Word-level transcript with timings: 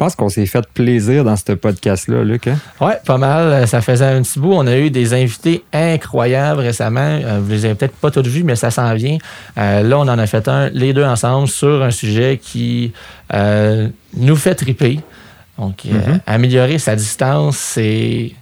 pense 0.00 0.16
qu'on 0.16 0.30
s'est 0.30 0.46
fait 0.46 0.66
plaisir 0.72 1.24
dans 1.24 1.36
ce 1.36 1.52
podcast-là, 1.52 2.24
Luc. 2.24 2.46
Hein? 2.46 2.56
Oui, 2.80 2.92
pas 3.04 3.18
mal. 3.18 3.68
Ça 3.68 3.82
faisait 3.82 4.06
un 4.06 4.22
petit 4.22 4.38
bout. 4.38 4.54
On 4.54 4.66
a 4.66 4.78
eu 4.78 4.88
des 4.88 5.12
invités 5.12 5.62
incroyables 5.74 6.60
récemment. 6.60 7.00
Euh, 7.22 7.38
vous 7.42 7.50
les 7.50 7.66
avez 7.66 7.74
peut-être 7.74 7.96
pas 7.96 8.10
tous 8.10 8.26
vus, 8.26 8.42
mais 8.42 8.56
ça 8.56 8.70
s'en 8.70 8.94
vient. 8.94 9.18
Euh, 9.58 9.82
là, 9.82 9.98
on 9.98 10.08
en 10.08 10.18
a 10.18 10.26
fait 10.26 10.48
un, 10.48 10.70
les 10.70 10.94
deux 10.94 11.04
ensemble, 11.04 11.48
sur 11.48 11.82
un 11.82 11.90
sujet 11.90 12.40
qui 12.42 12.94
euh, 13.34 13.88
nous 14.16 14.36
fait 14.36 14.54
triper. 14.54 15.00
Donc, 15.58 15.84
mm-hmm. 15.84 16.20
améliorer 16.26 16.78
sa 16.78 16.96
distance, 16.96 17.58
c'est 17.58 18.32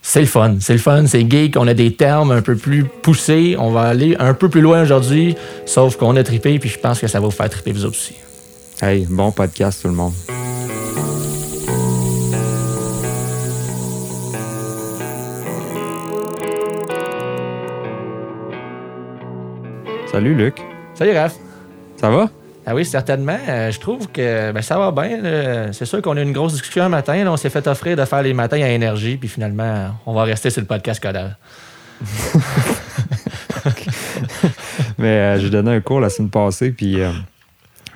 c'est 0.00 0.20
le 0.20 0.26
fun. 0.26 0.58
C'est 0.60 0.74
le 0.74 0.78
fun, 0.78 1.06
c'est 1.08 1.28
geek. 1.28 1.56
On 1.56 1.66
a 1.66 1.74
des 1.74 1.94
termes 1.94 2.30
un 2.30 2.42
peu 2.42 2.54
plus 2.54 2.84
poussés. 2.84 3.56
On 3.58 3.72
va 3.72 3.80
aller 3.80 4.14
un 4.20 4.34
peu 4.34 4.48
plus 4.48 4.60
loin 4.60 4.82
aujourd'hui, 4.82 5.34
sauf 5.66 5.96
qu'on 5.96 6.14
a 6.14 6.22
trippé, 6.22 6.60
puis 6.60 6.68
je 6.68 6.78
pense 6.78 7.00
que 7.00 7.08
ça 7.08 7.18
va 7.18 7.26
vous 7.26 7.32
faire 7.32 7.50
tripper 7.50 7.72
vous 7.72 7.84
autres 7.84 7.96
aussi. 7.96 8.14
Hey, 8.80 9.08
bon 9.10 9.32
podcast 9.32 9.82
tout 9.82 9.88
le 9.88 9.94
monde. 9.94 10.12
Salut 20.14 20.36
Luc. 20.36 20.62
Salut 20.94 21.10
Raph. 21.10 21.34
Ça 21.96 22.08
va? 22.08 22.30
Ah 22.64 22.72
oui, 22.72 22.84
certainement. 22.84 23.36
Euh, 23.48 23.72
je 23.72 23.80
trouve 23.80 24.06
que 24.12 24.52
ben, 24.52 24.62
ça 24.62 24.78
va 24.78 24.92
bien. 24.92 25.72
C'est 25.72 25.86
sûr 25.86 26.00
qu'on 26.02 26.16
a 26.16 26.20
eu 26.20 26.22
une 26.22 26.32
grosse 26.32 26.52
discussion 26.52 26.84
un 26.84 26.88
matin. 26.88 27.26
on 27.26 27.36
s'est 27.36 27.50
fait 27.50 27.66
offrir 27.66 27.96
de 27.96 28.04
faire 28.04 28.22
les 28.22 28.32
matins 28.32 28.62
à 28.62 28.68
énergie, 28.68 29.16
puis 29.16 29.28
finalement, 29.28 29.88
on 30.06 30.14
va 30.14 30.22
rester 30.22 30.50
sur 30.50 30.60
le 30.60 30.68
podcast 30.68 31.02
Codal. 31.02 31.36
Mais 34.98 35.08
euh, 35.08 35.40
j'ai 35.40 35.50
donné 35.50 35.72
un 35.72 35.80
cours 35.80 35.98
la 35.98 36.10
semaine 36.10 36.30
passée, 36.30 36.70
puis 36.70 37.00
euh, 37.00 37.10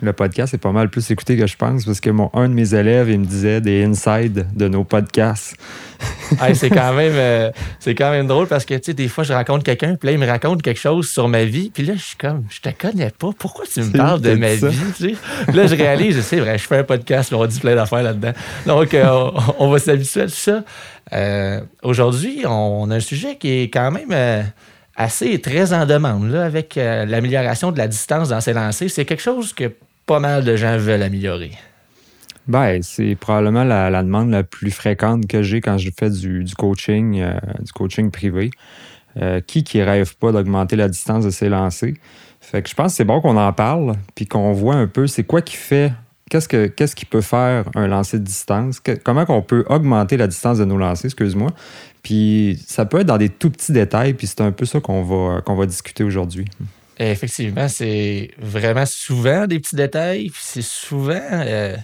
le 0.01 0.13
podcast 0.13 0.55
est 0.55 0.59
pas 0.59 0.73
mal 0.73 0.89
plus 0.89 1.11
écouté 1.11 1.37
que 1.37 1.47
je 1.47 1.57
pense 1.57 1.85
parce 1.85 2.01
que 2.01 2.11
mon, 2.11 2.31
un 2.35 2.49
de 2.49 2.55
mes 2.55 2.75
élèves, 2.75 3.11
il 3.11 3.21
me 3.21 3.25
disait 3.25 3.61
des 3.61 3.85
insides 3.85 4.47
de 4.55 4.69
nos 4.69 4.85
podcasts. 4.85 5.57
c'est 6.55 6.71
quand 6.71 6.93
même 6.93 7.15
euh, 7.17 7.51
c'est 7.81 7.95
quand 7.97 8.13
même 8.13 8.29
drôle 8.29 8.47
parce 8.47 8.65
que 8.65 8.75
tu 8.75 8.81
sais 8.85 8.95
des 8.95 9.09
fois 9.09 9.25
je 9.25 9.33
rencontre 9.33 9.65
quelqu'un 9.65 9.97
puis 9.97 10.07
là 10.07 10.13
il 10.13 10.19
me 10.19 10.27
raconte 10.27 10.63
quelque 10.63 10.79
chose 10.79 11.09
sur 11.09 11.27
ma 11.27 11.45
vie 11.45 11.71
puis 11.71 11.85
là 11.85 11.95
je 11.97 12.03
suis 12.03 12.17
comme 12.17 12.45
je 12.51 12.61
te 12.61 12.69
connais 12.69 13.11
pas. 13.11 13.31
Pourquoi 13.37 13.65
tu 13.67 13.81
me 13.81 13.91
parles 13.91 14.21
de 14.21 14.35
ma 14.35 14.55
vie 14.55 14.77
tu 14.97 15.11
sais? 15.11 15.53
là 15.53 15.67
je 15.67 15.75
réalise 15.75 16.21
c'est 16.21 16.39
vrai 16.39 16.57
je 16.57 16.65
fais 16.65 16.79
un 16.79 16.85
podcast 16.85 17.33
on 17.33 17.45
dit 17.47 17.59
plein 17.59 17.75
d'affaires 17.75 18.05
là-dedans. 18.05 18.33
Donc 18.67 18.95
euh, 18.95 19.31
on, 19.59 19.71
va 19.71 19.79
s'habituer 19.81 20.23
à 20.23 20.27
tout 20.27 20.33
ça. 20.33 20.63
Euh, 21.13 21.61
aujourd'hui 21.83 22.45
on 22.47 22.91
a 22.93 22.97
un 22.97 23.01
sujet 23.01 23.35
qui 23.37 23.63
est 23.63 23.71
quand 23.71 23.91
même 23.91 24.47
assez 24.95 25.41
très 25.41 25.73
en 25.73 25.85
demande 25.85 26.31
là, 26.31 26.45
avec 26.45 26.77
l'amélioration 26.77 27.73
de 27.73 27.79
la 27.79 27.89
distance 27.89 28.29
dans 28.29 28.41
ses 28.41 28.53
lancers. 28.53 28.91
C'est 28.91 29.05
quelque 29.05 29.23
chose 29.23 29.53
que 29.53 29.73
pas 30.09 30.19
mal 30.21 30.43
de 30.43 30.57
gens 30.57 30.79
veulent 30.79 31.03
améliorer. 31.03 31.53
Ben, 32.49 32.83
c'est 32.83 33.15
probablement 33.15 33.63
la, 33.63 34.03
demande 34.03 34.31
la 34.31 34.43
plus 34.43 34.71
fréquente 34.71 35.27
que 35.27 35.43
j'ai 35.43 35.61
quand 35.61 35.77
je 35.77 35.91
fais 35.97 36.09
du, 36.09 36.45
coaching, 36.57 37.21
euh, 37.21 37.39
du 37.61 37.71
coaching 37.73 38.11
privé. 38.11 38.51
Euh, 39.21 39.41
qui 39.41 39.65
qui 39.65 39.83
rêve 39.83 40.17
pas 40.17 40.33
d'augmenter 40.33 40.77
la 40.77 40.89
distance 40.89 41.25
de 41.25 41.31
ses 41.31 41.49
lancers? 41.49 41.95
Fait 42.41 42.63
que 42.63 42.69
je 42.69 42.75
pense 42.75 42.93
que 42.93 42.97
c'est 42.97 43.05
bon 43.05 43.21
qu'on 43.21 43.37
en 43.37 43.53
parle, 43.53 43.95
puis 44.15 44.27
qu'on 44.27 44.53
voit 44.53 44.77
un 44.77 44.87
peu 44.87 45.07
c'est 45.07 45.25
quoi 45.25 45.43
qui 45.43 45.57
fait, 45.57 45.93
qu'est-ce, 46.31 46.49
que, 46.49 46.67
qu'est-ce 46.69 46.95
qui 46.95 47.05
peut 47.05 47.21
faire 47.21 47.65
un 47.75 47.87
lancer 47.89 48.19
de 48.19 48.25
distance, 48.25 48.81
comment 49.05 49.27
qu'on 49.27 49.43
peut 49.43 49.65
augmenter 49.69 50.17
la 50.17 50.27
distance 50.27 50.59
de 50.59 50.65
nos 50.65 50.79
lancers, 50.79 51.07
excuse-moi? 51.07 51.51
Puis 52.03 52.63
ça 52.67 52.85
peut 52.85 53.01
être 53.01 53.07
dans 53.07 53.19
des 53.19 53.29
tout 53.29 53.51
petits 53.51 53.73
détails, 53.73 54.15
puis 54.15 54.27
c'est 54.27 54.41
un 54.41 54.53
peu 54.53 54.65
ça 54.65 54.81
qu'on 54.81 55.03
va, 55.03 55.41
qu'on 55.41 55.57
va 55.57 55.67
discuter 55.67 56.05
aujourd'hui. 56.05 56.45
Effectivement, 56.99 57.69
c'est 57.69 58.31
vraiment 58.39 58.87
souvent 58.87 59.47
des 59.47 59.61
petits 59.61 59.77
détails, 59.77 60.31
puis 60.31 60.43
c'est 60.43 60.63
souvent. 60.63 61.21
Euh, 61.23 61.77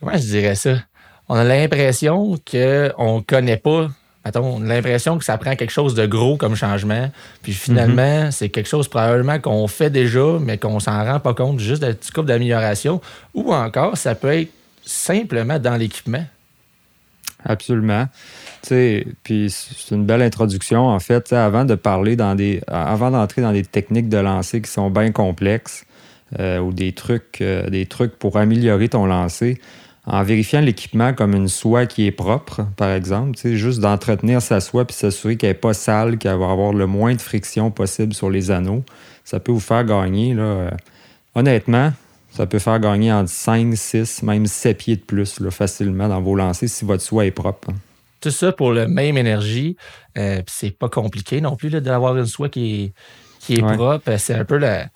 comment 0.00 0.16
je 0.16 0.26
dirais 0.26 0.56
ça? 0.56 0.78
On 1.28 1.36
a 1.36 1.44
l'impression 1.44 2.36
qu'on 2.50 3.16
ne 3.18 3.20
connaît 3.20 3.56
pas. 3.56 3.88
on 4.34 4.62
a 4.62 4.66
l'impression 4.66 5.16
que 5.16 5.24
ça 5.24 5.38
prend 5.38 5.54
quelque 5.54 5.70
chose 5.70 5.94
de 5.94 6.06
gros 6.06 6.36
comme 6.36 6.56
changement. 6.56 7.08
Puis 7.42 7.52
finalement, 7.52 8.24
mhm. 8.24 8.30
c'est 8.32 8.48
quelque 8.48 8.68
chose 8.68 8.88
probablement 8.88 9.38
qu'on 9.38 9.68
fait 9.68 9.90
déjà, 9.90 10.38
mais 10.40 10.58
qu'on 10.58 10.80
s'en 10.80 11.04
rend 11.04 11.20
pas 11.20 11.34
compte, 11.34 11.60
juste 11.60 11.82
des 11.82 11.94
petits 11.94 12.10
couple 12.10 12.26
d'amélioration. 12.26 13.00
Ou 13.34 13.54
encore, 13.54 13.96
ça 13.96 14.16
peut 14.16 14.40
être 14.40 14.50
simplement 14.84 15.60
dans 15.60 15.76
l'équipement. 15.76 16.24
Absolument 17.44 18.08
c'est 18.62 19.06
une 19.90 20.04
belle 20.04 20.22
introduction, 20.22 20.88
en 20.88 21.00
fait. 21.00 21.32
Avant 21.32 21.64
de 21.64 21.74
parler 21.74 22.16
dans 22.16 22.34
des. 22.34 22.60
Avant 22.66 23.10
d'entrer 23.10 23.42
dans 23.42 23.52
des 23.52 23.64
techniques 23.64 24.08
de 24.08 24.18
lancer 24.18 24.60
qui 24.60 24.70
sont 24.70 24.90
bien 24.90 25.12
complexes 25.12 25.84
euh, 26.38 26.58
ou 26.58 26.72
des 26.72 26.92
trucs, 26.92 27.40
euh, 27.40 27.68
des 27.68 27.86
trucs 27.86 28.16
pour 28.16 28.36
améliorer 28.36 28.88
ton 28.88 29.06
lancer, 29.06 29.60
en 30.06 30.22
vérifiant 30.22 30.60
l'équipement 30.60 31.12
comme 31.12 31.34
une 31.34 31.48
soie 31.48 31.86
qui 31.86 32.06
est 32.06 32.12
propre, 32.12 32.66
par 32.76 32.90
exemple, 32.90 33.38
juste 33.44 33.80
d'entretenir 33.80 34.40
sa 34.40 34.60
soie 34.60 34.84
puis 34.84 34.96
s'assurer 34.96 35.36
qu'elle 35.36 35.50
n'est 35.50 35.54
pas 35.54 35.74
sale, 35.74 36.18
qu'elle 36.18 36.38
va 36.38 36.50
avoir 36.50 36.72
le 36.72 36.86
moins 36.86 37.14
de 37.14 37.20
friction 37.20 37.70
possible 37.70 38.14
sur 38.14 38.30
les 38.30 38.50
anneaux, 38.50 38.84
ça 39.24 39.40
peut 39.40 39.52
vous 39.52 39.60
faire 39.60 39.84
gagner. 39.84 40.34
Là, 40.34 40.42
euh, 40.42 40.70
honnêtement, 41.34 41.92
ça 42.30 42.46
peut 42.46 42.58
faire 42.58 42.80
gagner 42.80 43.12
entre 43.12 43.30
5, 43.30 43.76
6, 43.76 44.22
même 44.22 44.46
7 44.46 44.78
pieds 44.78 44.96
de 44.96 45.02
plus 45.02 45.40
facilement 45.50 46.08
dans 46.08 46.20
vos 46.20 46.34
lancers 46.34 46.68
si 46.68 46.84
votre 46.84 47.02
soie 47.02 47.26
est 47.26 47.30
propre. 47.30 47.68
Tout 48.20 48.30
ça 48.30 48.52
pour 48.52 48.72
la 48.72 48.86
même 48.86 49.16
énergie. 49.16 49.76
Euh, 50.18 50.42
c'est 50.46 50.76
pas 50.76 50.88
compliqué 50.88 51.40
non 51.40 51.56
plus 51.56 51.70
d'avoir 51.70 52.16
une 52.16 52.26
soie 52.26 52.48
qui 52.48 52.84
est, 52.84 52.92
qui 53.40 53.54
est 53.54 53.62
propre. 53.62 54.16
C'est 54.18 54.34
un 54.34 54.44
peu 54.44 54.58
la, 54.58 54.86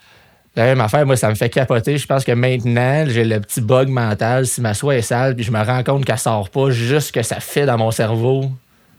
même 0.57 0.81
affaire. 0.81 1.07
Moi, 1.07 1.17
ça 1.17 1.31
me 1.31 1.35
fait 1.35 1.49
capoter. 1.49 1.97
Je 1.97 2.07
pense 2.07 2.25
que 2.25 2.33
maintenant, 2.33 3.05
j'ai 3.09 3.25
le 3.25 3.41
petit 3.41 3.61
bug 3.61 3.89
mental. 3.89 4.47
Si 4.47 4.61
ma 4.61 4.75
soie 4.75 4.97
est 4.97 5.03
sale, 5.03 5.35
puis 5.35 5.45
je 5.45 5.53
me 5.53 5.63
rends 5.63 5.83
compte 5.83 6.05
qu'elle 6.05 6.19
sort 6.19 6.51
pas, 6.51 6.71
juste 6.71 7.13
que 7.13 7.23
ça 7.23 7.41
fait 7.41 7.67
dans 7.67 7.79
mon 7.79 7.91
cerveau, 7.91 8.51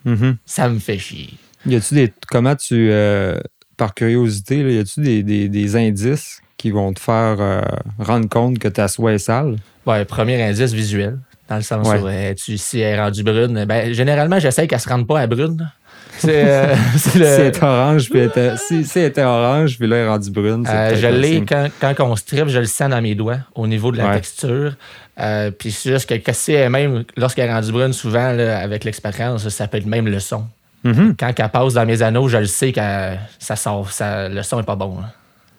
mm-hmm. 0.06 0.36
ça 0.46 0.70
me 0.70 0.80
fait 0.80 0.98
chier. 0.98 1.30
Y 1.66 1.76
a-tu 1.76 1.94
des. 1.94 2.14
Comment 2.28 2.56
tu. 2.56 2.90
Euh, 2.92 3.40
par 3.78 3.94
curiosité, 3.94 4.64
là, 4.64 4.72
y 4.72 4.80
a-tu 4.80 5.02
des, 5.02 5.50
des, 5.50 5.76
indices 5.76 6.40
qui 6.58 6.72
vont 6.72 6.94
te 6.94 7.00
faire 7.00 7.38
euh, 7.40 7.62
rendre 8.00 8.30
compte 8.30 8.58
que 8.58 8.68
ta 8.68 8.88
soie 8.88 9.14
est 9.14 9.20
sale? 9.20 9.58
Ouais, 9.86 10.06
premier 10.06 10.42
indice 10.42 10.74
visuel. 10.74 11.20
Dans 11.48 11.58
le 11.58 11.62
sens 11.62 11.88
où 11.88 12.08
euh, 12.08 12.34
tu, 12.34 12.58
si 12.58 12.80
elle 12.80 12.96
est 12.96 13.00
rendue 13.00 13.24
brune, 13.24 13.66
ben, 13.66 13.94
généralement, 13.94 14.40
j'essaie 14.40 14.68
qu'elle 14.68 14.80
ne 14.80 14.84
se 14.84 14.90
rende 14.90 15.08
pas 15.08 15.20
à 15.20 15.28
brune. 15.28 15.70
C'est, 16.18 16.44
euh, 16.48 16.76
si 16.98 17.22
elle 17.22 17.48
est 17.48 17.62
orange, 17.62 18.10
puis 18.10 18.20
elle 18.20 18.58
si, 18.58 18.84
si 18.84 19.00
elle 19.00 19.06
était 19.06 19.24
orange, 19.24 19.78
puis 19.78 19.88
là, 19.88 19.98
elle 19.98 20.06
est 20.06 20.10
rendue 20.10 20.32
brune. 20.32 20.66
Euh, 20.68 20.96
je 20.96 21.08
l'ai, 21.08 21.42
quand, 21.42 21.70
quand 21.80 21.94
on 22.00 22.16
strip, 22.16 22.48
je 22.48 22.60
le 22.60 22.66
sens 22.66 22.90
dans 22.90 23.02
mes 23.02 23.14
doigts 23.14 23.40
au 23.54 23.68
niveau 23.68 23.92
de 23.92 23.98
la 23.98 24.16
texture. 24.16 24.76
puis 25.60 25.72
c'est 25.72 25.92
juste 25.92 26.24
que, 26.24 26.34
si 26.34 26.54
elle, 26.54 26.72
même 26.72 27.04
lorsqu'elle 27.16 27.50
est 27.50 27.54
rendue 27.54 27.72
brune, 27.72 27.94
souvent, 27.94 28.26
avec 28.40 28.84
l'expérience, 28.84 29.48
ça 29.50 29.68
peut 29.68 29.78
être 29.78 29.86
même 29.86 30.08
le 30.08 30.20
son. 30.20 30.46
Mm-hmm. 30.84 31.16
Quand 31.20 31.32
elle 31.38 31.50
passe 31.50 31.74
dans 31.74 31.86
mes 31.86 32.02
anneaux, 32.02 32.28
je 32.28 32.38
le 32.38 32.46
sais 32.46 32.72
que 32.72 32.82
ça 33.40 33.56
sort, 33.56 33.92
ça, 33.92 34.30
le 34.30 34.42
son 34.42 34.58
n'est 34.58 34.64
pas 34.64 34.76
bon. 34.76 34.98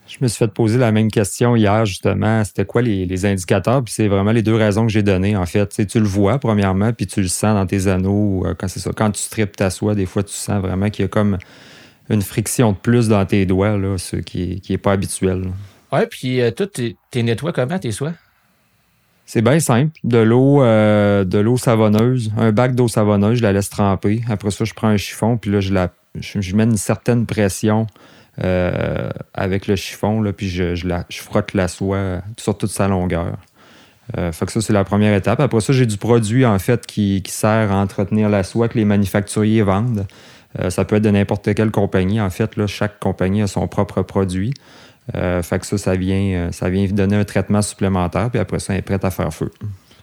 Je 0.06 0.19
me 0.21 0.28
suis 0.28 0.39
fait 0.39 0.53
poser 0.53 0.78
la 0.78 0.93
même 0.93 1.11
question 1.11 1.56
hier, 1.56 1.84
justement. 1.84 2.44
C'était 2.44 2.65
quoi 2.65 2.81
les, 2.81 3.27
indicateurs? 3.27 3.83
Puis 3.83 3.93
c'est 3.94 4.09
vraiment 4.09 4.33
les 4.33 4.43
deux 4.43 4.55
raisons 4.55 4.87
que 4.87 4.93
j'ai 4.93 5.03
données, 5.03 5.37
en 5.37 5.47
fait. 5.47 5.87
tu 5.87 5.99
le 5.99 6.06
vois, 6.06 6.39
premièrement, 6.39 6.93
puis 6.93 7.06
tu 7.06 7.21
le 7.21 7.28
sens 7.28 7.55
dans 7.55 7.67
tes 7.67 7.89
anneaux. 7.89 8.47
Euh, 8.47 8.55
quand 8.55 8.69
c'est 8.69 8.81
ça. 8.81 8.91
Quand 8.95 9.11
tu 9.11 9.21
strippes 9.21 9.56
ta 9.56 9.71
soie, 9.71 9.95
des 9.95 10.06
fois, 10.06 10.22
tu 10.22 10.33
sens 10.33 10.62
vraiment 10.62 10.91
qu'il 10.91 11.03
y 11.03 11.06
a 11.06 11.09
comme 11.09 11.39
une 12.09 12.22
friction 12.22 12.72
de 12.72 12.77
plus 12.77 13.09
dans 13.09 13.25
tes 13.27 13.47
doigts, 13.47 13.77
là, 13.77 13.99
ce 13.99 14.16
qui 14.16 14.62
n'est 14.71 14.78
pas 14.78 14.93
habituel. 14.93 15.50
Oui, 15.93 16.00
puis 16.09 16.41
euh, 16.41 16.50
toi, 16.50 16.66
tu 16.66 17.22
nettoies 17.22 17.53
comment 17.53 17.78
tes 17.78 17.93
soies? 17.93 18.12
C'est 19.25 19.43
bien 19.43 19.59
simple. 19.59 19.99
De 20.05 20.19
l'eau 20.19 20.62
euh, 20.62 21.25
de 21.25 21.39
l'eau 21.39 21.56
savonneuse, 21.56 22.33
un 22.37 22.53
bac 22.53 22.77
d'eau 22.77 22.87
savonneuse, 22.87 23.39
je 23.39 23.43
la 23.43 23.53
laisse 23.53 23.71
tremper. 23.71 24.22
Après 24.28 24.53
ça, 24.53 24.65
je 24.65 24.72
prends 24.72 24.89
un 24.89 24.97
chiffon, 24.97 25.37
puis 25.37 25.50
là, 25.50 25.59
je, 25.59 25.75
la, 25.75 25.93
je 26.15 26.55
mets 26.55 26.62
une 26.62 26.77
certaine 26.77 27.27
pression 27.27 27.89
euh, 28.44 29.08
avec 29.32 29.66
le 29.66 29.76
chiffon, 29.76 30.20
là, 30.20 30.32
puis 30.32 30.48
je, 30.48 30.74
je, 30.74 31.22
frotte 31.22 31.54
la 31.54 31.69
soie 31.69 32.20
sur 32.36 32.56
toute 32.58 32.70
sa 32.70 32.86
longueur. 32.86 33.38
Euh, 34.16 34.30
fait 34.30 34.47
que 34.47 34.52
ça, 34.52 34.60
c'est 34.60 34.74
la 34.74 34.84
première 34.84 35.14
étape. 35.14 35.41
Après 35.41 35.60
ça, 35.60 35.72
j'ai 35.72 35.86
du 35.86 35.97
produit, 35.97 36.44
en 36.44 36.59
fait, 36.59 36.86
qui, 36.86 37.22
sert 37.27 37.72
à 37.72 37.77
entretenir 37.77 38.28
la 38.28 38.42
soie 38.42 38.68
que 38.68 38.77
les 38.77 38.84
manufacturiers 38.84 39.62
vendent. 39.62 40.06
Euh, 40.60 40.71
ça 40.71 40.84
peut 40.84 40.97
être 40.97 41.03
de 41.03 41.10
n'importe 41.10 41.54
quelle 41.54 41.71
compagnie. 41.71 42.21
En 42.21 42.30
fait, 42.30 42.56
là, 42.56 42.66
chaque 42.66 43.00
compagnie 43.00 43.42
a 43.42 43.47
son 43.47 43.66
propre 43.68 44.03
produit. 44.03 44.53
fait 45.15 45.59
que 45.59 45.66
ça, 45.66 45.78
ça 45.78 45.97
vient, 45.97 46.50
ça 46.53 46.68
vient 46.68 46.86
donner 46.86 47.16
un 47.16 47.24
traitement 47.24 47.62
supplémentaire, 47.62 48.30
puis 48.30 48.39
après 48.39 48.59
ça, 48.59 48.74
elle 48.74 48.80
est 48.80 48.82
prête 48.82 49.04
à 49.04 49.10
faire 49.10 49.32
feu. 49.32 49.50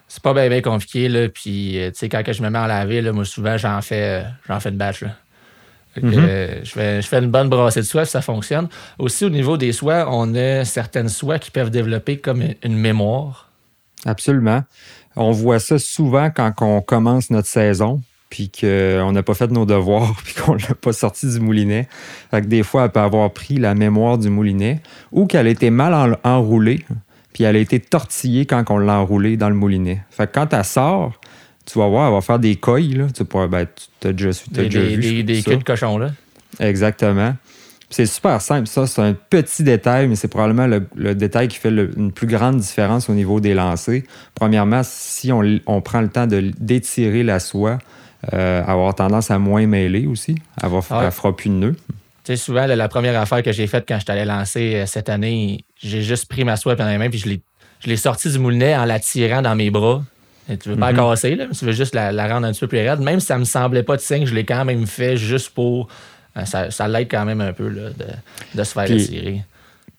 C'est 0.08 0.24
pas 0.24 0.34
bien, 0.34 0.62
compliqué, 0.62 1.08
là. 1.08 1.30
Puis, 1.30 1.78
tu 1.78 1.92
sais, 1.94 2.10
quand 2.10 2.24
je 2.28 2.42
me 2.42 2.50
mets 2.50 2.60
à 2.60 2.68
laver, 2.68 3.02
là, 3.02 3.12
moi, 3.12 3.26
souvent, 3.26 3.58
j'en 3.58 3.82
fais, 3.82 4.24
j'en 4.48 4.60
fais 4.60 4.72
de 4.72 4.78
batch, 4.78 5.04
Mhm. 6.02 6.64
je, 6.64 7.08
fais, 7.08 7.20
une 7.20 7.30
bonne 7.30 7.50
brassée 7.50 7.82
de 7.82 7.86
soie, 7.86 8.06
ça 8.06 8.22
fonctionne. 8.22 8.68
Aussi, 8.98 9.26
au 9.26 9.30
niveau 9.30 9.58
des 9.58 9.72
soies, 9.72 10.08
on 10.10 10.34
a 10.36 10.66
certaines 10.66 11.10
soies 11.10 11.40
qui 11.40 11.52
peuvent 11.52 11.70
développer 11.70 12.18
comme 12.18 12.44
une 12.64 12.76
mémoire. 12.76 13.50
Absolument. 14.06 14.64
On 15.16 15.32
voit 15.32 15.60
ça 15.60 15.78
souvent 15.78 16.30
quand 16.32 16.52
on 16.62 16.82
commence 16.82 17.30
notre 17.30 17.48
saison, 17.48 18.02
puis 18.30 18.50
qu'on 18.50 19.12
n'a 19.12 19.22
pas 19.22 19.36
fait 19.36 19.52
nos 19.52 19.66
devoirs, 19.66 20.16
puis 20.24 20.34
qu'on 20.34 20.56
l'a 20.56 20.74
pas 20.80 20.94
sorti 20.94 21.30
du 21.30 21.40
moulinet. 21.40 21.88
Fait 22.32 22.42
que 22.42 22.48
des 22.48 22.64
fois, 22.64 22.86
elle 22.86 22.92
peut 22.92 23.00
avoir 23.00 23.32
pris 23.32 23.58
la 23.58 23.76
mémoire 23.76 24.18
du 24.18 24.30
moulinet 24.30 24.82
ou 25.12 25.28
qu'elle 25.28 25.48
était 25.48 25.70
mal 25.70 26.18
enroulée. 26.24 26.84
puis 27.34 27.44
elle 27.44 27.56
a 27.56 27.60
été 27.60 27.80
tortillée 27.80 28.46
quand 28.46 28.64
on 28.72 28.80
l'a 28.80 29.00
enroulée 29.00 29.38
dans 29.38 29.50
le 29.50 29.56
moulinet. 29.56 30.02
Fait 30.10 30.26
que 30.26 30.34
quand 30.34 30.52
elle 30.54 30.66
sort, 30.66 31.20
tu 31.66 31.80
vas 31.80 31.88
voir, 31.88 32.08
elle 32.08 32.14
va 32.14 32.22
faire 32.22 32.40
des 32.40 32.56
coilles. 32.56 32.94
Là. 32.94 33.08
Tu, 33.16 33.26
pourras, 33.26 33.48
ben, 33.48 33.66
tu 34.00 34.08
as 34.08 34.14
déjà, 34.14 34.30
as 34.30 34.52
des, 34.52 34.64
déjà 34.64 34.80
des, 34.82 34.96
vu. 34.96 35.24
des, 35.24 35.42
queues 35.42 35.58
de 35.58 35.64
cochon, 35.64 35.98
là. 35.98 36.12
Exactement. 36.60 37.36
C'est 37.90 38.08
super 38.08 38.42
simple, 38.42 38.68
ça. 38.68 38.88
C'est 38.88 39.02
un 39.02 39.14
petit 39.14 39.64
détail, 39.64 40.08
mais 40.08 40.16
c'est 40.16 40.28
probablement 40.28 40.66
le, 40.66 40.88
le 40.96 41.14
détail 41.14 41.48
qui 41.48 41.58
fait 41.60 41.70
le- 41.70 41.92
une 41.96 42.12
plus 42.12 42.26
grande 42.26 42.58
différence 42.58 43.08
au 43.08 43.14
niveau 43.14 43.40
des 43.40 43.54
lancers. 43.54 44.02
Premièrement, 44.34 44.82
si 44.84 45.32
on, 45.32 45.82
prend 45.82 46.02
le 46.02 46.10
temps 46.10 46.26
d'étirer 46.28 47.22
la 47.22 47.40
soie, 47.40 47.78
euh, 48.34 48.62
elle 48.62 48.66
va 48.66 48.72
avoir 48.72 48.96
tendance 48.96 49.30
à 49.30 49.38
moins 49.38 49.68
mêler 49.68 50.08
aussi. 50.08 50.36
Elle 50.62 50.70
va 50.70 50.80
Ah 50.90 51.12
fera 51.12 51.36
plus 51.36 51.50
de 51.50 51.56
nœuds. 51.56 51.76
Tu 52.24 52.32
sais, 52.32 52.36
souvent, 52.38 52.66
la 52.66 52.88
première 52.88 53.20
affaire 53.20 53.44
que 53.44 53.52
j'ai 53.52 53.68
faite 53.68 53.84
quand 53.88 54.00
je 54.00 54.06
t'allais 54.06 54.26
lancer 54.26 54.76
euh, 54.76 54.86
cette 54.86 55.10
année, 55.10 55.66
j'ai 55.78 56.02
juste 56.02 56.28
pris 56.28 56.46
ma 56.46 56.56
soie 56.56 56.76
pendant 56.76 56.90
les 56.90 56.98
mains, 56.98 57.10
puis 57.10 57.20
je 57.20 57.28
l'ai, 57.28 57.42
je 57.82 57.90
l'ai 57.90 57.98
sortie 57.98 58.32
du 58.32 58.40
moulinet 58.40 58.76
en 58.76 58.86
la 58.86 59.00
tirant 59.00 59.42
dans 59.42 59.56
mes 59.56 59.70
bras. 59.70 60.02
Tu 60.48 60.70
veux 60.70 60.76
pas 60.76 60.92
Mhm. 60.92 60.98
la 60.98 61.04
casser, 61.04 61.36
là, 61.36 61.46
mais 61.48 61.54
tu 61.56 61.66
veux 61.66 61.72
juste 61.72 61.96
la, 61.96 62.12
la 62.12 62.28
rendre 62.28 62.48
un 62.48 62.52
petit 62.52 62.60
peu 62.60 62.68
plus 62.68 62.80
raide. 62.80 63.00
Même 63.00 63.20
si 63.20 63.28
ça 63.28 63.38
me 63.38 63.46
semblait 63.46 63.84
pas 63.84 63.96
de 63.96 64.02
signe, 64.02 64.26
je 64.26 64.34
l'ai 64.36 64.44
quand 64.46 64.66
même 64.66 64.86
fait 64.88 65.16
juste 65.18 65.50
pour. 65.52 65.88
euh, 66.38 66.46
Ça, 66.46 66.70
ça 66.72 66.88
l'aide 66.88 67.08
quand 67.10 67.26
même 67.26 67.42
un 67.42 67.54
peu 67.54 67.68
là, 67.70 67.90
de, 67.92 68.06
de 68.58 68.64
se 68.64 68.74
faire 68.74 68.86
Puis- 68.86 69.04
étirer. 69.04 69.42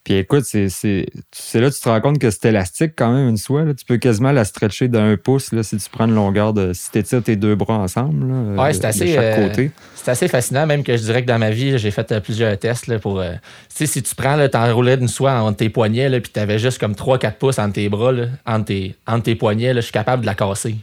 Puis 0.04 0.14
écoute, 0.14 0.44
c'est, 0.44 0.68
c'est, 0.68 1.06
c'est 1.32 1.60
là 1.60 1.70
que 1.70 1.74
tu 1.74 1.80
te 1.80 1.88
rends 1.88 2.00
compte 2.02 2.18
que 2.18 2.30
c'est 2.30 2.44
élastique 2.50 2.92
quand 2.94 3.10
même, 3.12 3.26
une 3.30 3.38
soie. 3.38 3.64
là. 3.64 3.72
Tu 3.72 3.86
peux 3.86 3.96
quasiment 3.96 4.32
la 4.32 4.44
stretcher 4.44 4.88
d'un 4.88 5.16
pouce 5.16 5.50
là, 5.52 5.62
si 5.62 5.78
tu 5.78 5.88
prends 5.90 6.04
une 6.06 6.14
longueur 6.14 6.52
de. 6.52 6.74
Si 6.74 6.90
tu 6.90 6.98
étires 6.98 7.22
tes 7.22 7.36
deux 7.36 7.54
bras 7.54 7.78
ensemble. 7.78 8.28
là, 8.28 8.62
Ouais, 8.62 8.68
de- 8.68 8.74
c'est 8.74 8.80
de 8.82 8.86
assez, 8.86 9.14
chaque 9.14 9.24
euh, 9.24 9.48
côté. 9.48 9.70
C'est 9.94 10.10
assez 10.10 10.28
fascinant, 10.28 10.66
même 10.66 10.82
que 10.84 10.94
je 10.96 11.02
dirais 11.02 11.22
que 11.22 11.26
dans 11.28 11.38
ma 11.38 11.48
vie, 11.50 11.78
j'ai 11.78 11.90
fait 11.90 12.12
euh, 12.12 12.20
plusieurs 12.20 12.58
tests 12.58 12.86
là, 12.86 12.98
pour. 12.98 13.18
euh, 13.20 13.32
tu 13.32 13.38
sais, 13.70 13.86
si 13.86 14.02
tu 14.02 14.14
prends, 14.14 14.36
là, 14.36 14.48
t'enroulais 14.50 14.98
d'une 14.98 15.08
soie 15.08 15.32
entre 15.40 15.56
tes 15.56 15.70
poignets, 15.70 16.10
là, 16.10 16.20
puis 16.20 16.30
t'avais 16.30 16.58
juste 16.58 16.78
comme 16.78 16.92
3-4 16.92 17.32
pouces 17.38 17.58
entre 17.58 17.72
tes 17.72 17.88
bras, 17.88 18.12
là, 18.12 18.26
entre, 18.44 18.66
tes, 18.66 18.94
entre 19.06 19.22
tes 19.22 19.34
poignets, 19.36 19.72
là, 19.72 19.80
je 19.80 19.84
suis 19.86 19.92
capable 19.92 20.20
de 20.20 20.26
la 20.26 20.34
casser. 20.34 20.76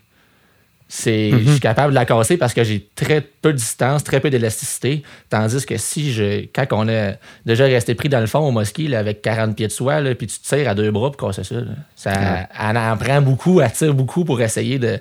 C'est, 0.93 1.31
Je 1.31 1.51
suis 1.51 1.59
capable 1.61 1.91
de 1.91 1.95
la 1.95 2.03
casser 2.03 2.35
parce 2.35 2.53
que 2.53 2.65
j'ai 2.65 2.85
très 2.95 3.21
peu 3.21 3.53
de 3.53 3.57
distance, 3.57 4.03
très 4.03 4.19
peu 4.19 4.29
d'élasticité. 4.29 5.03
Tandis 5.29 5.65
que 5.65 5.77
si 5.77 6.11
je. 6.11 6.47
Quand 6.53 6.65
on 6.71 6.89
a 6.89 7.13
déjà 7.45 7.63
resté 7.63 7.95
pris 7.95 8.09
dans 8.09 8.19
le 8.19 8.27
fond 8.27 8.39
au 8.39 8.51
mosquée 8.51 8.89
là, 8.89 8.99
avec 8.99 9.21
40 9.21 9.55
pieds 9.55 9.67
de 9.67 9.71
soie, 9.71 10.01
là, 10.01 10.13
puis 10.15 10.27
tu 10.27 10.39
tires 10.39 10.67
à 10.67 10.75
deux 10.75 10.91
bras 10.91 11.09
pour 11.09 11.29
casser 11.29 11.45
ça, 11.45 11.55
là, 11.55 11.71
ça 11.95 12.11
Ouais. 12.11 12.47
elle 12.69 12.77
en 12.77 12.97
prend 12.97 13.21
beaucoup, 13.21 13.61
elle 13.61 13.71
tire 13.71 13.93
beaucoup 13.93 14.25
pour 14.25 14.41
essayer 14.41 14.79
de. 14.79 14.99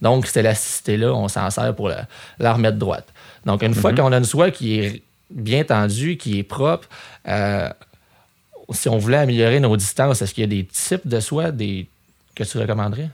Donc, 0.00 0.26
cette 0.26 0.36
élasticité-là, 0.36 1.12
on 1.12 1.26
s'en 1.26 1.50
sert 1.50 1.74
pour 1.74 1.88
la, 1.88 2.06
la 2.38 2.52
remettre 2.52 2.78
droite. 2.78 3.08
Donc, 3.44 3.62
une 3.64 3.74
fois 3.74 3.92
qu'on 3.92 4.12
a 4.12 4.18
une 4.18 4.24
soie 4.24 4.52
qui 4.52 4.78
est 4.78 5.02
bien 5.28 5.64
tendue, 5.64 6.16
qui 6.18 6.38
est 6.38 6.44
propre, 6.44 6.88
euh, 7.26 7.68
si 8.70 8.88
on 8.88 8.98
voulait 8.98 9.18
améliorer 9.18 9.58
nos 9.58 9.76
distances, 9.76 10.22
est-ce 10.22 10.34
qu'il 10.34 10.42
y 10.42 10.44
a 10.44 10.62
des 10.62 10.64
types 10.66 11.06
de 11.08 11.18
soie 11.18 11.50
des, 11.50 11.88
que 12.36 12.44
tu 12.44 12.58
recommanderais? 12.58 13.10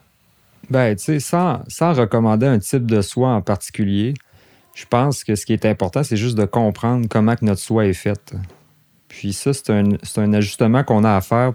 Ben, 0.70 0.94
tu 0.94 1.18
sais, 1.18 1.20
sans, 1.20 1.92
recommander 1.92 2.46
un 2.46 2.58
type 2.58 2.86
de 2.86 3.00
soie 3.00 3.30
en 3.30 3.40
particulier, 3.40 4.14
je 4.74 4.84
pense 4.84 5.24
que 5.24 5.34
ce 5.34 5.46
qui 5.46 5.52
est 5.52 5.64
important, 5.64 6.02
c'est 6.02 6.16
juste 6.16 6.36
de 6.36 6.44
comprendre 6.44 7.06
comment 7.08 7.34
que 7.36 7.44
notre 7.44 7.60
soie 7.60 7.86
est 7.86 7.94
faite. 7.94 8.34
Puis 9.08 9.32
ça, 9.32 9.52
c'est 9.52 9.70
un, 9.70 10.32
ajustement 10.34 10.84
qu'on 10.84 11.04
a 11.04 11.16
à 11.16 11.20
faire 11.20 11.54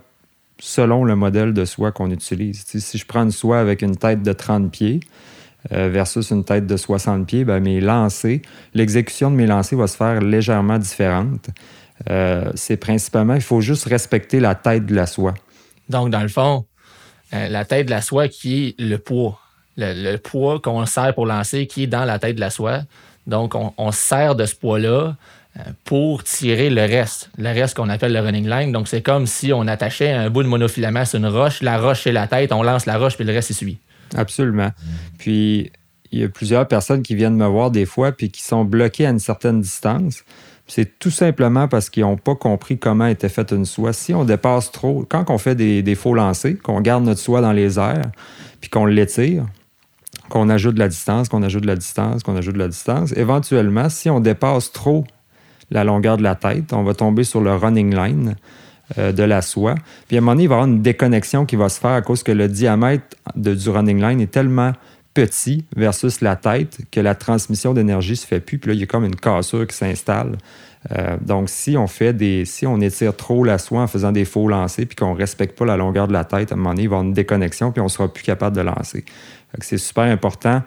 selon 0.59 1.03
le 1.03 1.15
modèle 1.15 1.53
de 1.53 1.65
soie 1.65 1.91
qu'on 1.91 2.09
utilise. 2.09 2.63
Si 2.65 2.97
je 2.97 3.05
prends 3.05 3.23
une 3.23 3.31
soie 3.31 3.59
avec 3.59 3.81
une 3.81 3.95
tête 3.95 4.23
de 4.23 4.33
30 4.33 4.71
pieds 4.71 4.99
euh, 5.71 5.89
versus 5.89 6.31
une 6.31 6.43
tête 6.43 6.65
de 6.65 6.77
60 6.77 7.27
pieds, 7.27 7.45
ben, 7.45 7.59
mes 7.59 7.81
lancers, 7.81 8.39
l'exécution 8.73 9.29
de 9.29 9.35
mes 9.35 9.45
lancers 9.45 9.77
va 9.77 9.87
se 9.87 9.95
faire 9.95 10.19
légèrement 10.21 10.79
différente. 10.79 11.49
Euh, 12.09 12.51
c'est 12.55 12.77
principalement, 12.77 13.35
il 13.35 13.41
faut 13.41 13.61
juste 13.61 13.85
respecter 13.85 14.39
la 14.39 14.55
tête 14.55 14.85
de 14.85 14.95
la 14.95 15.05
soie. 15.05 15.33
Donc, 15.89 16.09
dans 16.09 16.21
le 16.21 16.27
fond, 16.27 16.65
euh, 17.33 17.49
la 17.49 17.65
tête 17.65 17.87
de 17.87 17.91
la 17.91 18.01
soie 18.01 18.27
qui 18.27 18.67
est 18.67 18.81
le 18.81 18.97
poids. 18.97 19.39
Le, 19.75 20.17
poids 20.17 20.59
qu'on 20.59 20.85
sert 20.85 21.15
pour 21.15 21.25
lancer 21.25 21.65
qui 21.65 21.83
est 21.83 21.87
dans 21.87 22.05
la 22.05 22.19
tête 22.19 22.35
de 22.35 22.39
la 22.39 22.51
soie. 22.51 22.81
Donc, 23.25 23.55
on, 23.55 23.73
on 23.77 23.91
se 23.91 23.97
sert 23.97 24.35
de 24.35 24.45
ce 24.45 24.55
poids-là 24.55 25.15
euh, 25.57 25.61
pour 25.83 26.23
tirer 26.23 26.69
le 26.69 26.81
reste. 26.81 27.29
Le 27.37 27.49
reste 27.49 27.75
qu'on 27.75 27.89
appelle 27.89 28.13
le 28.13 28.19
running 28.19 28.47
line. 28.47 28.71
Donc, 28.71 28.87
c'est 28.87 29.01
comme 29.01 29.25
si 29.25 29.51
on 29.53 29.67
attachait 29.67 30.11
un 30.11 30.29
bout 30.29 30.43
de 30.43 30.47
monofilament 30.47 31.05
sur 31.05 31.19
une 31.19 31.27
roche. 31.27 31.61
La 31.61 31.79
roche, 31.79 32.03
c'est 32.03 32.11
la 32.11 32.27
tête. 32.27 32.51
On 32.51 32.63
lance 32.63 32.85
la 32.85 32.97
roche, 32.97 33.15
puis 33.15 33.25
le 33.25 33.33
reste, 33.33 33.49
il 33.49 33.55
suit. 33.55 33.77
Absolument. 34.15 34.71
Puis, 35.17 35.71
il 36.11 36.19
y 36.19 36.23
a 36.23 36.29
plusieurs 36.29 36.67
personnes 36.67 37.01
qui 37.01 37.15
viennent 37.15 37.35
me 37.35 37.47
voir 37.47 37.71
des 37.71 37.85
fois 37.85 38.11
puis 38.11 38.29
qui 38.29 38.43
sont 38.43 38.65
bloquées 38.65 39.07
à 39.07 39.09
une 39.09 39.19
certaine 39.19 39.61
distance. 39.61 40.23
C'est 40.75 40.97
tout 40.97 41.11
simplement 41.11 41.67
parce 41.67 41.91
qu'ils 41.91 42.01
n'ont 42.01 42.17
pas 42.17 42.33
compris 42.33 42.79
comment 42.79 43.05
était 43.05 43.29
faite 43.29 43.51
une 43.51 43.63
soie. 43.63 43.93
Si 43.93 44.11
on 44.11 44.25
dépasse 44.25 44.71
trop, 44.71 45.05
quand 45.07 45.29
on 45.29 45.37
fait 45.37 45.53
des, 45.53 45.93
faux 45.93 46.15
lancers, 46.15 46.55
qu'on 46.63 46.81
garde 46.81 47.03
notre 47.03 47.19
soie 47.19 47.41
dans 47.41 47.51
les 47.51 47.77
airs, 47.77 48.09
puis 48.59 48.71
qu'on 48.71 48.87
l'étire, 48.87 49.45
qu'on 50.29 50.49
ajoute 50.49 50.73
de 50.73 50.79
la 50.79 50.87
distance, 50.87 51.29
qu'on 51.29 51.43
ajoute 51.43 51.61
de 51.61 51.67
la 51.67 51.75
distance, 51.75 52.23
qu'on 52.23 52.35
ajoute 52.35 52.55
de 52.55 52.59
la 52.59 52.69
distance, 52.69 53.13
éventuellement, 53.15 53.87
si 53.87 54.09
on 54.09 54.19
dépasse 54.19 54.71
trop 54.71 55.03
la 55.69 55.83
longueur 55.83 56.17
de 56.17 56.23
la 56.23 56.33
tête, 56.33 56.73
on 56.73 56.81
va 56.81 56.95
tomber 56.95 57.23
sur 57.23 57.41
le 57.41 57.53
running 57.53 57.95
line 57.95 58.35
euh, 58.97 59.11
de 59.11 59.21
la 59.21 59.43
soie. 59.43 59.75
Puis 60.07 60.17
à 60.17 60.21
un 60.21 60.21
moment 60.21 60.31
donné, 60.31 60.45
il 60.45 60.49
va 60.49 60.55
y 60.55 60.57
avoir 60.57 60.67
une 60.67 60.81
déconnexion 60.81 61.45
qui 61.45 61.55
va 61.55 61.69
se 61.69 61.79
faire 61.79 61.91
à 61.91 62.01
cause 62.01 62.23
que 62.23 62.31
le 62.31 62.47
diamètre 62.47 63.15
du 63.35 63.69
running 63.69 64.01
line 64.01 64.21
est 64.21 64.31
tellement 64.31 64.71
petit 65.13 65.65
versus 65.75 66.21
la 66.21 66.35
tête 66.35 66.79
que 66.91 66.99
la 66.99 67.15
transmission 67.15 67.73
d'énergie 67.73 68.15
se 68.15 68.25
fait 68.25 68.39
plus. 68.39 68.57
Puis 68.57 68.69
là, 68.69 68.73
il 68.73 68.79
y 68.79 68.83
a 68.83 68.87
comme 68.87 69.05
une 69.05 69.15
cassure 69.15 69.67
qui 69.67 69.75
s'installe. 69.75 70.37
Euh, 70.91 71.17
donc, 71.21 71.49
si 71.49 71.77
on 71.77 71.87
fait 71.87 72.13
des. 72.13 72.45
Si 72.45 72.67
on 72.67 72.79
étire 72.81 73.15
trop 73.15 73.43
la 73.43 73.57
soie 73.57 73.81
en 73.81 73.87
faisant 73.87 74.11
des 74.11 74.25
faux 74.25 74.47
lancers 74.47 74.85
puis 74.85 74.95
qu'on 74.95 75.13
ne 75.13 75.17
respecte 75.17 75.57
pas 75.57 75.65
la 75.65 75.77
longueur 75.77 76.07
de 76.07 76.13
la 76.13 76.25
tête, 76.25 76.51
à 76.51 76.55
un 76.55 76.57
moment 76.57 76.71
donné, 76.71 76.81
il 76.81 76.85
y 76.85 76.87
avoir 76.87 77.03
une 77.03 77.13
déconnexion 77.13 77.71
puis 77.71 77.81
on 77.81 77.85
ne 77.85 77.89
sera 77.89 78.11
plus 78.11 78.23
capable 78.23 78.55
de 78.55 78.61
lancer. 78.61 79.05
C'est 79.59 79.77
super 79.77 80.03
important 80.03 80.63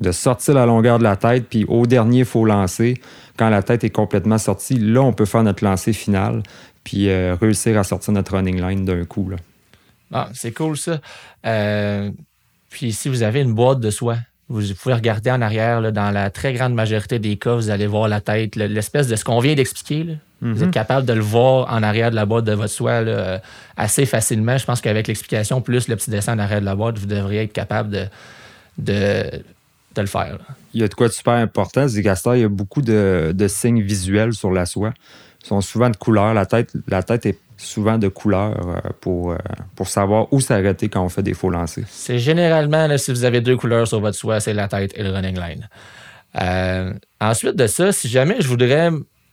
de 0.00 0.12
sortir 0.12 0.54
la 0.54 0.66
longueur 0.66 0.98
de 0.98 1.04
la 1.04 1.16
tête, 1.16 1.46
puis 1.48 1.64
au 1.68 1.86
dernier 1.86 2.24
faux 2.24 2.44
lancer, 2.44 3.00
quand 3.36 3.48
la 3.48 3.62
tête 3.62 3.84
est 3.84 3.90
complètement 3.90 4.38
sortie, 4.38 4.74
là, 4.74 5.02
on 5.02 5.12
peut 5.12 5.24
faire 5.24 5.42
notre 5.42 5.64
lancer 5.64 5.92
final, 5.92 6.42
puis 6.84 7.08
euh, 7.08 7.36
réussir 7.40 7.78
à 7.78 7.84
sortir 7.84 8.12
notre 8.12 8.36
running 8.36 8.60
line 8.60 8.84
d'un 8.84 9.04
coup. 9.04 9.30
Ah, 10.12 10.28
c'est 10.34 10.52
cool, 10.52 10.76
ça. 10.76 11.00
Euh, 11.46 12.10
puis, 12.72 12.92
si 12.92 13.08
vous 13.08 13.22
avez 13.22 13.40
une 13.40 13.54
boîte 13.54 13.80
de 13.80 13.90
soie, 13.90 14.16
vous 14.48 14.62
pouvez 14.74 14.94
regarder 14.94 15.30
en 15.30 15.40
arrière. 15.40 15.80
là, 15.80 15.90
dans 15.92 16.10
la 16.10 16.30
très 16.30 16.52
grande 16.52 16.74
majorité 16.74 17.18
des 17.18 17.36
cas, 17.36 17.54
vous 17.54 17.70
allez 17.70 17.86
voir 17.86 18.08
la 18.08 18.20
tête, 18.20 18.56
le- 18.56 18.66
l'espèce 18.66 19.06
de 19.08 19.16
ce 19.16 19.24
qu'on 19.24 19.38
vient 19.40 19.54
d'expliquer. 19.54 20.18
Vous 20.44 20.64
êtes 20.64 20.72
capable 20.72 21.06
de 21.06 21.12
le 21.12 21.20
voir 21.20 21.72
en 21.72 21.84
arrière 21.84 22.10
de 22.10 22.16
la 22.16 22.26
boîte 22.26 22.44
de 22.44 22.52
votre 22.52 22.72
soie 22.72 23.00
là, 23.02 23.10
euh, 23.12 23.38
assez 23.76 24.06
facilement. 24.06 24.58
Je 24.58 24.64
pense 24.64 24.80
qu'avec 24.80 25.06
l'explication, 25.06 25.60
plus 25.60 25.86
le 25.86 25.94
petit 25.94 26.10
dessin 26.10 26.34
en 26.34 26.40
arrière 26.40 26.60
de 26.60 26.64
la 26.66 26.74
boîte, 26.74 26.98
vous 26.98 27.06
devriez 27.06 27.42
être 27.42 27.52
capable 27.52 27.90
de, 27.90 28.06
de, 28.78 29.24
de 29.94 30.00
le 30.00 30.06
faire. 30.08 30.32
là. 30.32 30.54
Il 30.74 30.80
y 30.80 30.84
a 30.84 30.88
de 30.88 30.94
quoi 30.94 31.06
de 31.06 31.12
super 31.12 31.34
important, 31.34 31.86
temps, 31.86 32.32
il 32.34 32.40
y 32.40 32.44
a 32.44 32.48
beaucoup 32.48 32.82
de, 32.82 33.32
de 33.32 33.48
signes 33.48 33.82
visuels 33.82 34.32
sur 34.32 34.50
la 34.50 34.66
soie. 34.66 34.92
Ils 35.44 35.46
sont 35.46 35.60
souvent 35.60 35.90
de 35.90 35.96
couleur. 35.96 36.34
La 36.34 36.46
tête, 36.46 36.72
la 36.88 37.02
tête 37.04 37.24
est 37.26 37.38
souvent 37.62 37.98
de 37.98 38.08
couleur 38.08 38.56
euh, 38.66 38.80
pour, 39.00 39.32
euh, 39.32 39.38
pour 39.76 39.88
savoir 39.88 40.32
où 40.32 40.40
s'arrêter 40.40 40.88
quand 40.88 41.04
on 41.04 41.08
fait 41.08 41.22
des 41.22 41.34
faux 41.34 41.50
lancers. 41.50 41.84
C'est 41.88 42.18
généralement, 42.18 42.86
là, 42.86 42.98
si 42.98 43.10
vous 43.10 43.24
avez 43.24 43.40
deux 43.40 43.56
couleurs 43.56 43.86
sur 43.86 44.00
votre 44.00 44.16
soie, 44.16 44.40
c'est 44.40 44.54
la 44.54 44.68
tête 44.68 44.92
et 44.96 45.02
le 45.02 45.10
running 45.10 45.38
line. 45.38 45.68
Euh, 46.40 46.92
ensuite 47.20 47.56
de 47.56 47.66
ça, 47.66 47.92
si 47.92 48.08
jamais 48.08 48.36
je 48.40 48.48
voudrais, 48.48 48.90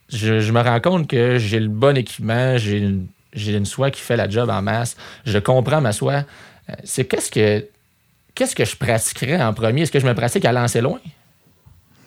je, 0.09 0.39
je 0.39 0.51
me 0.51 0.61
rends 0.61 0.79
compte 0.79 1.07
que 1.07 1.37
j'ai 1.37 1.59
le 1.59 1.69
bon 1.69 1.97
équipement, 1.97 2.57
j'ai 2.57 2.77
une, 2.77 3.07
j'ai 3.33 3.55
une 3.55 3.65
soie 3.65 3.91
qui 3.91 4.01
fait 4.01 4.17
la 4.17 4.29
job 4.29 4.49
en 4.49 4.61
masse, 4.61 4.95
je 5.25 5.37
comprends 5.39 5.81
ma 5.81 5.91
soie, 5.91 6.23
c'est 6.83 7.05
qu'est-ce 7.05 7.31
que, 7.31 7.65
qu'est-ce 8.35 8.55
que 8.55 8.65
je 8.65 8.75
pratiquerais 8.75 9.41
en 9.41 9.53
premier? 9.53 9.83
Est-ce 9.83 9.91
que 9.91 9.99
je 9.99 10.07
me 10.07 10.13
pratique 10.13 10.45
à 10.45 10.51
lancer 10.51 10.81
loin? 10.81 10.99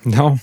Non, 0.04 0.38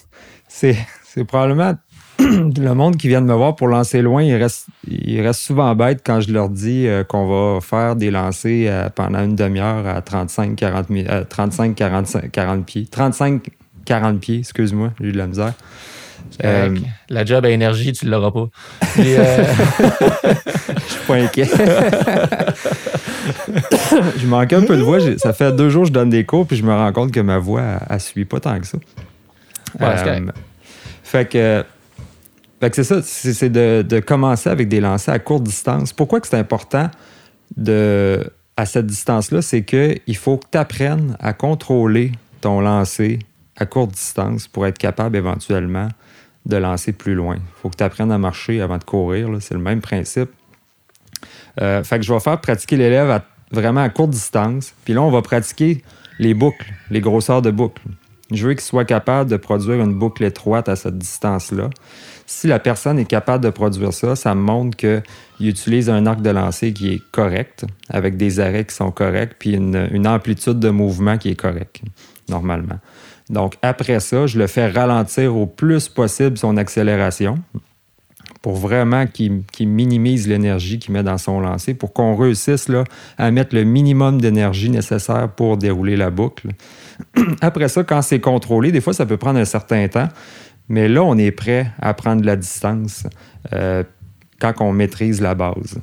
c'est 0.48 0.77
c'est 1.05 1.25
probablement 1.25 1.74
le 2.19 2.73
monde 2.73 2.97
qui 2.97 3.07
vient 3.07 3.21
de 3.21 3.27
me 3.27 3.33
voir 3.33 3.55
pour 3.55 3.67
lancer 3.67 4.01
loin, 4.01 4.21
il 4.23 4.35
reste, 4.35 4.67
il 4.88 5.21
reste 5.21 5.39
souvent 5.41 5.73
bête 5.75 6.01
quand 6.05 6.19
je 6.21 6.31
leur 6.31 6.49
dis 6.49 6.85
euh, 6.88 7.03
qu'on 7.03 7.27
va 7.55 7.61
faire 7.61 7.95
des 7.95 8.11
lancers 8.11 8.67
euh, 8.69 8.89
pendant 8.93 9.23
une 9.23 9.35
demi-heure 9.35 9.88
à 9.88 10.01
35-40 10.01 10.85
mi- 10.89 11.05
euh, 11.09 11.23
35-45 11.23 12.29
40 12.29 12.65
pieds. 12.65 12.88
35-40 13.88 14.19
pieds, 14.19 14.39
excuse-moi, 14.39 14.91
j'ai 14.99 15.07
eu 15.07 15.11
de 15.11 15.17
la 15.17 15.27
misère. 15.27 15.53
La 17.09 17.25
job 17.25 17.45
à 17.45 17.49
énergie, 17.49 17.93
tu 17.93 18.05
ne 18.05 18.11
l'auras 18.11 18.31
pas. 18.31 18.47
Euh, 18.99 19.43
Je 20.88 20.93
suis 20.93 21.05
pas 21.07 21.15
inquiet. 21.15 21.47
je 24.17 24.25
manque 24.27 24.53
un 24.53 24.61
peu 24.61 24.77
de 24.77 24.81
voix. 24.81 24.99
Ça 25.17 25.33
fait 25.33 25.51
deux 25.55 25.69
jours 25.69 25.83
que 25.83 25.88
je 25.89 25.93
donne 25.93 26.09
des 26.09 26.25
cours, 26.25 26.45
puis 26.45 26.57
je 26.57 26.63
me 26.63 26.71
rends 26.73 26.91
compte 26.91 27.11
que 27.11 27.19
ma 27.19 27.38
voix, 27.38 27.61
elle, 27.61 27.88
elle 27.89 27.99
suit 27.99 28.25
pas 28.25 28.39
tant 28.39 28.59
que 28.59 28.67
ça. 28.67 28.77
Ouais, 29.79 29.88
fait 31.03 31.27
que, 31.29 31.63
fait 32.60 32.70
que 32.70 32.75
c'est 32.75 32.84
ça, 32.84 33.01
c'est 33.01 33.50
de, 33.50 34.00
commencer 34.00 34.50
avec 34.50 34.68
des 34.68 34.82
lancers 34.82 35.13
à 35.13 35.20
courte 35.20 35.44
distance. 35.44 35.94
Pourquoi 35.94 36.20
que 36.20 36.28
c'est 36.28 36.38
important 36.38 36.89
à 38.58 38.66
cette 38.66 38.86
distance-là? 38.86 39.42
C'est 39.42 39.63
qu'il 39.63 40.18
faut 40.18 40.38
que 40.38 40.46
tu 40.51 40.58
apprennes 40.58 41.16
à 41.20 41.34
contrôler 41.34 42.12
ton 42.42 42.60
lancer 42.60 43.20
à 43.56 43.66
courte 43.66 43.92
distance 43.92 44.48
pour 44.48 44.66
être 44.66 44.78
capable 44.78 45.16
éventuellement 45.16 45.89
de 46.46 46.58
lancer 46.58 46.92
plus 46.92 47.16
loin. 47.16 47.36
Il 47.36 47.62
faut 47.62 47.70
que 47.70 47.78
tu 47.78 47.84
apprennes 47.84 48.12
à 48.12 48.18
marcher 48.18 48.62
avant 48.62 48.78
de 48.78 48.84
courir. 48.84 49.30
C'est 49.39 49.54
le 49.54 49.60
même 49.60 49.82
principe. 49.82 50.30
Euh, 51.62 51.84
fait 51.84 52.00
que 52.00 52.06
je 52.06 52.13
vais 52.13 52.20
faire 52.20 52.39
pratiquer 52.39 52.78
l'élève 52.78 53.22
vraiment 53.51 53.82
à 53.82 53.89
courte 53.89 54.12
distance. 54.12 54.74
Puis 54.86 54.94
là, 54.94 55.01
on 55.01 55.12
va 55.12 55.22
pratiquer 55.22 55.84
les 56.18 56.34
boucles, 56.34 56.74
les 56.89 57.01
grosseurs 57.01 57.42
de 57.42 57.51
boucles. 57.51 57.82
Je 58.32 58.48
veux 58.48 58.54
qu'il 58.54 58.62
soit 58.62 58.86
capable 58.86 59.30
de 59.30 59.38
produire 59.38 59.82
une 59.82 59.94
boucle 59.94 60.24
étroite 60.24 60.70
à 60.70 60.75
cette 60.75 60.98
distance-là. 60.98 61.70
Si 62.31 62.45
la 62.45 62.59
personne 62.59 63.00
est 63.00 63.05
capable 63.05 63.43
de 63.43 63.50
produire 63.50 63.91
ça, 63.91 64.15
ça 64.15 64.36
montre 64.36 64.77
qu'il 64.77 65.01
utilise 65.39 65.89
un 65.89 66.05
arc 66.05 66.21
de 66.21 66.29
lancer 66.29 66.74
qui 66.74 66.93
est 66.93 67.01
correct, 67.12 67.65
avec 67.89 68.17
des 68.17 68.39
arrêts 68.39 68.65
qui 68.65 68.75
sont 68.75 68.91
corrects, 68.91 69.33
puis 69.39 69.55
une, 69.55 70.05
amplitude 70.07 70.59
de 70.59 70.69
mouvement 70.69 71.17
qui 71.17 71.29
est 71.29 71.36
correcte, 71.36 71.81
normalement. 72.29 72.77
Donc, 73.31 73.55
après 73.63 74.00
ça, 74.00 74.27
je 74.27 74.38
le 74.38 74.45
fais 74.45 74.69
ralentir 74.69 75.36
au 75.36 75.48
plus 75.48 75.89
possible 75.89 76.38
son 76.38 76.55
accélération 76.57 77.39
pour 78.43 78.55
vraiment 78.55 79.05
qu'il 79.07 79.43
minimise 79.67 80.27
l'énergie 80.27 80.77
qu'il 80.77 80.93
met 80.93 81.03
dans 81.03 81.17
son 81.17 81.39
lancer, 81.39 81.74
pour 81.74 81.93
qu'on 81.93 82.15
réussisse 82.15 82.67
à 83.17 83.31
mettre 83.31 83.55
le 83.55 83.63
minimum 83.63 84.21
d'énergie 84.21 84.69
nécessaire 84.69 85.29
pour 85.29 85.57
dérouler 85.57 85.98
la 85.98 86.12
boucle. 86.12 86.50
Après 87.41 87.69
ça, 87.69 87.83
quand 87.83 88.01
c'est 88.01 88.19
contrôlé, 88.19 88.71
des 88.71 88.81
fois, 88.81 88.93
ça 88.93 89.05
peut 89.05 89.17
prendre 89.17 89.39
un 89.39 89.45
certain 89.45 89.88
temps, 89.88 90.07
mais 90.69 90.88
là, 90.88 91.03
on 91.03 91.17
est 91.17 91.31
prêt 91.31 91.71
à 91.81 91.93
prendre 91.95 92.23
la 92.23 92.35
distance 92.35 93.05
euh, 93.53 93.83
quand 94.39 94.53
on 94.59 94.71
maîtrise 94.71 95.19
la 95.19 95.33
base. 95.33 95.79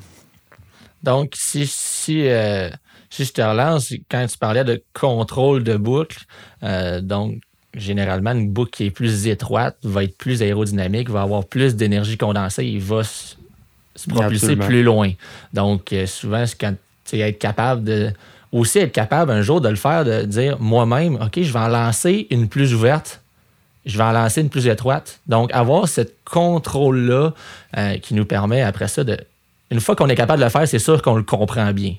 Donc, 1.03 1.33
si, 1.35 1.67
si, 1.67 2.27
euh, 2.27 2.69
si 3.09 3.25
je 3.25 3.33
te 3.33 3.41
relance, 3.41 3.93
quand 4.09 4.25
tu 4.25 4.37
parlais 4.37 4.63
de 4.63 4.81
contrôle 4.93 5.63
de 5.63 5.75
boucle, 5.75 6.19
euh, 6.63 7.01
donc 7.01 7.35
généralement, 7.75 8.31
une 8.31 8.49
boucle 8.49 8.71
qui 8.71 8.85
est 8.85 8.91
plus 8.91 9.27
étroite 9.27 9.77
va 9.83 10.05
être 10.05 10.17
plus 10.17 10.41
aérodynamique, 10.41 11.09
va 11.09 11.21
avoir 11.21 11.45
plus 11.45 11.75
d'énergie 11.75 12.17
condensée 12.17 12.65
et 12.65 12.79
va 12.79 13.03
se 13.03 13.35
propulser 14.07 14.55
plus 14.55 14.83
loin. 14.83 15.11
Donc, 15.53 15.93
souvent, 16.07 16.45
c'est 16.45 16.59
quand 16.59 16.73
tu 17.05 17.19
es 17.19 17.33
capable 17.33 17.83
de. 17.83 18.11
Aussi 18.53 18.79
être 18.79 18.93
capable 18.93 19.31
un 19.31 19.41
jour 19.41 19.59
de 19.59 19.67
le 19.67 19.75
faire, 19.75 20.05
de 20.05 20.23
dire 20.23 20.57
moi-même, 20.61 21.15
OK, 21.15 21.41
je 21.41 21.51
vais 21.51 21.59
en 21.59 21.67
lancer 21.67 22.27
une 22.31 22.47
plus 22.47 22.73
ouverte 22.73 23.21
je 23.87 23.97
vais 23.97 24.03
en 24.03 24.11
lancer 24.11 24.41
une 24.41 24.49
plus 24.49 24.67
étroite. 24.67 25.19
Donc, 25.27 25.51
avoir 25.53 25.87
ce 25.87 26.01
contrôle-là 26.25 27.33
euh, 27.77 27.97
qui 27.97 28.13
nous 28.13 28.25
permet 28.25 28.61
après 28.61 28.87
ça 28.87 29.03
de. 29.03 29.17
Une 29.71 29.79
fois 29.79 29.95
qu'on 29.95 30.07
est 30.07 30.15
capable 30.15 30.39
de 30.39 30.45
le 30.45 30.51
faire, 30.51 30.67
c'est 30.67 30.79
sûr 30.79 31.01
qu'on 31.01 31.15
le 31.15 31.23
comprend 31.23 31.71
bien. 31.73 31.95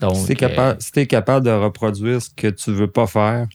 Donc, 0.00 0.16
si 0.16 0.26
tu 0.34 1.00
es, 1.00 1.06
capable 1.06 1.46
de 1.46 1.50
reproduire 1.50 2.20
ce 2.20 2.30
que 2.34 2.48
tu 2.48 2.72
veux 2.72 2.86
pas 2.86 3.06
faire, 3.06 3.46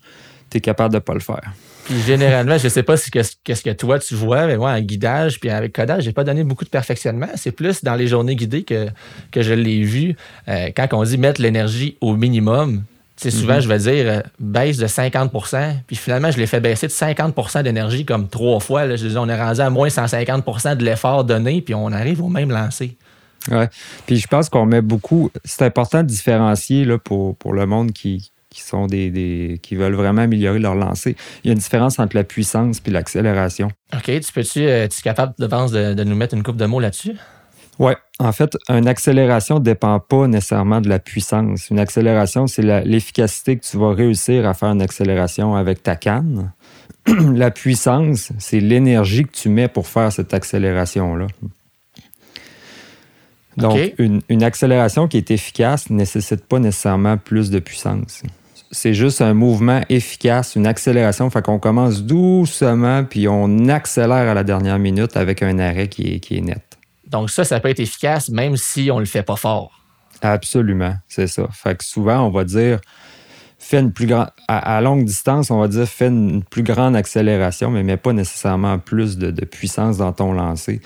tu 0.49 0.57
es 0.57 0.61
capable 0.61 0.93
de 0.93 0.99
pas 0.99 1.13
le 1.13 1.19
faire. 1.19 1.53
Puis 1.85 1.99
généralement, 2.01 2.57
je 2.57 2.67
sais 2.67 2.83
pas 2.83 2.95
ce 2.95 3.11
que, 3.11 3.19
qu'est-ce 3.43 3.63
que 3.63 3.69
toi 3.71 3.99
tu 3.99 4.15
vois, 4.15 4.47
mais 4.47 4.57
moi, 4.57 4.71
en 4.71 4.79
guidage, 4.79 5.39
puis 5.39 5.49
avec 5.49 5.73
codage, 5.73 6.03
j'ai 6.03 6.13
pas 6.13 6.23
donné 6.23 6.43
beaucoup 6.43 6.63
de 6.63 6.69
perfectionnement. 6.69 7.27
C'est 7.35 7.51
plus 7.51 7.83
dans 7.83 7.95
les 7.95 8.07
journées 8.07 8.35
guidées 8.35 8.63
que, 8.63 8.87
que 9.31 9.41
je 9.41 9.53
l'ai 9.53 9.83
vu. 9.83 10.15
Euh, 10.47 10.69
quand 10.75 10.87
on 10.93 11.03
dit 11.03 11.17
mettre 11.17 11.41
l'énergie 11.41 11.97
au 12.01 12.15
minimum, 12.15 12.83
souvent, 13.17 13.55
mhm. 13.55 13.61
je 13.61 13.67
vais 13.67 13.77
dire, 13.77 14.05
euh, 14.07 14.21
baisse 14.39 14.77
de 14.77 14.87
50% 14.87 15.73
puis 15.87 15.95
finalement, 15.95 16.31
je 16.31 16.37
l'ai 16.37 16.47
fait 16.47 16.59
baisser 16.59 16.87
de 16.87 16.91
50% 16.91 17.63
d'énergie 17.63 18.05
comme 18.05 18.27
trois 18.27 18.59
fois. 18.59 18.85
Là. 18.85 18.95
Je 18.95 19.07
dis, 19.07 19.17
on 19.17 19.29
est 19.29 19.39
rendu 19.39 19.61
à 19.61 19.69
moins 19.69 19.87
150% 19.87 20.77
de 20.77 20.83
l'effort 20.83 21.23
donné, 21.23 21.61
puis 21.61 21.75
on 21.75 21.91
arrive 21.91 22.21
au 22.21 22.29
même 22.29 22.51
lancer. 22.51 22.97
Oui. 23.51 23.65
Puis 24.05 24.17
je 24.17 24.27
pense 24.27 24.49
qu'on 24.49 24.65
met 24.65 24.81
beaucoup. 24.81 25.29
C'est 25.43 25.63
important 25.63 26.01
de 26.01 26.07
différencier 26.07 26.85
là, 26.85 26.97
pour, 26.97 27.35
pour 27.35 27.53
le 27.53 27.65
monde 27.65 27.91
qui, 27.91 28.31
qui 28.49 28.61
sont 28.61 28.87
des, 28.87 29.59
qui 29.61 29.75
veulent 29.75 29.95
vraiment 29.95 30.21
améliorer 30.21 30.59
leur 30.59 30.75
lancer. 30.75 31.15
Il 31.43 31.47
y 31.47 31.49
a 31.49 31.53
une 31.53 31.59
différence 31.59 31.99
entre 31.99 32.15
la 32.15 32.23
puissance 32.23 32.81
et 32.85 32.89
l'accélération. 32.91 33.69
OK. 33.93 34.05
Tu 34.05 34.33
peux-tu, 34.33 34.65
euh, 34.65 34.85
es 34.85 35.01
capable 35.03 35.33
de, 35.37 35.47
de, 35.47 35.93
de 35.93 36.03
nous 36.03 36.15
mettre 36.15 36.35
une 36.35 36.43
coupe 36.43 36.57
de 36.57 36.65
mots 36.65 36.79
là-dessus? 36.79 37.15
Oui, 37.79 37.93
en 38.19 38.31
fait, 38.31 38.55
une 38.69 38.87
accélération 38.87 39.55
ne 39.55 39.63
dépend 39.63 39.99
pas 39.99 40.27
nécessairement 40.27 40.81
de 40.81 40.89
la 40.89 40.99
puissance. 40.99 41.69
Une 41.69 41.79
accélération, 41.79 42.47
c'est 42.47 42.61
l'efficacité 42.85 43.57
que 43.57 43.65
tu 43.65 43.77
vas 43.77 43.93
réussir 43.93 44.47
à 44.47 44.53
faire 44.53 44.69
une 44.69 44.81
accélération 44.81 45.55
avec 45.55 45.81
ta 45.81 45.95
canne. 45.95 46.51
la 47.07 47.51
puissance, 47.51 48.31
c'est 48.37 48.59
l'énergie 48.59 49.23
que 49.23 49.31
tu 49.31 49.49
mets 49.49 49.67
pour 49.67 49.87
faire 49.87 50.11
cette 50.11 50.33
accélération-là. 50.33 51.27
Donc, 53.57 53.79
une, 53.97 54.43
accélération 54.43 55.07
qui 55.07 55.17
est 55.17 55.29
efficace 55.29 55.89
ne 55.89 55.97
nécessite 55.97 56.45
pas 56.45 56.59
nécessairement 56.59 57.17
plus 57.17 57.51
de 57.51 57.59
puissance. 57.59 58.23
C'est 58.71 58.95
juste 58.95 59.21
un 59.21 59.35
mouvement 59.35 59.81
efficace, 59.89 60.55
une 60.55 60.65
accélération. 60.65 61.29
Fait 61.29 61.43
qu'on 61.43 61.59
commence 61.59 62.01
doucement, 62.01 63.03
puis 63.03 63.27
on 63.27 63.67
accélère 63.67 64.29
à 64.29 64.33
la 64.33 64.43
dernière 64.43 64.79
minute 64.79 65.15
avec 65.17 65.43
un 65.43 65.59
arrêt 65.59 65.87
qui 65.87 66.19
est 66.31 66.41
net. 66.41 66.72
Donc 67.13 67.29
ça, 67.29 67.45
ça 67.45 67.59
peut 67.59 67.69
être 67.69 67.79
efficace 67.79 68.29
même 68.29 68.57
si 68.57 68.89
on 68.91 68.95
ne 68.95 69.01
le 69.01 69.05
fait 69.05 69.23
pas 69.23 69.35
fort. 69.35 69.71
Absolument, 70.21 70.95
c'est 71.07 71.27
ça. 71.27 71.47
Fait 71.51 71.77
que 71.77 71.83
souvent, 71.83 72.25
on 72.25 72.29
va 72.29 72.43
dire, 72.43 72.79
fais 73.59 73.79
une 73.79 73.91
plus 73.91 74.07
grande, 74.07 74.29
à, 74.47 74.81
longue 74.81 75.05
distance, 75.05 75.51
on 75.51 75.59
va 75.59 75.67
dire, 75.67 75.87
fais 75.87 76.07
une 76.07 76.43
plus 76.43 76.63
grande 76.63 76.95
accélération, 76.95 77.69
mais 77.69 77.83
mets 77.83 77.97
pas 77.97 78.13
nécessairement 78.13 78.79
plus 78.79 79.17
de, 79.17 79.45
puissance 79.45 79.97
dans 79.97 80.11
ton 80.11 80.33
lancer. 80.33 80.81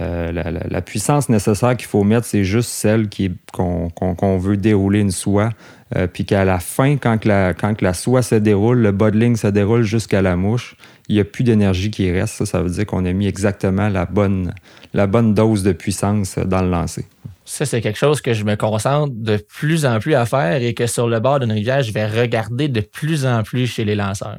Euh, 0.00 0.32
la, 0.68 0.82
puissance 0.82 1.28
nécessaire 1.28 1.76
qu'il 1.76 1.86
faut 1.86 2.02
mettre, 2.02 2.26
c'est 2.26 2.44
juste 2.44 2.70
celle 2.70 3.08
qu'on 3.52 4.38
veut 4.38 4.56
dérouler 4.56 5.00
une 5.00 5.12
soie. 5.12 5.50
Euh, 5.96 6.06
puis 6.06 6.26
qu'à 6.26 6.44
la 6.44 6.58
fin, 6.58 6.96
quand 6.96 7.24
la, 7.24 7.54
quand 7.54 7.80
la 7.80 7.94
soie 7.94 8.20
se 8.20 8.34
déroule, 8.34 8.78
le 8.78 8.92
bodling 8.92 9.36
se 9.36 9.46
déroule 9.46 9.84
jusqu'à 9.84 10.20
la 10.20 10.36
mouche, 10.36 10.76
il 11.08 11.14
n'y 11.14 11.20
a 11.20 11.24
plus 11.24 11.44
d'énergie 11.44 11.90
qui 11.90 12.10
reste. 12.10 12.34
Ça, 12.34 12.46
ça 12.46 12.62
veut 12.62 12.70
dire 12.70 12.86
qu'on 12.86 13.04
a 13.04 13.12
mis 13.12 13.26
exactement 13.26 13.88
la 13.88 14.04
bonne, 14.04 14.54
la 14.92 15.06
bonne 15.06 15.34
dose 15.34 15.62
de 15.62 15.72
puissance 15.72 16.38
dans 16.38 16.62
le 16.62 16.70
lancer. 16.70 17.06
Ça, 17.44 17.64
c'est 17.64 17.80
quelque 17.80 17.98
chose 17.98 18.20
que 18.20 18.34
je 18.34 18.44
me 18.44 18.56
concentre 18.56 19.14
de 19.16 19.38
plus 19.38 19.86
en 19.86 20.00
plus 20.00 20.14
à 20.14 20.26
faire 20.26 20.62
et 20.62 20.74
que 20.74 20.86
sur 20.86 21.08
le 21.08 21.18
bord 21.18 21.40
d'une 21.40 21.52
rivière, 21.52 21.82
je 21.82 21.92
vais 21.92 22.06
regarder 22.06 22.68
de 22.68 22.82
plus 22.82 23.24
en 23.24 23.42
plus 23.42 23.66
chez 23.66 23.86
les 23.86 23.94
lanceurs. 23.94 24.38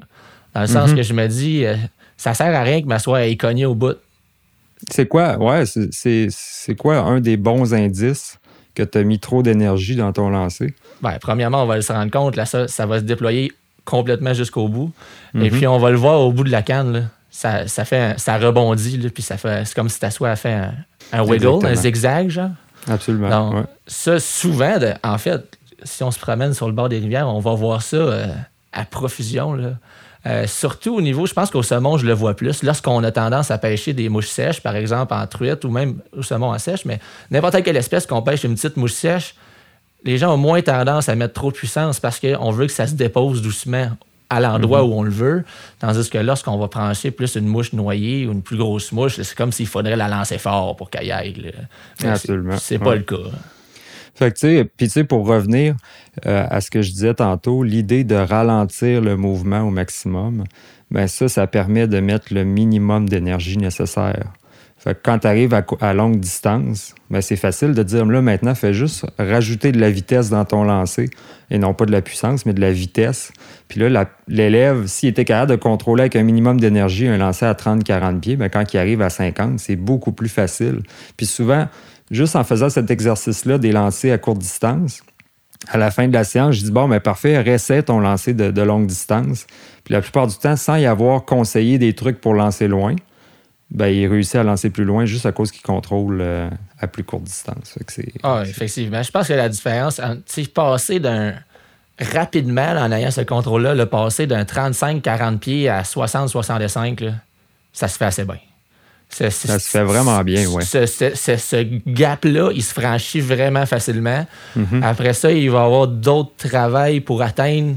Dans 0.53 0.61
le 0.61 0.67
sens 0.67 0.91
mhm. 0.91 0.97
que 0.97 1.01
je 1.01 1.13
me 1.13 1.27
dis, 1.27 1.65
euh, 1.65 1.75
ça 2.17 2.35
sert 2.35 2.55
à 2.55 2.61
rien 2.61 2.81
que 2.81 2.87
ma 2.87 2.99
soie 2.99 3.25
ait 3.25 3.35
cogné 3.35 3.65
au 3.65 3.73
bout. 3.73 3.97
C'est 4.91 5.07
quoi, 5.07 5.37
ouais, 5.37 5.63
c'est 5.65 6.75
quoi 6.77 6.99
un 6.99 7.19
des 7.19 7.35
bons 7.35 7.73
indices 7.73 8.39
que 8.75 8.83
tu 8.83 8.99
as 8.99 9.03
mis 9.03 9.19
trop 9.19 9.41
d'énergie 9.41 9.95
dans 9.95 10.13
ton 10.13 10.29
lancer? 10.29 10.73
Bien, 11.01 11.17
premièrement, 11.19 11.63
on 11.63 11.65
va 11.65 11.81
se 11.81 11.91
rendre 11.91 12.11
compte, 12.11 12.35
là, 12.35 12.45
ça, 12.45 12.67
ça 12.67 12.85
va 12.85 12.99
se 12.99 13.03
déployer 13.03 13.51
complètement 13.89 14.33
jusqu'au 14.33 14.67
bout. 14.67 14.91
Et 15.33 15.49
mhm. 15.49 15.49
puis, 15.49 15.67
on 15.67 15.79
va 15.79 15.89
le 15.89 15.97
voir 15.97 16.21
au 16.21 16.31
bout 16.31 16.43
de 16.43 16.51
la 16.51 16.61
canne. 16.61 17.09
Ça, 17.31 17.67
ça, 17.67 17.85
fait, 17.85 18.19
ça 18.19 18.37
rebondit, 18.37 19.09
puis 19.09 19.23
ça 19.23 19.37
fait, 19.37 19.65
c'est 19.65 19.75
comme 19.75 19.89
si 19.89 19.99
ta 19.99 20.11
soie 20.11 20.31
a 20.31 20.35
fait 20.35 20.61
un, 21.11 21.23
wiggle, 21.23 21.65
un 21.65 21.75
zigzag, 21.75 22.29
genre. 22.29 22.49
Absolument. 22.87 23.65
ça, 23.87 24.19
souvent, 24.19 24.77
en 25.03 25.17
fait, 25.17 25.57
si 25.83 26.03
on 26.03 26.11
se 26.11 26.19
promène 26.19 26.53
sur 26.53 26.67
le 26.67 26.73
bord 26.73 26.89
des 26.89 26.99
rivières, 26.99 27.27
on 27.27 27.39
va 27.39 27.53
voir 27.53 27.81
ça 27.81 27.97
euh, 27.97 28.27
à 28.73 28.85
profusion. 28.85 29.53
Là. 29.53 29.73
Euh, 30.25 30.47
surtout 30.47 30.95
au 30.95 31.01
niveau, 31.01 31.25
je 31.25 31.33
pense 31.33 31.49
qu'au 31.49 31.63
saumon, 31.63 31.97
je 31.97 32.05
le 32.05 32.13
vois 32.13 32.33
plus. 32.33 32.63
Lorsqu'on 32.63 33.03
a 33.03 33.11
tendance 33.11 33.51
à 33.51 33.57
pêcher 33.57 33.93
des 33.93 34.09
mouches 34.09 34.27
sèches, 34.27 34.61
par 34.61 34.75
exemple 34.75 35.13
en 35.13 35.25
truite 35.27 35.63
ou 35.63 35.69
même 35.69 35.99
au 36.17 36.23
saumon 36.23 36.51
en 36.51 36.59
sèche, 36.59 36.85
mais 36.85 36.99
n'importe 37.31 37.63
quelle 37.63 37.77
espèce 37.77 38.05
qu'on 38.05 38.21
pêche 38.21 38.43
une 38.43 38.55
petite 38.55 38.75
mouche 38.75 38.93
sèche, 38.93 39.35
les 40.03 40.17
gens 40.17 40.33
ont 40.33 40.37
moins 40.37 40.61
tendance 40.61 41.09
à 41.09 41.15
mettre 41.15 41.33
trop 41.33 41.51
de 41.51 41.57
puissance 41.57 41.99
parce 41.99 42.19
qu'on 42.19 42.51
veut 42.51 42.67
que 42.67 42.71
ça 42.71 42.87
se 42.87 42.93
dépose 42.93 43.41
doucement 43.41 43.89
à 44.29 44.39
l'endroit 44.39 44.83
mhm. 44.83 44.89
où 44.89 44.93
on 44.93 45.03
le 45.03 45.11
veut. 45.11 45.43
Tandis 45.79 46.09
que 46.09 46.17
lorsqu'on 46.17 46.57
va 46.57 46.67
brancher 46.67 47.11
plus 47.11 47.35
une 47.35 47.47
mouche 47.47 47.73
noyée 47.73 48.27
ou 48.27 48.31
une 48.31 48.43
plus 48.43 48.57
grosse 48.57 48.91
mouche, 48.91 49.19
c'est 49.21 49.35
comme 49.35 49.51
s'il 49.51 49.67
faudrait 49.67 49.95
la 49.95 50.07
lancer 50.07 50.37
fort 50.37 50.75
pour 50.75 50.89
qu'elle 50.89 51.07
y 51.07 51.11
aille. 51.11 51.51
Absolument. 52.03 52.57
C'est 52.57 52.79
pas 52.79 52.95
le 52.95 53.01
cas. 53.01 53.15
Fait 54.15 54.31
que, 54.31 54.37
tu 54.37 54.47
sais, 54.47 54.65
puis 54.65 54.87
tu 54.87 54.93
sais, 54.93 55.03
pour 55.05 55.25
revenir 55.25 55.75
euh, 56.25 56.45
à 56.49 56.59
ce 56.59 56.69
que 56.69 56.81
je 56.81 56.91
disais 56.91 57.13
tantôt, 57.13 57.63
l'idée 57.63 58.03
de 58.03 58.15
ralentir 58.15 58.99
le 59.01 59.15
mouvement 59.15 59.61
au 59.61 59.69
maximum, 59.69 60.43
ben 60.91 61.07
ça, 61.07 61.29
ça 61.29 61.47
permet 61.47 61.87
de 61.87 61.99
mettre 61.99 62.33
le 62.33 62.43
minimum 62.43 63.07
d'énergie 63.07 63.57
nécessaire. 63.57 64.33
Fait 64.79 64.95
que 64.95 64.99
quand 65.03 65.19
tu 65.19 65.27
arrives 65.27 65.53
à, 65.81 65.93
longue 65.93 66.19
distance, 66.19 66.95
ben 67.09 67.21
c'est 67.21 67.35
facile 67.35 67.73
de 67.73 67.83
dire 67.83 68.05
là 68.05 68.21
maintenant, 68.21 68.55
fais 68.55 68.73
juste 68.73 69.05
rajouter 69.19 69.73
de 69.73 69.79
la 69.79 69.89
vitesse 69.89 70.29
dans 70.29 70.45
ton 70.45 70.63
lancer 70.63 71.09
et 71.51 71.57
non 71.57 71.73
pas 71.73 71.85
de 71.85 71.91
la 71.91 72.01
puissance, 72.01 72.45
mais 72.45 72.53
de 72.53 72.61
la 72.61 72.71
vitesse. 72.71 73.33
Puis 73.67 73.81
là, 73.81 74.05
l'élève, 74.29 74.87
s'il 74.87 75.09
était 75.09 75.25
capable 75.25 75.51
de 75.51 75.57
contrôler 75.57 76.03
avec 76.03 76.15
un 76.15 76.23
minimum 76.23 76.61
d'énergie 76.61 77.07
un 77.07 77.17
lancer 77.17 77.45
à 77.45 77.53
30-40 77.53 78.19
pieds, 78.21 78.35
ben 78.37 78.47
quand 78.47 78.73
il 78.73 78.77
arrive 78.77 79.01
à 79.01 79.09
50, 79.09 79.59
c'est 79.59 79.75
beaucoup 79.75 80.13
plus 80.13 80.29
facile. 80.29 80.81
Puis 81.17 81.25
souvent, 81.25 81.67
juste 82.09 82.37
en 82.37 82.45
faisant 82.45 82.69
cet 82.69 82.89
exercice-là 82.89 83.57
des 83.57 83.73
lancers 83.73 84.13
à 84.13 84.17
courte 84.17 84.39
distance, 84.39 85.03
à 85.67 85.77
la 85.77 85.91
fin 85.91 86.07
de 86.07 86.13
la 86.13 86.23
séance, 86.23 86.55
je 86.55 86.63
dis 86.63 86.71
bon, 86.71 86.87
mais 86.87 86.97
ben, 86.97 87.01
parfait, 87.01 87.39
recette 87.41 87.87
ton 87.87 87.99
lancer 87.99 88.33
de, 88.33 88.61
longue 88.61 88.87
distance. 88.87 89.45
Puis 89.83 89.93
la 89.93 90.01
plupart 90.01 90.27
du 90.27 90.37
temps, 90.37 90.55
sans 90.55 90.77
y 90.77 90.85
avoir 90.85 91.25
conseillé 91.25 91.77
des 91.77 91.93
trucs 91.93 92.21
pour 92.21 92.33
lancer 92.33 92.67
loin, 92.67 92.95
ben, 93.71 93.87
il 93.87 94.07
réussit 94.07 94.35
à 94.35 94.43
lancer 94.43 94.69
plus 94.69 94.83
loin 94.83 95.05
juste 95.05 95.25
à 95.25 95.31
cause 95.31 95.51
qu'il 95.51 95.61
contrôle 95.61 96.19
euh, 96.21 96.49
à 96.79 96.87
plus 96.87 97.03
courte 97.03 97.23
distance. 97.23 97.77
Ah, 98.23 98.43
effectivement. 98.45 99.03
Je 99.03 99.11
pense 99.11 99.27
que 99.27 99.33
la 99.33 99.49
différence, 99.49 100.01
c'est 100.25 100.51
passer 100.51 100.99
d'un 100.99 101.35
rapidement, 101.99 102.71
en 102.77 102.91
ayant 102.91 103.11
ce 103.11 103.21
contrôle-là, 103.21 103.75
le 103.75 103.85
passer 103.85 104.25
d'un 104.25 104.43
35-40 104.43 105.37
pieds 105.37 105.69
à 105.69 105.83
60-65, 105.83 107.13
ça 107.73 107.87
se 107.87 107.97
fait 107.97 108.05
assez 108.05 108.23
bien. 108.23 108.37
ça 109.09 109.29
se 109.29 109.69
fait 109.69 109.83
vraiment 109.83 110.23
bien, 110.23 110.47
oui. 110.47 110.63
Ce, 110.65 110.85
ce, 110.85 111.63
gap-là, 111.87 112.51
il 112.53 112.63
se 112.63 112.73
franchit 112.73 113.19
vraiment 113.19 113.65
facilement. 113.65 114.25
Mm-hmm. 114.57 114.83
Après 114.83 115.13
ça, 115.13 115.31
il 115.31 115.51
va 115.51 115.59
y 115.59 115.65
avoir 115.65 115.87
d'autres 115.87 116.49
travails 116.49 117.01
pour 117.01 117.21
atteindre 117.21 117.75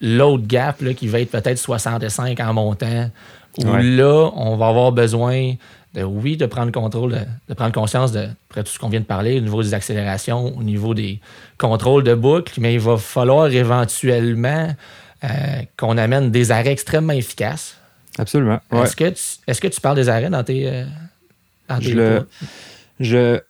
l'autre 0.00 0.46
gap 0.46 0.80
là, 0.82 0.94
qui 0.94 1.08
va 1.08 1.20
être 1.20 1.30
peut-être 1.30 1.58
65 1.58 2.40
en 2.40 2.54
montant. 2.54 3.10
Où 3.58 3.74
là, 3.76 4.30
on 4.34 4.56
va 4.56 4.68
avoir 4.68 4.92
besoin 4.92 5.54
de, 5.94 6.02
oui, 6.02 6.36
de 6.36 6.46
prendre 6.46 6.70
contrôle, 6.72 7.26
de, 7.48 7.54
prendre 7.54 7.72
conscience 7.72 8.12
de, 8.12 8.28
tout 8.54 8.66
ce 8.66 8.78
qu'on 8.78 8.88
vient 8.88 9.00
de 9.00 9.06
parler, 9.06 9.38
au 9.38 9.42
niveau 9.42 9.62
des 9.62 9.74
accélérations, 9.74 10.56
au 10.56 10.62
niveau 10.62 10.94
des 10.94 11.20
contrôles 11.58 12.04
de 12.04 12.14
boucle, 12.14 12.60
mais 12.60 12.74
il 12.74 12.80
va 12.80 12.98
falloir 12.98 13.46
éventuellement 13.48 14.74
euh, 15.24 15.28
qu'on 15.78 15.96
amène 15.96 16.30
des 16.30 16.50
arrêts 16.50 16.72
extrêmement 16.72 17.14
efficaces. 17.14 17.76
Absolument. 18.18 18.60
Est-ce, 18.72 18.96
que 18.96 19.08
tu, 19.08 19.22
est-ce 19.46 19.60
que 19.60 19.68
tu 19.68 19.80
parles 19.80 19.96
des 19.96 20.08
arrêts 20.08 20.30
dans 20.30 20.44
tes, 20.44 20.68
euh, 20.68 20.84
je, 21.80 22.22
je, 23.00 23.40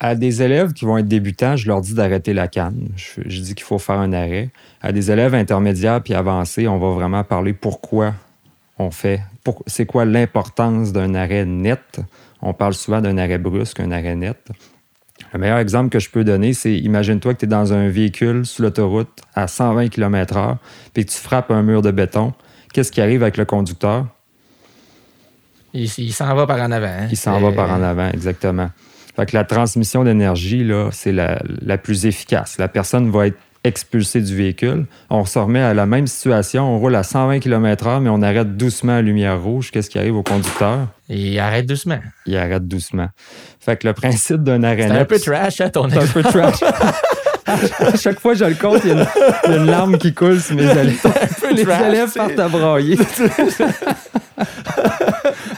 à 0.00 0.14
des 0.14 0.42
élèves 0.42 0.72
qui 0.72 0.84
vont 0.84 0.98
être 0.98 1.08
débutants, 1.08 1.56
je 1.56 1.66
leur 1.66 1.80
dis 1.80 1.94
d'arrêter 1.94 2.32
la 2.32 2.48
canne. 2.48 2.88
Je, 2.96 3.22
je 3.26 3.40
dis 3.40 3.54
qu'il 3.54 3.64
faut 3.64 3.78
faire 3.78 3.98
un 3.98 4.12
arrêt. 4.12 4.50
À 4.80 4.92
des 4.92 5.10
élèves 5.10 5.34
intermédiaires 5.34 6.00
puis 6.02 6.14
avancés, 6.14 6.68
on 6.68 6.78
va 6.78 6.90
vraiment 6.90 7.24
parler 7.24 7.52
pourquoi 7.52 8.14
on 8.78 8.90
fait. 8.90 9.20
C'est 9.66 9.86
quoi 9.86 10.04
l'importance 10.04 10.92
d'un 10.92 11.14
arrêt 11.14 11.44
net? 11.44 12.00
On 12.42 12.52
parle 12.52 12.74
souvent 12.74 13.00
d'un 13.00 13.18
arrêt 13.18 13.38
brusque, 13.38 13.80
un 13.80 13.90
arrêt 13.90 14.14
net. 14.14 14.38
Le 15.32 15.38
meilleur 15.38 15.58
exemple 15.58 15.90
que 15.90 15.98
je 15.98 16.08
peux 16.08 16.24
donner, 16.24 16.52
c'est 16.52 16.74
imagine-toi 16.74 17.34
que 17.34 17.40
tu 17.40 17.44
es 17.44 17.48
dans 17.48 17.72
un 17.72 17.88
véhicule 17.88 18.46
sur 18.46 18.62
l'autoroute 18.62 19.10
à 19.34 19.46
120 19.46 19.88
km/h, 19.88 20.56
puis 20.94 21.04
que 21.04 21.10
tu 21.10 21.18
frappes 21.18 21.50
un 21.50 21.62
mur 21.62 21.82
de 21.82 21.90
béton. 21.90 22.32
Qu'est-ce 22.72 22.92
qui 22.92 23.00
arrive 23.00 23.22
avec 23.22 23.36
le 23.36 23.44
conducteur? 23.44 24.06
Il, 25.74 25.88
s'en 26.12 26.34
va 26.34 26.46
par 26.46 26.60
en 26.60 26.70
avant. 26.70 26.86
Hein? 26.86 27.08
Il 27.10 27.16
s'en 27.16 27.40
va 27.40 27.52
par 27.52 27.70
en 27.70 27.82
avant, 27.82 28.08
exactement. 28.08 28.70
Fait 29.16 29.26
que 29.26 29.36
la 29.36 29.44
transmission 29.44 30.04
d'énergie, 30.04 30.64
là, 30.64 30.90
c'est 30.92 31.12
la, 31.12 31.42
la, 31.60 31.76
plus 31.76 32.06
efficace. 32.06 32.56
La 32.58 32.68
personne 32.68 33.10
va 33.10 33.26
être 33.26 33.38
expulsé 33.68 34.20
du 34.20 34.34
véhicule. 34.34 34.86
On 35.10 35.24
se 35.24 35.38
remet 35.38 35.60
à 35.60 35.74
la 35.74 35.86
même 35.86 36.06
situation. 36.06 36.64
On 36.64 36.78
roule 36.78 36.96
à 36.96 37.02
120 37.02 37.38
km/h, 37.38 38.00
mais 38.00 38.10
on 38.10 38.22
arrête 38.22 38.56
doucement 38.56 38.96
à 38.96 39.02
lumière 39.02 39.40
rouge. 39.40 39.70
Qu'est-ce 39.70 39.88
qui 39.90 39.98
arrive 39.98 40.16
au 40.16 40.22
conducteur? 40.22 40.88
Il 41.08 41.38
arrête 41.38 41.66
doucement. 41.66 42.00
Il 42.26 42.36
arrête 42.36 42.66
doucement. 42.66 43.08
Fait 43.60 43.76
que 43.76 43.86
le 43.86 43.92
principe 43.92 44.42
d'un 44.42 44.62
arrêt 44.64 44.88
C'est 44.88 44.98
un 44.98 45.04
peu 45.04 45.18
trash, 45.18 45.60
hein, 45.60 45.68
ton 45.70 45.88
C'est 45.88 45.98
un 45.98 46.06
peu 46.06 46.22
trash. 46.22 46.62
à 47.46 47.96
chaque 47.96 48.20
fois 48.20 48.32
que 48.32 48.38
je 48.38 48.44
le 48.44 48.54
compte, 48.54 48.80
il 48.84 48.90
y, 48.90 48.92
a 48.92 49.06
une, 49.46 49.66
larme 49.66 49.98
qui 49.98 50.12
coule 50.12 50.40
sur 50.40 50.56
mes 50.56 50.64
élèves. 50.70 51.00
Les 51.52 51.62
élèves 51.62 52.12
partent 52.12 52.38
à 52.38 52.48
brailler. 52.48 52.98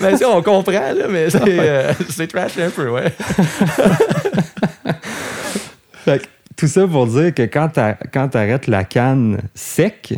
mais 0.01 0.17
si, 0.17 0.25
on 0.25 0.43
comprend, 0.43 0.73
là, 0.73 1.07
mais 1.09 1.29
euh, 1.35 1.93
c'est 2.09 2.27
trash 2.29 2.59
un 2.59 2.71
peu, 2.71 2.91
ouais. 2.91 3.13
fait 6.05 6.19
que 6.19 6.27
tout 6.61 6.67
ça 6.67 6.87
pour 6.87 7.07
dire 7.07 7.33
que 7.33 7.45
quand 7.45 7.69
tu 7.71 8.37
arrêtes 8.37 8.67
la 8.67 8.85
canne 8.85 9.41
sec, 9.55 10.13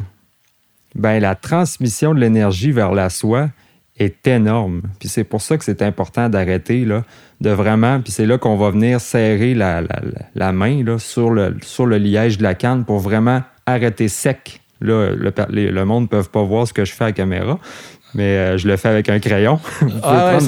ben 0.96 1.20
la 1.20 1.36
transmission 1.36 2.14
de 2.14 2.18
l'énergie 2.18 2.72
vers 2.72 2.92
la 2.92 3.10
soie 3.10 3.50
est 3.96 4.26
énorme. 4.26 4.82
Puis 4.98 5.08
c'est 5.08 5.22
pour 5.22 5.40
ça 5.40 5.56
que 5.56 5.64
c'est 5.64 5.82
important 5.82 6.28
d'arrêter, 6.28 6.84
là, 6.84 7.04
de 7.40 7.50
vraiment, 7.50 8.00
puis 8.00 8.12
c'est 8.12 8.26
là 8.26 8.38
qu'on 8.38 8.56
va 8.56 8.70
venir 8.70 9.00
serrer 9.00 9.54
la, 9.54 10.52
main 10.52 10.82
là, 10.82 10.98
sur, 10.98 11.30
le, 11.30 11.56
sur 11.62 11.86
le 11.86 11.98
liège 11.98 12.38
de 12.38 12.42
la 12.42 12.54
canne 12.54 12.84
pour 12.84 12.98
vraiment 12.98 13.42
arrêter 13.64 14.08
sec. 14.08 14.60
Là, 14.80 15.10
le, 15.10 15.84
monde 15.84 16.04
ne 16.04 16.08
peut 16.08 16.24
pas 16.24 16.42
voir 16.42 16.66
ce 16.66 16.72
que 16.72 16.84
je 16.84 16.92
fais 16.92 17.04
à 17.04 17.08
la 17.08 17.12
caméra, 17.12 17.60
mais 18.14 18.36
euh, 18.36 18.58
je 18.58 18.66
le 18.66 18.76
fais 18.76 18.88
avec 18.88 19.08
un 19.08 19.20
crayon. 19.20 19.60
vous 19.80 19.86
pouvez, 19.86 20.00
ah 20.02 20.38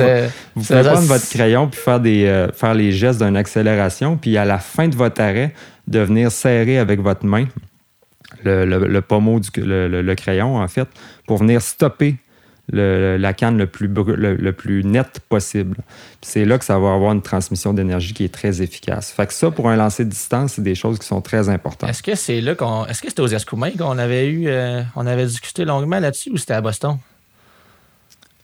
prendre, 0.67 1.03
votre 1.03 1.29
crayon 1.31 1.69
puis 1.69 1.81
faire, 1.81 2.01
des, 2.01 2.25
euh, 2.27 2.49
faire 2.51 2.75
les 2.75 2.91
gestes 2.91 3.23
d'une 3.23 3.37
accélération, 3.37 4.17
puis 4.17 4.37
à 4.37 4.45
la 4.45 4.59
fin 4.59 4.89
de 4.89 4.97
votre 4.97 5.21
arrêt, 5.21 5.55
de 5.89 6.01
venir 6.01 6.31
serrer 6.31 6.79
avec 6.79 7.01
votre 7.01 7.25
main 7.25 7.47
le, 8.45 9.01
pommeau, 9.01 9.41
du, 9.41 9.49
le, 9.57 10.15
crayon, 10.15 10.57
en 10.57 10.69
fait, 10.69 10.89
pour 11.27 11.39
venir 11.39 11.63
stopper 11.63 12.17
la 12.73 13.33
canne 13.35 13.59
le 13.59 13.67
plus, 13.67 13.89
le, 13.89 14.53
plus 14.53 14.85
net 14.85 15.21
possible. 15.29 15.77
C'est 16.23 16.45
là 16.45 16.59
que 16.59 16.65
ça 16.65 16.79
va 16.79 16.95
avoir 16.95 17.13
une 17.13 17.23
transmission 17.23 17.75
d'énergie 17.75 18.15
qui 18.15 18.25
est 18.25 18.33
très 18.33 18.63
efficace. 18.63 19.13
Fait 19.13 19.27
que 19.27 19.35
ça, 19.35 19.51
pour 19.51 19.69
un 19.69 19.77
lancer 19.77 20.05
de 20.05 20.11
distance, 20.11 20.55
c'est 20.55 20.63
des 20.63 20.75
choses 20.75 20.99
qui 20.99 21.07
sont 21.07 21.21
très 21.21 21.49
importantes. 21.49 21.91
Est-ce 21.91 22.03
que 22.03 22.15
c'est 22.15 22.41
là 22.41 22.55
qu'on. 22.55 22.87
Est-ce 22.87 23.03
que 23.03 23.09
c'était 23.09 23.23
aux 23.23 23.29
Escoumins 23.29 23.73
qu'on 23.73 23.99
avait 23.99 24.29
eu. 24.29 24.49
Euh, 24.49 24.83
on 24.97 25.07
avait 25.07 25.27
discuté 25.27 25.65
longuement 25.65 26.01
là-dessus 26.01 26.31
ou 26.31 26.39
c'était 26.39 26.55
à 26.55 26.63
Boston? 26.63 26.97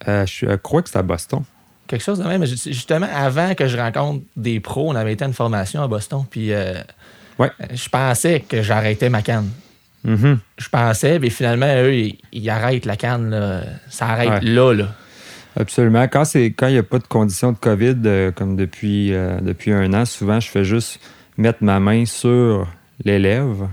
Euh, 0.07 0.25
je 0.27 0.55
crois 0.57 0.83
que 0.83 0.89
c'était 0.89 0.99
à 0.99 1.03
Boston 1.03 1.43
quelque 1.91 2.05
chose 2.05 2.21
de 2.21 2.25
même. 2.25 2.45
Justement, 2.45 3.09
avant 3.13 3.55
que 3.55 3.67
je 3.67 3.77
rencontre 3.77 4.25
des 4.37 4.61
pros, 4.61 4.89
on 4.89 4.95
avait 4.95 5.13
été 5.13 5.25
à 5.25 5.27
une 5.27 5.35
formation 5.35 5.83
à 5.83 5.89
Boston. 5.89 6.25
Puis 6.31 6.53
euh, 6.53 6.75
Ouais. 7.41 7.51
Je 7.73 7.89
pensais 7.89 8.45
que 8.49 8.63
j'arrêtais 8.63 9.09
ma 9.09 9.23
canne. 9.23 9.51
Mm-hmm. 10.07 10.39
Je 10.59 10.69
pensais, 10.69 11.19
mais 11.19 11.31
finalement, 11.31 11.67
eux, 11.67 12.11
ils, 12.33 12.51
arrêtent 12.51 12.87
la 12.87 12.97
canne. 12.97 13.65
Ça 13.89 14.07
arrête 14.07 14.43
là, 14.45 14.73
là. 14.73 14.87
Absolument. 15.59 16.07
Quand 16.09 16.25
il 16.35 16.55
n'y 16.69 16.79
a 16.79 16.83
pas 16.83 16.99
de 16.99 17.07
conditions 17.07 17.53
de 17.53 17.59
COVID, 17.59 17.97
euh, 18.05 18.31
comme 18.31 18.57
depuis, 18.57 19.13
euh, 19.13 19.41
depuis 19.41 19.73
un 19.73 19.93
an, 19.95 20.05
souvent, 20.05 20.41
je 20.41 20.49
fais 20.49 20.65
juste 20.65 21.01
mettre 21.37 21.63
ma 21.63 21.81
main 21.81 22.05
sur 22.07 22.69
l'élève. 23.05 23.69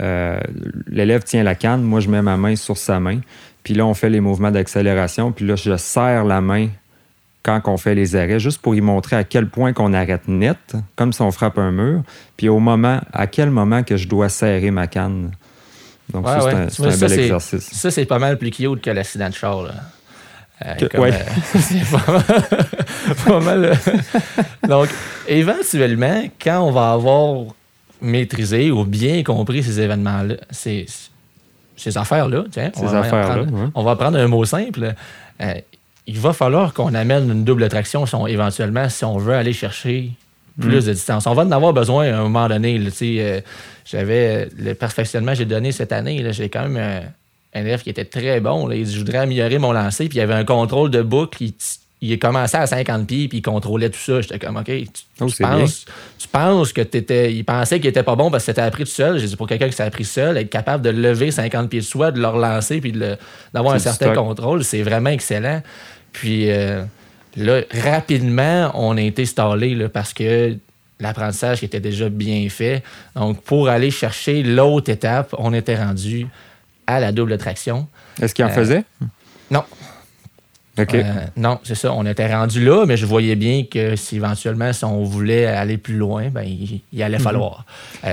Euh, 0.00 0.38
l'élève 0.86 1.22
tient 1.22 1.42
la 1.42 1.54
canne, 1.54 1.82
moi, 1.82 2.00
je 2.00 2.08
mets 2.08 2.22
ma 2.22 2.36
main 2.36 2.56
sur 2.56 2.76
sa 2.76 3.00
main. 3.00 3.20
Puis 3.62 3.74
là, 3.74 3.86
on 3.86 3.94
fait 3.94 4.10
les 4.10 4.20
mouvements 4.20 4.50
d'accélération. 4.50 5.32
Puis 5.32 5.46
là, 5.46 5.56
je 5.56 5.76
serre 5.76 6.24
la 6.24 6.40
main 6.40 6.68
quand 7.44 7.60
on 7.66 7.76
fait 7.76 7.94
les 7.94 8.16
arrêts, 8.16 8.40
juste 8.40 8.60
pour 8.60 8.74
y 8.74 8.80
montrer 8.80 9.16
à 9.16 9.22
quel 9.22 9.48
point 9.48 9.72
qu'on 9.74 9.92
arrête 9.92 10.26
net, 10.26 10.56
comme 10.96 11.12
si 11.12 11.20
on 11.20 11.30
frappe 11.30 11.58
un 11.58 11.70
mur, 11.70 12.02
puis 12.36 12.48
au 12.48 12.58
moment, 12.58 13.00
à 13.12 13.26
quel 13.26 13.50
moment 13.50 13.82
que 13.82 13.96
je 13.96 14.08
dois 14.08 14.30
serrer 14.30 14.70
ma 14.70 14.86
canne. 14.86 15.30
Donc, 16.12 16.26
ça, 16.26 16.68
c'est 16.68 16.82
un, 16.82 16.96
bel 16.96 17.12
exercice. 17.20 17.70
Ça, 17.72 17.90
c'est 17.90 18.06
pas 18.06 18.18
mal 18.18 18.38
plus 18.38 18.50
cute 18.50 18.80
que 18.80 18.90
l'accident 18.90 19.28
de 19.28 19.34
char. 19.34 19.58
Euh, 19.60 20.74
euh, 20.94 21.12
c'est 21.54 21.82
pas 23.26 23.40
mal. 23.40 23.64
Euh, 23.64 23.74
donc, 24.66 24.88
éventuellement, 25.28 26.24
quand 26.42 26.60
on 26.62 26.70
va 26.70 26.92
avoir 26.92 27.44
maîtrisé 28.00 28.70
ou 28.70 28.84
bien 28.84 29.22
compris 29.22 29.62
ces 29.62 29.80
événements-là, 29.80 30.36
ces, 30.50 30.86
ces 31.76 31.98
affaires-là, 31.98 32.44
tiens, 32.50 32.70
ces 32.74 32.84
on, 32.84 32.94
affaires 32.94 33.44
va 33.44 33.70
on 33.74 33.82
va 33.82 33.96
prendre 33.96 34.18
un 34.18 34.28
mot 34.28 34.44
simple 34.46 34.94
il 36.06 36.18
va 36.18 36.32
falloir 36.32 36.74
qu'on 36.74 36.94
amène 36.94 37.30
une 37.30 37.44
double 37.44 37.68
traction 37.68 38.04
éventuellement 38.26 38.88
si 38.88 39.04
on 39.04 39.16
veut 39.18 39.34
aller 39.34 39.52
chercher 39.52 40.10
plus 40.60 40.82
mm. 40.82 40.86
de 40.86 40.92
distance. 40.92 41.26
On 41.26 41.34
va 41.34 41.42
en 41.42 41.50
avoir 41.50 41.72
besoin 41.72 42.12
à 42.12 42.18
un 42.18 42.22
moment 42.22 42.48
donné. 42.48 42.80
Euh, 43.02 43.40
j'avais 43.84 44.48
le 44.56 44.74
perfectionnement 44.74 45.32
que 45.32 45.38
j'ai 45.38 45.44
donné 45.44 45.72
cette 45.72 45.92
année. 45.92 46.24
J'ai 46.32 46.48
quand 46.48 46.68
même 46.68 46.76
un, 47.54 47.60
élève 47.60 47.82
qui 47.82 47.90
était 47.90 48.04
très 48.04 48.40
bon. 48.40 48.70
Il 48.70 48.84
dit 48.84 48.92
Je 48.92 48.98
voudrais 48.98 49.18
améliorer 49.18 49.58
mon 49.58 49.72
lancer. 49.72 50.08
Puis 50.08 50.18
il 50.18 50.20
y 50.20 50.22
avait 50.22 50.34
un 50.34 50.44
contrôle 50.44 50.90
de 50.90 51.02
boucle. 51.02 51.42
Il, 51.42 51.54
il 52.12 52.18
commençait 52.18 52.58
à 52.58 52.66
50 52.66 53.06
pieds 53.06 53.28
puis 53.28 53.38
il 53.38 53.42
contrôlait 53.42 53.90
tout 53.90 53.98
ça. 53.98 54.20
J'étais 54.20 54.38
comme 54.38 54.56
OK, 54.56 54.66
tu, 54.66 54.84
oh, 55.20 55.26
penses, 55.38 55.84
tu 56.18 56.28
penses 56.28 56.72
que 56.72 56.80
tu 56.80 56.98
étais. 56.98 57.32
Il 57.32 57.44
pensait 57.44 57.80
qu'il 57.80 57.88
était 57.88 58.02
pas 58.02 58.16
bon 58.16 58.30
parce 58.30 58.44
que 58.44 58.52
c'était 58.52 58.62
appris 58.62 58.84
tout 58.84 58.90
seul. 58.90 59.18
J'ai 59.18 59.26
dit 59.26 59.36
pour 59.36 59.46
quelqu'un 59.46 59.66
qui 59.66 59.74
s'est 59.74 59.82
appris 59.82 60.04
seul, 60.04 60.36
être 60.36 60.50
capable 60.50 60.82
de 60.82 60.90
lever 60.90 61.30
50 61.30 61.70
pieds 61.70 61.80
de 61.80 61.84
soi, 61.84 62.10
de 62.10 62.20
le 62.20 62.28
relancer 62.28 62.80
puis 62.80 62.92
d'avoir 63.52 63.74
un 63.74 63.78
certain 63.78 64.14
contrôle, 64.14 64.64
c'est 64.64 64.82
vraiment 64.82 65.10
excellent. 65.10 65.62
Puis 66.12 66.50
euh, 66.50 66.84
là, 67.36 67.60
rapidement, 67.72 68.70
on 68.74 68.96
a 68.96 69.02
été 69.02 69.26
stallé 69.26 69.88
parce 69.88 70.12
que 70.12 70.56
l'apprentissage 71.00 71.62
était 71.62 71.80
déjà 71.80 72.08
bien 72.08 72.48
fait. 72.48 72.82
Donc, 73.14 73.42
pour 73.42 73.68
aller 73.68 73.90
chercher 73.90 74.42
l'autre 74.42 74.90
étape, 74.90 75.34
on 75.38 75.52
était 75.52 75.76
rendu 75.76 76.26
à 76.86 77.00
la 77.00 77.12
double 77.12 77.36
traction. 77.38 77.88
Est-ce 78.20 78.34
qu'il 78.34 78.44
en 78.44 78.48
euh, 78.48 78.52
faisait? 78.52 78.84
Non. 79.50 79.64
Euh, 80.78 81.02
non, 81.36 81.60
c'est 81.62 81.74
ça. 81.74 81.92
On 81.92 82.04
était 82.04 82.34
rendu 82.34 82.64
là, 82.64 82.84
mais 82.86 82.96
je 82.96 83.06
voyais 83.06 83.36
bien 83.36 83.64
que 83.70 83.94
si 83.96 84.16
éventuellement, 84.16 84.72
si 84.72 84.84
on 84.84 85.04
voulait 85.04 85.46
aller 85.46 85.78
plus 85.78 85.96
loin, 85.96 86.30
ben, 86.30 86.42
il, 86.42 87.02
allait 87.02 87.18
mhm. 87.18 87.22
falloir. 87.22 87.64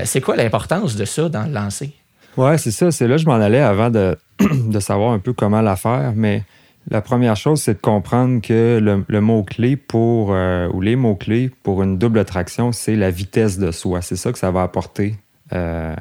c'est 0.04 0.20
quoi 0.20 0.36
l'importance 0.36 0.94
de 0.94 1.04
ça 1.04 1.28
dans 1.28 1.44
le 1.44 1.52
lancer? 1.52 1.92
Oui, 2.36 2.58
c'est 2.58 2.70
ça. 2.70 2.90
C'est 2.90 3.06
là 3.08 3.16
que 3.16 3.22
je 3.22 3.26
m'en 3.26 3.34
allais 3.34 3.60
avant 3.60 3.90
de, 3.90 4.16
de, 4.40 4.80
savoir 4.80 5.12
un 5.12 5.18
peu 5.18 5.32
comment 5.32 5.60
la 5.60 5.76
faire. 5.76 6.12
Mais 6.14 6.44
la 6.90 7.00
première 7.00 7.36
chose, 7.36 7.60
c'est 7.60 7.74
de 7.74 7.80
comprendre 7.80 8.40
que 8.40 8.78
le, 8.80 9.20
mot-clé 9.20 9.76
pour, 9.76 10.32
euh, 10.32 10.68
ou 10.72 10.80
les 10.80 10.96
mots-clés 10.96 11.50
pour 11.62 11.82
une 11.82 11.98
double 11.98 12.24
traction, 12.24 12.72
c'est 12.72 12.96
la 12.96 13.10
vitesse 13.10 13.58
de 13.58 13.70
soi. 13.70 14.02
C'est 14.02 14.16
ça 14.16 14.32
que 14.32 14.38
ça 14.38 14.50
va 14.50 14.62
apporter 14.62 15.16
euh, 15.52 15.94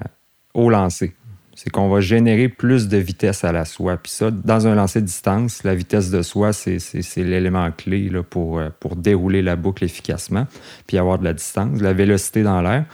au 0.53 0.69
lancer. 0.69 1.13
C'est 1.55 1.69
qu'on 1.69 1.89
va 1.89 1.99
générer 1.99 2.47
plus 2.47 2.87
de 2.87 2.97
vitesse 2.97 3.43
à 3.43 3.51
la 3.51 3.65
soie. 3.65 3.97
Puis 3.97 4.11
ça, 4.11 4.31
dans 4.31 4.67
un 4.67 4.75
lancer 4.75 5.01
de 5.01 5.05
distance, 5.05 5.63
la 5.63 5.75
vitesse 5.75 6.09
de 6.09 6.21
soi, 6.21 6.53
c'est 6.53 6.77
l'élément 7.17 7.69
clé 7.71 8.09
euh, 8.13 8.69
pour 8.79 8.95
dérouler 8.95 9.41
la 9.41 9.55
boucle 9.55 9.83
efficacement, 9.83 10.47
puis 10.87 10.97
avoir 10.97 11.19
de 11.19 11.25
la 11.25 11.33
distance, 11.33 11.79
de 11.79 11.83
la 11.83 11.93
vélocité 11.93 12.43
dans 12.43 12.61
l'air. 12.61 12.85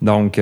Donc, 0.00 0.40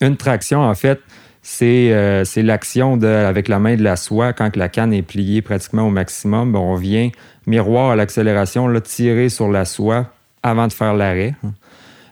une 0.00 0.16
traction, 0.16 0.60
en 0.60 0.74
fait, 0.74 1.00
c'est 1.42 2.26
l'action 2.36 3.02
avec 3.02 3.48
la 3.48 3.58
main 3.58 3.76
de 3.76 3.82
la 3.82 3.96
soie, 3.96 4.32
quand 4.32 4.56
la 4.56 4.68
canne 4.68 4.92
est 4.92 5.02
pliée 5.02 5.42
pratiquement 5.42 5.86
au 5.86 5.90
maximum, 5.90 6.52
ben, 6.52 6.60
on 6.60 6.76
vient 6.76 7.10
miroir 7.46 7.90
à 7.90 7.96
l'accélération, 7.96 8.72
tirer 8.80 9.28
sur 9.28 9.48
la 9.50 9.64
soie 9.64 10.06
avant 10.42 10.66
de 10.66 10.72
faire 10.72 10.94
l'arrêt. 10.94 11.34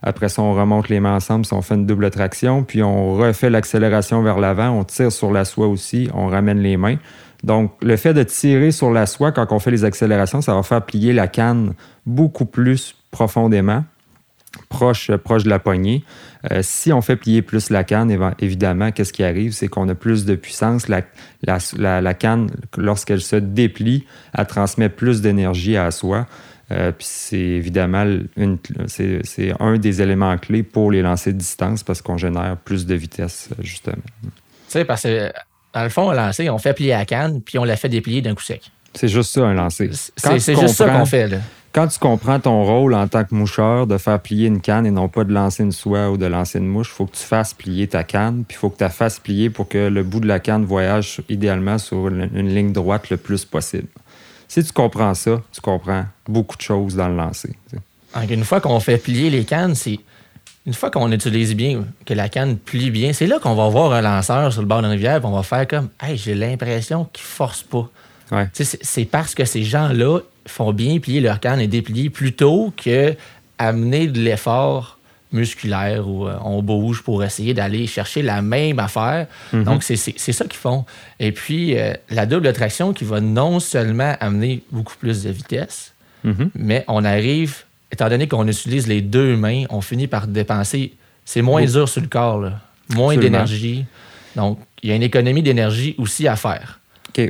Après 0.03 0.29
ça, 0.29 0.43
on 0.43 0.55
remonte 0.55 0.89
les 0.89 1.01
mains 1.01 1.17
ensemble, 1.17 1.45
on 1.53 1.63
fait 1.63 1.75
une 1.75 1.87
double 1.87 2.11
traction, 2.11 2.65
puis 2.65 2.83
on 2.83 3.15
refait 3.15 3.51
l'accélération 3.51 4.23
vers 4.23 4.39
l'avant, 4.39 4.71
on 4.71 4.85
tire 4.85 5.13
sur 5.13 5.31
la 5.31 5.45
soie 5.45 5.67
aussi, 5.67 6.09
on 6.15 6.27
ramène 6.27 6.61
les 6.61 6.77
mains. 6.77 6.97
Donc, 7.45 7.73
le 7.83 7.97
fait 7.97 8.15
de 8.15 8.23
tirer 8.23 8.71
sur 8.71 8.91
la 8.91 9.07
soie 9.07 9.33
quand 9.33 9.47
on 9.51 9.59
fait 9.59 9.71
les 9.71 9.85
accélérations, 9.85 10.41
ça 10.41 10.55
va 10.55 10.63
faire 10.63 10.85
plier 10.85 11.13
la 11.13 11.29
canne 11.29 11.75
beaucoup 12.07 12.45
plus 12.45 12.97
profondément, 13.11 13.85
proche, 14.69 15.11
proche 15.17 15.45
de 15.45 15.51
la 15.51 15.59
poignée. 15.59 16.05
Euh, 16.51 16.61
si 16.63 16.93
on 16.93 17.01
fait 17.01 17.17
plier 17.17 17.43
plus 17.43 17.71
la 17.71 17.85
canne, 17.85 18.17
évidemment, 18.39 18.93
qu'est-ce 18.93 19.13
qui 19.13 19.23
arrive? 19.23 19.53
C'est 19.53 19.69
qu'on 19.69 19.89
a 19.89 19.95
plus 19.95 20.25
de 20.25 20.35
puissance. 20.35 20.89
La, 20.89 21.03
la, 21.43 22.15
canne, 22.15 22.51
lorsqu'elle 22.77 23.21
se 23.21 23.37
déplie, 23.37 24.07
elle 24.37 24.47
transmet 24.47 24.89
plus 24.89 25.21
d'énergie 25.21 25.77
à 25.77 25.85
la 25.85 25.91
soie. 25.91 26.27
Euh, 26.73 26.93
puis 26.93 27.07
c'est 27.09 27.37
évidemment 27.37 28.07
c'est, 28.87 29.53
un 29.59 29.77
des 29.77 30.03
éléments 30.03 30.39
clés 30.39 30.63
pour 30.63 30.93
les 30.93 31.03
lancers 31.03 31.33
de 31.33 31.39
distance 31.39 31.83
parce 31.83 32.01
qu'on 32.01 32.17
génère 32.17 32.57
plus 32.59 32.87
de 32.87 32.95
vitesse, 32.95 33.49
justement. 33.61 33.97
Tu 34.23 34.31
sais, 34.69 34.85
parce 34.85 35.03
que 35.03 35.33
dans 35.75 35.83
le 35.83 35.89
fond, 35.89 36.11
un 36.11 36.15
lancer, 36.15 36.49
on 36.51 36.59
fait 36.59 36.75
plier 36.75 36.91
la 36.91 37.05
canne, 37.05 37.41
puis 37.43 37.59
on 37.59 37.65
la 37.65 37.77
fait 37.77 37.89
déplier 37.89 38.23
d'un 38.23 38.35
coup 38.35 38.43
sec. 38.43 38.71
C'est 38.95 39.09
juste 39.09 39.33
ça, 39.33 39.43
un 39.43 39.55
lancer. 39.55 39.91
C'est, 40.17 40.39
juste 40.39 40.69
ça 40.69 40.89
qu'on 40.89 41.07
fait. 41.07 41.29
Là. 41.29 41.39
Quand 41.73 41.87
tu 41.87 42.01
comprends 42.01 42.41
ton 42.41 42.65
rôle 42.65 42.95
en 42.95 43.07
tant 43.07 43.23
que 43.23 43.33
moucheur 43.33 43.87
de 43.87 43.97
faire 43.97 44.19
plier 44.21 44.49
une 44.49 44.61
canne 44.61 44.87
et 44.87 44.91
non 44.91 45.09
pas 45.09 45.23
de 45.23 45.33
lancer 45.33 45.63
une 45.63 45.71
soie 45.71 46.11
ou 46.11 46.17
de 46.17 46.27
lancer 46.27 46.59
une 46.59 46.67
mouche, 46.67 46.89
il 46.91 46.97
faut 46.97 47.07
que 47.07 47.17
tu 47.17 47.23
fasses 47.23 47.55
plier 47.55 47.87
ta 47.87 48.03
canne, 48.03 48.45
puis 48.47 48.57
il 48.57 48.59
faut 48.59 48.71
que 48.71 48.79
tu 48.79 48.83
la 48.83 48.91
fasses 48.91 49.21
plier 49.21 49.51
pour 49.51 49.69
que 49.69 49.89
le 49.89 50.03
bout 50.03 50.19
de 50.19 50.27
la 50.27 50.41
canne 50.41 50.65
voyage 50.65 51.21
idéalement 51.29 51.79
sur 51.79 52.09
une, 52.09 52.49
ligne 52.49 52.73
droite 52.73 53.11
le 53.11 53.17
plus 53.17 53.45
possible. 53.45 53.87
Si 54.51 54.65
tu 54.65 54.73
comprends 54.73 55.15
ça, 55.15 55.41
tu 55.53 55.61
comprends 55.61 56.07
beaucoup 56.27 56.57
de 56.57 56.61
choses 56.63 56.97
dans 56.97 57.07
le 57.07 57.15
lancer. 57.15 57.55
Une 58.29 58.43
fois 58.43 58.61
qu'on 58.61 58.81
fait 58.81 58.99
plier 58.99 59.31
les 59.31 59.45
cannes, 59.45 59.77
c'est 59.77 60.01
une 60.67 60.75
fois 60.75 60.91
qu'on 60.91 61.13
utilise 61.13 61.55
bien, 61.55 61.85
que 62.05 62.15
la 62.15 62.29
canne 62.29 62.57
plie 62.57 62.91
bien, 62.91 63.13
c'est 63.13 63.29
là 63.29 63.39
qu'on 63.39 63.55
va 63.55 63.69
voir 63.69 63.93
un 63.93 64.01
lanceur 64.01 64.53
sur 64.53 64.61
le 64.61 64.67
bord 64.67 64.83
d'une 64.83 64.91
rivière 64.91 65.23
et 65.23 65.25
on 65.25 65.31
va 65.31 65.45
faire 65.45 65.69
comme 65.69 65.89
Hey, 66.03 66.17
j'ai 66.17 66.35
l'impression 66.35 67.09
qu'il 67.13 67.23
force 67.23 67.63
pas. 67.63 67.89
C'est 68.53 69.05
parce 69.05 69.37
que 69.37 69.45
ces 69.45 69.63
gens-là 69.63 70.19
font 70.49 70.73
bien 70.73 70.99
plier 70.99 71.21
leur 71.21 71.39
canne 71.39 71.61
et 71.61 71.69
déplier 71.69 72.11
plutôt 72.11 72.73
que 72.77 73.15
amener 73.57 74.09
de 74.09 74.19
l'effort 74.19 74.99
musculaire 75.33 76.09
ou 76.09 76.27
euh, 76.27 76.37
on 76.45 76.63
bouge 76.63 77.03
pour 77.03 77.23
essayer 77.25 77.55
d'aller 77.55 77.87
chercher 77.87 78.23
la 78.23 78.43
même 78.43 78.79
affaire. 78.79 79.27
Mm-hmm. 79.53 79.65
Donc, 79.65 79.83
c'est 79.83 79.97
ça 79.97 80.45
qu'ils 80.45 80.59
font. 80.59 80.85
Et 81.19 81.33
puis, 81.33 81.79
euh, 81.79 81.95
la 82.11 82.27
double 82.27 82.53
traction 82.53 82.93
qui 82.93 83.05
va 83.05 83.21
non 83.21 83.61
seulement 83.61 84.17
amener 84.21 84.63
beaucoup 84.71 84.97
plus 84.99 85.23
de 85.23 85.31
vitesse, 85.31 85.95
mm-hmm. 86.25 86.49
mais 86.55 86.85
on 86.89 87.05
arrive 87.05 87.65
étant 87.93 88.09
donné 88.09 88.29
qu'on 88.29 88.47
utilise 88.47 88.87
les 88.87 89.03
deux 89.03 89.37
mains, 89.37 89.65
on 89.71 89.81
finit 89.81 90.07
par 90.07 90.27
dépenser. 90.27 90.95
C'est 91.25 91.43
moins 91.43 91.65
dur 91.65 91.89
sur 91.89 92.01
le 92.01 92.09
corps, 92.09 92.51
moins 92.95 93.17
d'énergie. 93.17 93.85
Donc, 94.37 94.59
il 94.83 94.91
y 94.91 94.93
a 94.93 94.97
une 94.97 95.03
économie 95.03 95.43
d'énergie 95.43 95.95
aussi 95.99 96.27
à 96.27 96.37
faire. 96.37 96.80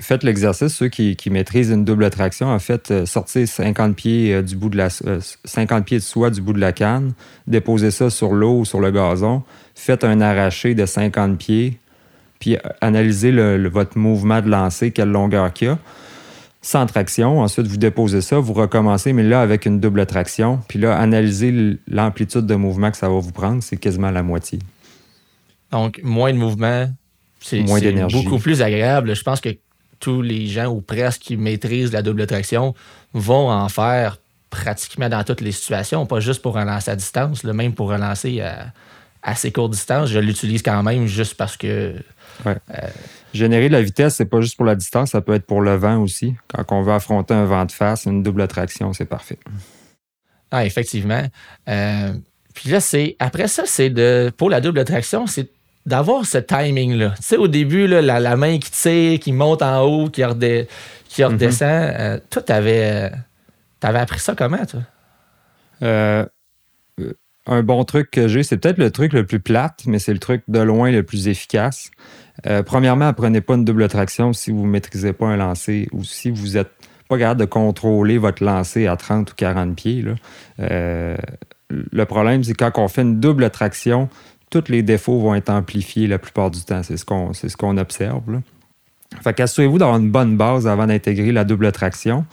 Faites 0.00 0.22
l'exercice. 0.24 0.74
Ceux 0.74 0.88
qui, 0.88 1.16
maîtrisent 1.30 1.70
une 1.70 1.84
double 1.84 2.10
traction, 2.10 2.48
en 2.48 2.58
fait, 2.58 2.90
euh, 2.90 3.06
sortez 3.06 3.46
50 3.46 3.96
pieds, 3.96 4.34
euh, 4.34 4.42
du 4.42 4.56
bout 4.56 4.68
de 4.68 4.76
la, 4.76 4.88
50 4.90 5.08
euh, 5.08 5.80
pieds 5.82 5.98
de 5.98 6.02
soie 6.02 6.30
du 6.30 6.40
bout 6.40 6.52
de 6.52 6.60
la 6.60 6.72
canne, 6.72 7.12
déposez 7.46 7.90
ça 7.90 8.10
sur 8.10 8.32
l'eau 8.32 8.58
ou 8.58 8.64
sur 8.64 8.80
le 8.80 8.90
gazon, 8.90 9.42
faites 9.74 10.04
un 10.04 10.20
arraché 10.20 10.74
de 10.74 10.86
50 10.86 11.38
pieds, 11.38 11.78
puis 12.38 12.56
analysez 12.80 13.32
votre 13.68 13.98
mouvement 13.98 14.40
de 14.40 14.48
lancer, 14.48 14.90
quelle 14.90 15.10
longueur 15.10 15.52
qu'il 15.52 15.68
y 15.68 15.70
a 15.70 15.78
sans 16.62 16.86
traction. 16.86 17.40
Ensuite, 17.40 17.66
vous 17.66 17.76
déposez 17.76 18.20
ça, 18.20 18.38
vous 18.38 18.52
recommencez, 18.52 19.12
mais 19.12 19.22
là, 19.22 19.40
avec 19.40 19.66
une 19.66 19.80
double 19.80 20.04
traction. 20.06 20.60
Puis 20.68 20.78
là, 20.78 20.96
analysez 20.96 21.78
l'amplitude 21.88 22.46
de 22.46 22.54
mouvement 22.54 22.90
que 22.90 22.96
ça 22.96 23.08
va 23.08 23.18
vous 23.18 23.32
prendre. 23.32 23.62
C'est 23.62 23.78
quasiment 23.78 24.10
la 24.10 24.22
moitié. 24.22 24.58
Donc, 25.72 26.00
moins 26.02 26.32
de 26.32 26.38
mouvement, 26.38 26.86
c'est 27.40 27.62
beaucoup 28.12 28.38
plus 28.38 28.60
agréable. 28.62 29.14
Je 29.14 29.22
pense 29.22 29.40
que 29.40 29.50
tous 30.00 30.22
les 30.22 30.46
gens, 30.46 30.66
ou 30.66 30.80
presque, 30.80 31.22
qui 31.22 31.36
maîtrisent 31.36 31.92
la 31.92 32.02
double 32.02 32.26
traction 32.26 32.74
vont 33.12 33.50
en 33.50 33.68
faire 33.68 34.18
pratiquement 34.50 35.08
dans 35.08 35.22
toutes 35.22 35.40
les 35.40 35.52
situations, 35.52 36.06
pas 36.06 36.20
juste 36.20 36.42
pour 36.42 36.54
relancer 36.54 36.90
à 36.90 36.96
distance, 36.96 37.44
même 37.44 37.74
pour 37.74 37.88
relancer 37.88 38.40
à 38.40 38.72
assez 39.22 39.52
courte 39.52 39.72
distance. 39.72 40.08
Je 40.08 40.18
l'utilise 40.18 40.62
quand 40.62 40.82
même 40.82 41.06
juste 41.06 41.34
parce 41.34 41.56
que 41.56 41.94
euh, 42.46 42.54
Générer 43.32 43.68
de 43.68 43.74
la 43.74 43.82
vitesse, 43.82 44.16
c'est 44.16 44.26
pas 44.26 44.40
juste 44.40 44.56
pour 44.56 44.66
la 44.66 44.74
distance, 44.74 45.10
ça 45.10 45.20
peut 45.20 45.34
être 45.34 45.46
pour 45.46 45.60
le 45.60 45.76
vent 45.76 45.98
aussi. 45.98 46.34
Quand 46.48 46.64
on 46.74 46.82
veut 46.82 46.92
affronter 46.92 47.34
un 47.34 47.44
vent 47.44 47.64
de 47.64 47.72
face, 47.72 48.06
une 48.06 48.22
double 48.22 48.46
traction, 48.48 48.92
c'est 48.92 49.04
parfait. 49.04 49.38
Ah, 50.50 50.64
effectivement. 50.64 51.22
Euh, 51.68 52.12
puis 52.54 52.70
là, 52.70 52.80
c'est 52.80 53.14
après 53.20 53.46
ça, 53.46 53.62
c'est 53.66 53.90
de 53.90 54.32
pour 54.36 54.50
la 54.50 54.60
double 54.60 54.84
traction, 54.84 55.28
c'est 55.28 55.48
d'avoir 55.86 56.26
ce 56.26 56.38
timing-là. 56.38 57.14
Tu 57.16 57.22
sais, 57.22 57.36
au 57.36 57.48
début, 57.48 57.86
la, 57.86 58.36
main 58.36 58.58
qui 58.58 58.70
tire, 58.70 59.18
qui 59.18 59.32
monte 59.32 59.62
en 59.62 59.82
haut, 59.82 60.08
qui, 60.08 60.22
qui 61.08 61.24
redescend. 61.24 61.68
Euh, 61.68 62.18
toi, 62.30 62.42
t'avais 62.42 63.10
avais 63.82 63.98
appris 63.98 64.20
ça 64.20 64.34
comment, 64.34 64.64
toi? 64.66 64.80
un 67.46 67.62
bon 67.62 67.84
truc 67.84 68.10
que 68.10 68.28
j'ai, 68.28 68.42
c'est 68.42 68.58
peut-être 68.58 68.78
le 68.78 68.90
truc 68.90 69.12
le 69.12 69.26
plus 69.26 69.40
plate, 69.40 69.82
mais 69.86 69.98
c'est 69.98 70.12
le 70.12 70.18
truc 70.18 70.42
de 70.48 70.60
loin 70.60 70.90
le 70.90 71.02
plus 71.02 71.28
efficace. 71.28 71.90
Euh, 72.46 72.62
premièrement, 72.62 73.08
apprenez 73.08 73.40
pas 73.40 73.54
une 73.54 73.64
double 73.64 73.88
traction 73.88 74.32
si 74.32 74.50
vous 74.50 74.64
ne 74.66 74.70
maîtrisez 74.70 75.12
pas 75.12 75.26
un 75.26 75.36
lancer 75.36 75.88
ou 75.92 76.04
si 76.04 76.30
vous 76.30 76.50
n'êtes 76.50 76.70
pas 77.08 77.18
capable 77.18 77.40
de 77.40 77.46
contrôler 77.46 78.18
votre 78.18 78.44
lancer 78.44 78.86
à 78.86 78.96
30 78.96 79.32
ou 79.32 79.34
40 79.34 79.74
pieds. 79.74 80.04
Euh, 80.60 81.16
le 81.68 82.04
problème, 82.04 82.44
c'est 82.44 82.54
quand 82.54 82.70
on 82.76 82.88
fait 82.88 83.02
une 83.02 83.20
double 83.20 83.50
traction, 83.50 84.08
tous 84.50 84.64
les 84.68 84.82
défauts 84.82 85.18
vont 85.18 85.34
être 85.34 85.50
amplifiés 85.50 86.06
la 86.06 86.18
plupart 86.18 86.50
du 86.50 86.60
temps. 86.62 86.82
C'est 86.82 86.96
ce 86.96 87.04
qu'on 87.04 87.32
ce 87.32 87.80
observe. 87.80 88.30
Là. 88.30 88.40
Fait 89.22 89.32
qu'assurez-vous 89.32 89.78
d'avoir 89.78 89.98
une 89.98 90.10
bonne 90.10 90.36
base 90.36 90.66
avant 90.66 90.86
d'intégrer 90.86 91.32
la 91.32 91.44
double 91.44 91.70
traction. 91.72 92.24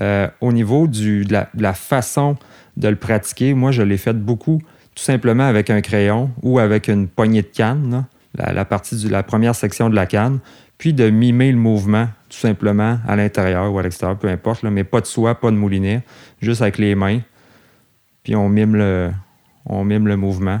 Euh, 0.00 0.28
au 0.40 0.52
niveau 0.52 0.86
du, 0.86 1.24
de, 1.24 1.36
la, 1.54 1.74
façon 1.74 2.36
de 2.76 2.88
le 2.88 2.96
pratiquer, 2.96 3.54
moi, 3.54 3.70
je 3.70 3.82
l'ai 3.82 3.96
fait 3.96 4.12
beaucoup 4.12 4.60
tout 4.94 5.02
simplement 5.02 5.44
avec 5.44 5.70
un 5.70 5.80
crayon 5.80 6.30
ou 6.42 6.58
avec 6.58 6.88
une 6.88 7.08
poignée 7.08 7.42
de 7.42 7.48
canne 7.48 8.06
la, 8.36 8.64
partie 8.64 9.02
de 9.02 9.08
la 9.08 9.22
première 9.22 9.54
section 9.54 9.88
de 9.88 9.94
la 9.94 10.06
canne, 10.06 10.40
puis 10.78 10.92
de 10.92 11.08
mimer 11.08 11.50
le 11.52 11.58
mouvement 11.58 12.08
tout 12.28 12.38
simplement 12.38 12.98
à 13.06 13.16
l'intérieur 13.16 13.72
ou 13.72 13.78
à 13.78 13.82
l'extérieur, 13.82 14.18
peu 14.18 14.28
importe, 14.28 14.62
mais 14.64 14.84
pas 14.84 15.00
de 15.00 15.06
soie, 15.06 15.36
pas 15.36 15.50
de 15.50 15.56
moulinet, 15.56 16.02
juste 16.40 16.60
avec 16.60 16.78
les 16.78 16.94
mains. 16.94 17.20
Puis 18.22 18.36
on 18.36 18.48
mime 18.48 18.76
le, 18.76 19.10
on 19.64 19.84
mime 19.84 20.08
le 20.08 20.16
mouvement. 20.16 20.60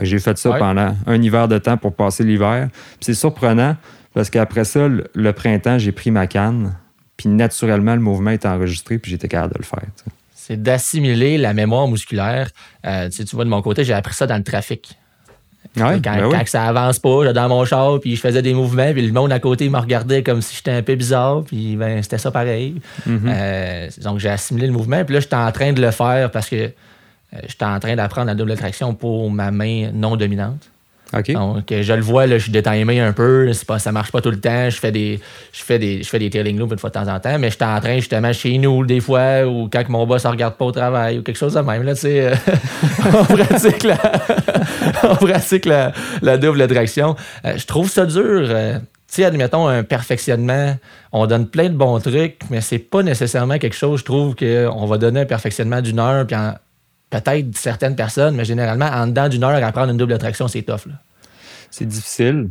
J'ai 0.00 0.18
fait 0.18 0.36
ça 0.38 0.52
pendant 0.52 0.94
un 1.06 1.22
hiver 1.22 1.48
de 1.48 1.58
temps 1.58 1.76
pour 1.76 1.94
passer 1.94 2.24
l'hiver. 2.24 2.68
C'est 3.00 3.14
surprenant 3.14 3.76
parce 4.14 4.30
qu'après 4.30 4.64
ça, 4.64 4.88
le, 4.88 5.32
printemps, 5.32 5.78
j'ai 5.78 5.92
pris 5.92 6.10
ma 6.10 6.26
canne, 6.26 6.76
puis 7.16 7.28
naturellement, 7.28 7.94
le 7.94 8.00
mouvement 8.00 8.30
est 8.30 8.46
enregistré, 8.46 8.98
puis 8.98 9.10
j'étais 9.10 9.28
capable 9.28 9.54
de 9.54 9.58
le 9.58 9.64
faire. 9.64 9.84
C'est 10.34 10.60
d'assimiler 10.60 11.38
la 11.38 11.52
mémoire 11.52 11.86
musculaire. 11.86 12.50
Euh, 12.84 13.08
tu 13.08 13.24
vois, 13.36 13.44
de 13.44 13.50
mon 13.50 13.62
côté, 13.62 13.84
j'ai 13.84 13.92
appris 13.92 14.14
ça 14.14 14.26
dans 14.26 14.36
le 14.36 14.42
trafic. 14.42 14.96
Ben 15.76 16.00
quand, 16.02 16.42
ça 16.46 16.64
avance 16.64 16.98
pas, 16.98 17.22
j'étais 17.22 17.34
dans 17.34 17.48
mon 17.48 17.64
char, 17.64 18.00
puis 18.00 18.16
je 18.16 18.20
faisais 18.20 18.42
des 18.42 18.54
mouvements, 18.54 18.92
puis 18.92 19.06
le 19.06 19.12
monde 19.12 19.30
à 19.30 19.38
côté 19.38 19.68
me 19.68 19.78
regardait 19.78 20.22
comme 20.22 20.42
si 20.42 20.56
j'étais 20.56 20.72
un 20.72 20.82
peu 20.82 20.96
bizarre, 20.96 21.44
puis 21.44 21.76
ben, 21.76 22.02
c'était 22.02 22.18
ça 22.18 22.32
pareil. 22.32 22.80
Mm-hmm. 23.08 23.20
Euh, 23.26 23.88
donc 24.02 24.18
j'ai 24.18 24.30
assimilé 24.30 24.66
le 24.66 24.72
mouvement, 24.72 25.04
puis 25.04 25.14
là, 25.14 25.20
j'étais 25.20 25.36
en 25.36 25.52
train 25.52 25.72
de 25.72 25.80
le 25.80 25.92
faire 25.92 26.30
parce 26.30 26.48
que 26.48 26.72
j'étais 27.46 27.64
en 27.64 27.78
train 27.80 27.96
d'apprendre 27.96 28.26
la 28.28 28.34
double 28.34 28.56
traction 28.56 28.94
pour 28.94 29.30
ma 29.30 29.50
main 29.50 29.90
non 29.92 30.16
dominante. 30.16 30.70
Donc, 31.12 31.64
je 31.68 31.92
le 31.92 32.02
vois, 32.02 32.26
là, 32.26 32.38
je 32.38 32.44
suis 32.44 32.52
détimé 32.52 33.00
un 33.00 33.12
peu. 33.12 33.50
Pas, 33.66 33.78
ça 33.78 33.90
marche 33.90 34.12
pas 34.12 34.20
tout 34.20 34.30
le 34.30 34.38
temps. 34.38 34.70
Je 34.70 34.78
fais 34.78 34.92
des, 34.92 35.20
je 35.52 35.62
fais 35.62 35.78
des, 35.78 36.02
je 36.02 36.08
fais 36.08 36.18
des 36.18 36.30
trailing 36.30 36.58
loops 36.58 36.72
une 36.72 36.78
fois 36.78 36.90
de 36.90 36.94
temps 36.94 37.08
en 37.08 37.18
temps, 37.18 37.38
mais 37.38 37.50
je 37.50 37.56
suis 37.56 37.64
en 37.64 37.80
train, 37.80 37.96
justement, 37.96 38.32
chez 38.32 38.58
nous, 38.58 38.84
des 38.86 39.00
fois, 39.00 39.44
ou 39.44 39.68
quand 39.68 39.88
mon 39.88 40.06
boss 40.06 40.24
ne 40.24 40.30
regarde 40.30 40.54
pas 40.54 40.66
au 40.66 40.72
travail, 40.72 41.18
ou 41.18 41.22
quelque 41.22 41.36
chose 41.36 41.54
de 41.54 41.60
même. 41.60 41.82
Là, 41.82 41.94
tu 41.94 42.02
sais, 42.02 42.26
euh, 42.26 42.34
on 43.12 43.24
pratique, 43.24 43.82
la, 43.82 43.98
on 45.10 45.16
pratique 45.16 45.64
la, 45.66 45.92
la 46.22 46.38
double 46.38 46.66
traction. 46.68 47.16
Euh, 47.44 47.54
je 47.56 47.66
trouve 47.66 47.90
ça 47.90 48.06
dur. 48.06 48.22
Euh, 48.48 48.78
tu 48.78 49.16
sais, 49.16 49.24
admettons 49.24 49.66
un 49.66 49.82
perfectionnement, 49.82 50.76
on 51.10 51.26
donne 51.26 51.48
plein 51.48 51.70
de 51.70 51.74
bons 51.74 51.98
trucs, 51.98 52.38
mais 52.50 52.60
c'est 52.60 52.78
pas 52.78 53.02
nécessairement 53.02 53.58
quelque 53.58 53.76
chose, 53.76 54.00
je 54.00 54.04
trouve, 54.04 54.36
qu'on 54.36 54.86
va 54.86 54.98
donner 54.98 55.20
un 55.20 55.26
perfectionnement 55.26 55.80
d'une 55.80 55.98
heure, 55.98 56.24
puis 56.24 56.36
en, 56.36 56.54
peut-être 57.10 57.56
certaines 57.56 57.96
personnes, 57.96 58.36
mais 58.36 58.44
généralement, 58.44 58.86
en 58.86 59.06
dedans 59.08 59.28
d'une 59.28 59.44
heure, 59.44 59.62
apprendre 59.62 59.90
une 59.90 59.96
double 59.96 60.16
traction, 60.18 60.48
c'est 60.48 60.62
tough. 60.62 60.86
C'est 61.70 61.86
difficile. 61.86 62.50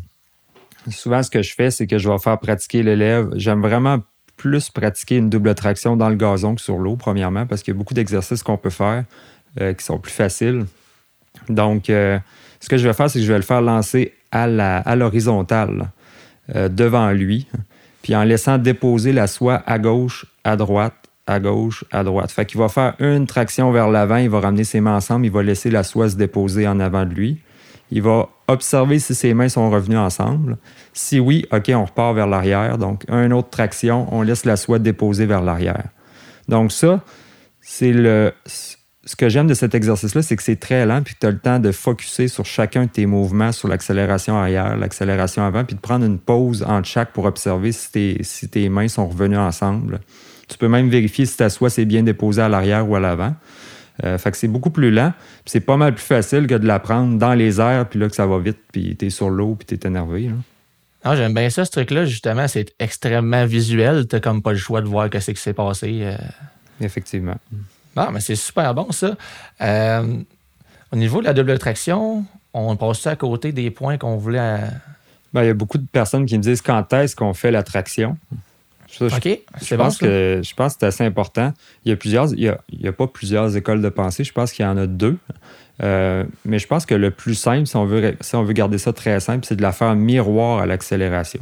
Souvent, 0.90 1.24
ce 1.24 1.30
que 1.30 1.42
je 1.42 1.54
fais, 1.54 1.72
c'est 1.72 1.88
que 1.88 1.98
je 1.98 2.10
vais 2.10 2.18
faire 2.20 2.40
pratiquer 2.40 2.84
l'élève. 2.84 3.30
J'aime 3.36 3.62
vraiment 3.62 4.00
plus 4.38 4.70
pratiquer 4.70 5.18
une 5.18 5.30
double 5.30 5.54
traction 5.56 5.98
dans 5.98 6.10
le 6.10 6.16
gazon 6.16 6.56
que 6.56 6.62
sur 6.62 6.78
l'eau, 6.78 6.96
premièrement, 6.96 7.46
parce 7.46 7.62
qu'il 7.62 7.74
y 7.74 7.78
a 7.78 7.78
beaucoup 7.78 7.94
d'exercices 7.94 8.42
qu'on 8.44 8.58
peut 8.58 8.70
faire 8.70 9.04
euh, 9.60 9.74
qui 9.74 9.84
sont 9.84 10.00
plus 10.00 10.14
faciles. 10.14 10.66
Donc, 11.50 11.90
euh, 11.90 12.18
ce 12.60 12.70
que 12.70 12.78
je 12.78 12.88
vais 12.88 12.94
faire, 12.94 13.10
c'est 13.10 13.20
que 13.20 13.26
je 13.26 13.32
vais 13.32 13.38
le 13.38 13.44
faire 13.44 13.62
lancer 13.62 14.14
à 14.32 14.96
l'horizontale 14.96 15.90
euh, 16.56 16.70
devant 16.70 17.12
lui, 17.12 17.48
puis 18.02 18.16
en 18.16 18.24
laissant 18.24 18.58
déposer 18.58 19.12
la 19.12 19.28
soie 19.28 19.62
à 19.66 19.80
gauche, 19.80 20.26
à 20.44 20.56
droite, 20.56 21.09
à 21.30 21.40
gauche, 21.40 21.86
à 21.92 22.04
droite. 22.04 22.32
Fait 22.32 22.46
qu'il 22.46 22.60
va 22.60 22.70
faire 22.70 22.96
une 23.00 23.28
traction 23.28 23.72
vers 23.72 23.88
l'avant, 23.88 24.18
il 24.18 24.30
va 24.30 24.40
ramener 24.40 24.64
ses 24.64 24.82
mains 24.82 24.96
ensemble, 24.96 25.28
il 25.28 25.32
va 25.32 25.44
laisser 25.44 25.70
la 25.70 25.84
soie 25.84 26.10
se 26.10 26.16
déposer 26.16 26.68
en 26.68 26.80
avant 26.80 27.06
de 27.06 27.14
lui. 27.14 27.40
Il 27.92 28.02
va 28.02 28.30
observer 28.48 29.00
si 29.00 29.14
ses 29.14 29.34
mains 29.34 29.50
sont 29.50 29.70
revenues 29.70 29.98
ensemble. 29.98 30.58
Si 30.94 31.20
oui, 31.20 31.46
OK, 31.52 31.72
on 31.74 31.86
repart 31.86 32.16
vers 32.16 32.28
l'arrière. 32.28 32.78
Donc, 32.78 33.04
une 33.10 33.34
autre 33.34 33.50
traction, 33.50 34.08
on 34.12 34.24
laisse 34.24 34.44
la 34.44 34.58
soie 34.58 34.80
déposer 34.80 35.28
vers 35.28 35.42
l'arrière. 35.42 35.86
Donc, 36.48 36.72
ça, 36.72 37.04
c'est 37.62 37.94
le. 37.94 38.34
Ce 39.06 39.16
que 39.16 39.28
j'aime 39.28 39.48
de 39.48 39.56
cet 39.56 39.74
exercice-là, 39.74 40.22
c'est 40.22 40.36
que 40.36 40.44
c'est 40.44 40.60
très 40.60 40.86
lent, 40.86 41.02
puis 41.02 41.16
tu 41.20 41.26
as 41.26 41.32
le 41.32 41.40
temps 41.40 41.58
de 41.58 41.72
focuser 41.72 42.28
sur 42.28 42.46
chacun 42.46 42.84
de 42.84 42.90
tes 42.90 43.08
mouvements, 43.08 43.52
sur 43.52 43.68
l'accélération 43.68 44.38
arrière, 44.38 44.78
l'accélération 44.78 45.44
avant, 45.44 45.64
puis 45.64 45.76
de 45.76 45.82
prendre 45.82 46.06
une 46.06 46.20
pause 46.20 46.64
entre 46.64 46.88
chaque 46.88 47.12
pour 47.12 47.26
observer 47.26 47.72
si 47.72 48.18
si 48.22 48.50
tes 48.50 48.70
mains 48.70 48.88
sont 48.88 49.08
revenues 49.08 49.38
ensemble. 49.38 50.00
Tu 50.50 50.58
peux 50.58 50.68
même 50.68 50.90
vérifier 50.90 51.26
si 51.26 51.38
ta 51.38 51.50
soie 51.50 51.70
s'est 51.70 51.86
bien 51.86 52.04
déposée 52.04 52.42
à 52.42 52.50
l'arrière 52.50 52.90
ou 52.90 52.96
à 52.96 53.00
l'avant. 53.00 53.34
Euh, 54.04 54.18
fait 54.18 54.32
que 54.32 54.38
c'est 54.38 54.48
beaucoup 54.48 54.70
plus 54.70 54.92
lent. 54.92 55.14
C'est 55.46 55.60
pas 55.60 55.78
mal 55.78 55.94
plus 55.94 56.04
facile 56.04 56.48
que 56.48 56.56
de 56.56 56.66
la 56.66 56.80
prendre 56.80 57.18
dans 57.18 57.34
les 57.34 57.60
airs, 57.60 57.88
puis 57.88 58.00
là 58.00 58.10
que 58.10 58.16
ça 58.16 58.26
va 58.26 58.40
vite, 58.40 58.58
puis 58.72 58.96
t'es 58.96 59.10
sur 59.10 59.30
l'eau, 59.30 59.56
puis 59.56 59.66
t'es 59.78 59.88
énervé. 59.88 60.32
Ah, 61.04 61.16
j'aime 61.16 61.34
bien 61.34 61.50
ça, 61.50 61.66
ce 61.66 61.72
truc-là, 61.72 62.06
justement. 62.06 62.48
C'est 62.48 62.74
extrêmement 62.80 63.46
visuel. 63.46 64.08
T'as 64.08 64.20
comme 64.20 64.42
pas 64.42 64.52
le 64.52 64.58
choix 64.58 64.82
de 64.82 64.88
voir 64.88 65.10
ce 65.20 65.32
qui 65.32 65.42
s'est 65.42 65.54
passé. 65.54 66.00
Euh. 66.02 66.16
Effectivement. 66.82 67.36
Ah, 67.96 68.10
mais 68.12 68.20
c'est 68.20 68.36
super 68.36 68.74
bon, 68.74 68.92
ça. 68.92 69.16
Euh, 69.62 70.18
au 70.92 70.96
niveau 70.96 71.22
de 71.22 71.26
la 71.26 71.34
double 71.34 71.58
traction, 71.60 72.26
on 72.54 72.76
passe 72.76 73.06
à 73.08 73.16
côté 73.16 73.52
des 73.52 73.72
points 73.72 73.98
qu'on 73.98 74.18
voulait. 74.18 74.60
Ben, 75.34 75.44
il 75.44 75.48
y 75.48 75.50
a 75.50 75.54
beaucoup 75.54 75.78
de 75.78 75.86
personnes 75.86 76.26
qui 76.26 76.38
me 76.38 76.44
disent 76.44 76.62
quand 76.62 76.92
est-ce 76.94 77.16
qu'on 77.16 77.34
fait 77.34 77.52
la 77.52 77.64
traction? 77.64 78.18
OK, 79.02 79.40
je, 79.62 79.76
pense 79.76 79.98
que, 79.98 80.42
je 80.44 80.54
pense 80.56 80.74
que 80.74 80.80
c'est 80.82 80.86
assez 80.88 81.04
important. 81.04 81.54
Il 81.86 81.90
y 81.90 81.92
a 81.92 81.96
plusieurs, 81.96 82.34
il 82.34 82.44
y 82.72 82.88
a, 82.88 82.92
pas 82.92 83.08
plusieurs 83.08 83.56
écoles 83.56 83.82
de 83.82 83.90
pensée. 83.90 84.24
Je 84.24 84.34
pense 84.34 84.52
qu'il 84.52 84.66
y 84.66 84.68
en 84.68 84.78
a 84.78 84.88
deux. 84.88 85.18
Euh, 85.82 86.26
mais 86.44 86.60
je 86.60 86.68
pense 86.68 86.86
que 86.86 86.94
le 86.94 87.10
plus 87.10 87.36
simple, 87.36 87.66
si 87.66 87.76
on 87.78 87.86
veut, 87.86 88.18
si 88.20 88.36
on 88.36 88.44
veut 88.44 88.54
garder 88.54 88.78
ça 88.78 88.92
très 88.92 89.20
simple, 89.22 89.46
c'est 89.48 89.56
de 89.56 89.62
la 89.62 89.72
faire 89.72 89.96
miroir 89.96 90.60
à 90.60 90.66
l'accélération. 90.66 91.40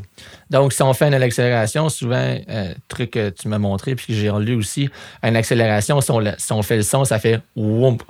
Donc, 0.52 0.74
si 0.74 0.84
on 0.84 0.94
fait 0.94 1.08
une 1.08 1.16
accélération, 1.16 1.90
souvent, 1.90 2.38
euh, 2.50 2.74
truc 2.88 3.12
que 3.12 3.30
tu 3.30 3.48
m'as 3.48 3.58
montré 3.58 3.96
puis 3.96 4.08
que 4.08 4.14
j'ai 4.14 4.32
lu 4.40 4.56
aussi, 4.56 4.90
une 5.24 5.36
accélération, 5.36 6.02
si 6.02 6.12
on, 6.12 6.62
fait 6.62 6.78
le 6.78 6.84
son, 6.84 7.04
ça 7.04 7.18
fait 7.18 7.40
whoomp. 7.56 8.04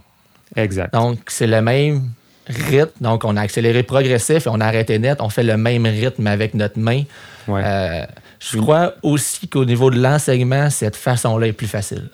Exact. 0.55 0.93
Donc, 0.93 1.19
c'est 1.27 1.47
le 1.47 1.61
même 1.61 2.09
rythme. 2.47 2.91
Donc, 2.99 3.23
on 3.23 3.37
a 3.37 3.41
accéléré 3.41 3.83
progressif 3.83 4.47
et 4.47 4.49
on 4.49 4.59
a 4.59 4.65
arrêté 4.65 4.99
net. 4.99 5.19
On 5.21 5.29
fait 5.29 5.43
le 5.43 5.55
même 5.55 5.85
rythme 5.85 6.27
avec 6.27 6.53
notre 6.55 6.79
main. 6.79 7.03
Ouais. 7.47 7.61
Euh, 7.63 8.05
je 8.39 8.57
crois 8.57 8.93
aussi 9.03 9.47
qu'au 9.47 9.65
niveau 9.65 9.89
de 9.89 9.99
l'enseignement, 9.99 10.69
cette 10.69 10.95
façon-là 10.95 11.47
est 11.47 11.53
plus 11.53 11.67
facile. 11.67 12.09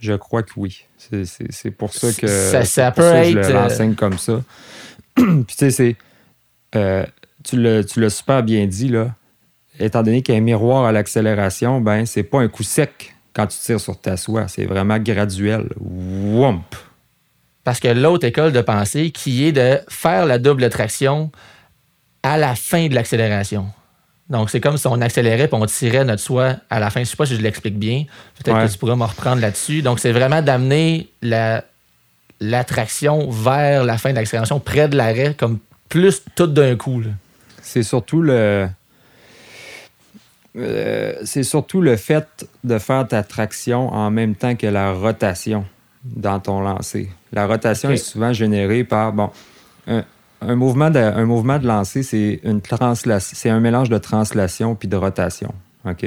Je 0.00 0.12
crois 0.14 0.42
que 0.42 0.52
oui. 0.56 0.84
C'est 0.98 1.70
pour 1.70 1.92
ça 1.92 2.12
que, 2.12 2.26
ça, 2.64 2.90
peut 2.90 3.02
être... 3.02 3.42
je 3.42 3.52
l'enseigne 3.52 3.94
comme 3.94 4.18
ça. 4.18 4.42
Puis 5.14 5.56
tu 5.56 5.70
sais, 5.70 5.96
euh, 6.74 7.04
tu 7.44 7.60
l'as 7.60 8.10
super 8.10 8.42
bien 8.42 8.66
dit, 8.66 8.88
là. 8.88 9.14
Étant 9.78 10.02
donné 10.02 10.22
qu'il 10.22 10.34
y 10.34 10.38
a 10.38 10.40
un 10.40 10.44
miroir 10.44 10.86
à 10.86 10.92
l'accélération, 10.92 11.80
ben 11.80 12.06
c'est 12.06 12.22
pas 12.22 12.40
un 12.40 12.48
coup 12.48 12.62
sec 12.62 13.14
quand 13.34 13.46
tu 13.46 13.58
tires 13.58 13.80
sur 13.80 14.00
ta 14.00 14.16
soie. 14.16 14.48
C'est 14.48 14.64
vraiment 14.64 14.98
graduel. 14.98 15.68
Womp! 15.78 16.74
Parce 17.62 17.80
que 17.80 17.88
l'autre 17.88 18.26
école 18.26 18.52
de 18.52 18.60
pensée 18.62 19.10
qui 19.10 19.44
est 19.44 19.52
de 19.52 19.78
faire 19.88 20.24
la 20.24 20.38
double 20.38 20.70
traction 20.70 21.30
à 22.22 22.38
la 22.38 22.54
fin 22.54 22.86
de 22.86 22.94
l'accélération. 22.94 23.66
Donc, 24.28 24.50
c'est 24.50 24.60
comme 24.60 24.76
si 24.76 24.86
on 24.88 25.00
accélérait 25.00 25.44
et 25.44 25.48
on 25.52 25.66
tirait 25.66 26.04
notre 26.04 26.22
soie 26.22 26.56
à 26.68 26.80
la 26.80 26.90
fin. 26.90 27.00
Je 27.00 27.02
ne 27.02 27.10
sais 27.10 27.16
pas 27.16 27.26
si 27.26 27.36
je 27.36 27.40
l'explique 27.40 27.78
bien. 27.78 28.04
Peut-être 28.42 28.66
que 28.66 28.72
tu 28.72 28.78
pourrais 28.78 28.96
me 28.96 29.04
reprendre 29.04 29.40
là-dessus. 29.40 29.82
Donc, 29.82 30.00
c'est 30.00 30.12
vraiment 30.12 30.42
d'amener 30.42 31.08
la, 31.22 31.64
l'attraction 32.40 33.30
vers 33.30 33.84
la 33.84 33.98
fin 33.98 34.10
de 34.10 34.16
l'accélération, 34.16 34.58
près 34.58 34.88
de 34.88 34.96
l'arrêt, 34.96 35.34
comme 35.38 35.58
plus 35.88 36.22
tout 36.34 36.48
d'un 36.48 36.76
coup. 36.76 37.02
C'est 37.62 37.84
surtout 37.84 38.20
le. 38.20 38.68
Euh, 40.56 41.12
c'est 41.24 41.42
surtout 41.42 41.80
le 41.82 41.96
fait 41.96 42.48
de 42.64 42.78
faire 42.78 43.06
ta 43.06 43.22
traction 43.22 43.92
en 43.92 44.10
même 44.10 44.34
temps 44.34 44.56
que 44.56 44.66
la 44.66 44.92
rotation 44.92 45.66
dans 46.02 46.40
ton 46.40 46.60
lancer. 46.62 47.10
La 47.32 47.46
rotation 47.46 47.90
est 47.90 47.98
souvent 47.98 48.32
générée 48.32 48.82
par 48.82 49.12
bon, 49.12 49.30
un 49.86 50.02
un 50.40 50.54
mouvement 50.54 50.90
de 50.90 51.66
lancer, 51.66 52.02
c'est 52.02 52.40
une 52.44 52.60
c'est 53.20 53.50
un 53.50 53.60
mélange 53.60 53.88
de 53.88 53.98
translation 53.98 54.74
puis 54.74 54.88
de 54.88 54.96
rotation. 54.96 55.54
OK? 55.84 56.06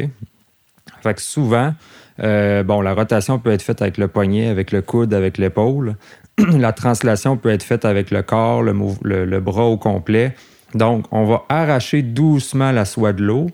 Fait 1.01 1.13
que 1.13 1.21
souvent, 1.21 1.73
euh, 2.21 2.63
la 2.63 2.93
rotation 2.93 3.39
peut 3.39 3.51
être 3.51 3.61
faite 3.61 3.81
avec 3.81 3.97
le 3.97 4.07
poignet, 4.07 4.47
avec 4.47 4.71
le 4.71 4.81
coude, 4.81 5.13
avec 5.13 5.37
l'épaule. 5.37 5.95
la 6.37 6.73
translation 6.73 7.37
peut 7.37 7.49
être 7.49 7.63
faite 7.63 7.85
avec 7.85 8.11
le 8.11 8.21
corps, 8.21 8.61
le, 8.61 8.73
le, 9.03 9.39
bras 9.39 9.65
au 9.65 9.77
complet. 9.77 10.35
Donc, 10.75 11.05
on 11.11 11.25
va 11.25 11.43
arracher 11.49 12.01
doucement 12.01 12.71
la 12.71 12.85
soie 12.85 13.13
de 13.13 13.23
l'eau. 13.23 13.47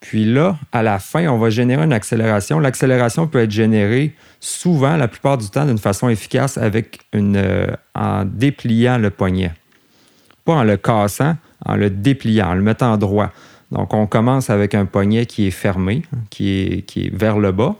Puis 0.00 0.24
là, 0.24 0.56
à 0.72 0.82
la 0.82 0.98
fin, 0.98 1.26
on 1.28 1.38
va 1.38 1.50
générer 1.50 1.84
une 1.84 1.92
accélération. 1.92 2.58
L'accélération 2.58 3.26
peut 3.26 3.40
être 3.40 3.50
générée 3.50 4.14
souvent, 4.40 4.96
la 4.96 5.08
plupart 5.08 5.36
du 5.36 5.50
temps, 5.50 5.66
d'une 5.66 5.78
façon 5.78 6.08
efficace 6.08 6.56
avec 6.56 7.00
une, 7.12 7.36
euh, 7.36 7.66
en 7.94 8.24
dépliant 8.24 8.96
le 8.96 9.10
poignet 9.10 9.52
pas 10.44 10.54
en 10.54 10.64
le 10.64 10.76
cassant, 10.76 11.36
en 11.64 11.76
le 11.76 11.90
dépliant, 11.90 12.50
en 12.50 12.54
le 12.54 12.62
mettant 12.62 12.96
droit. 12.96 13.30
Donc, 13.72 13.94
on 13.94 14.06
commence 14.06 14.50
avec 14.50 14.74
un 14.74 14.84
poignet 14.84 15.26
qui 15.26 15.46
est 15.46 15.52
fermé, 15.52 16.02
qui 16.28 16.50
est, 16.50 16.82
qui 16.82 17.06
est 17.06 17.14
vers 17.14 17.38
le 17.38 17.52
bas. 17.52 17.76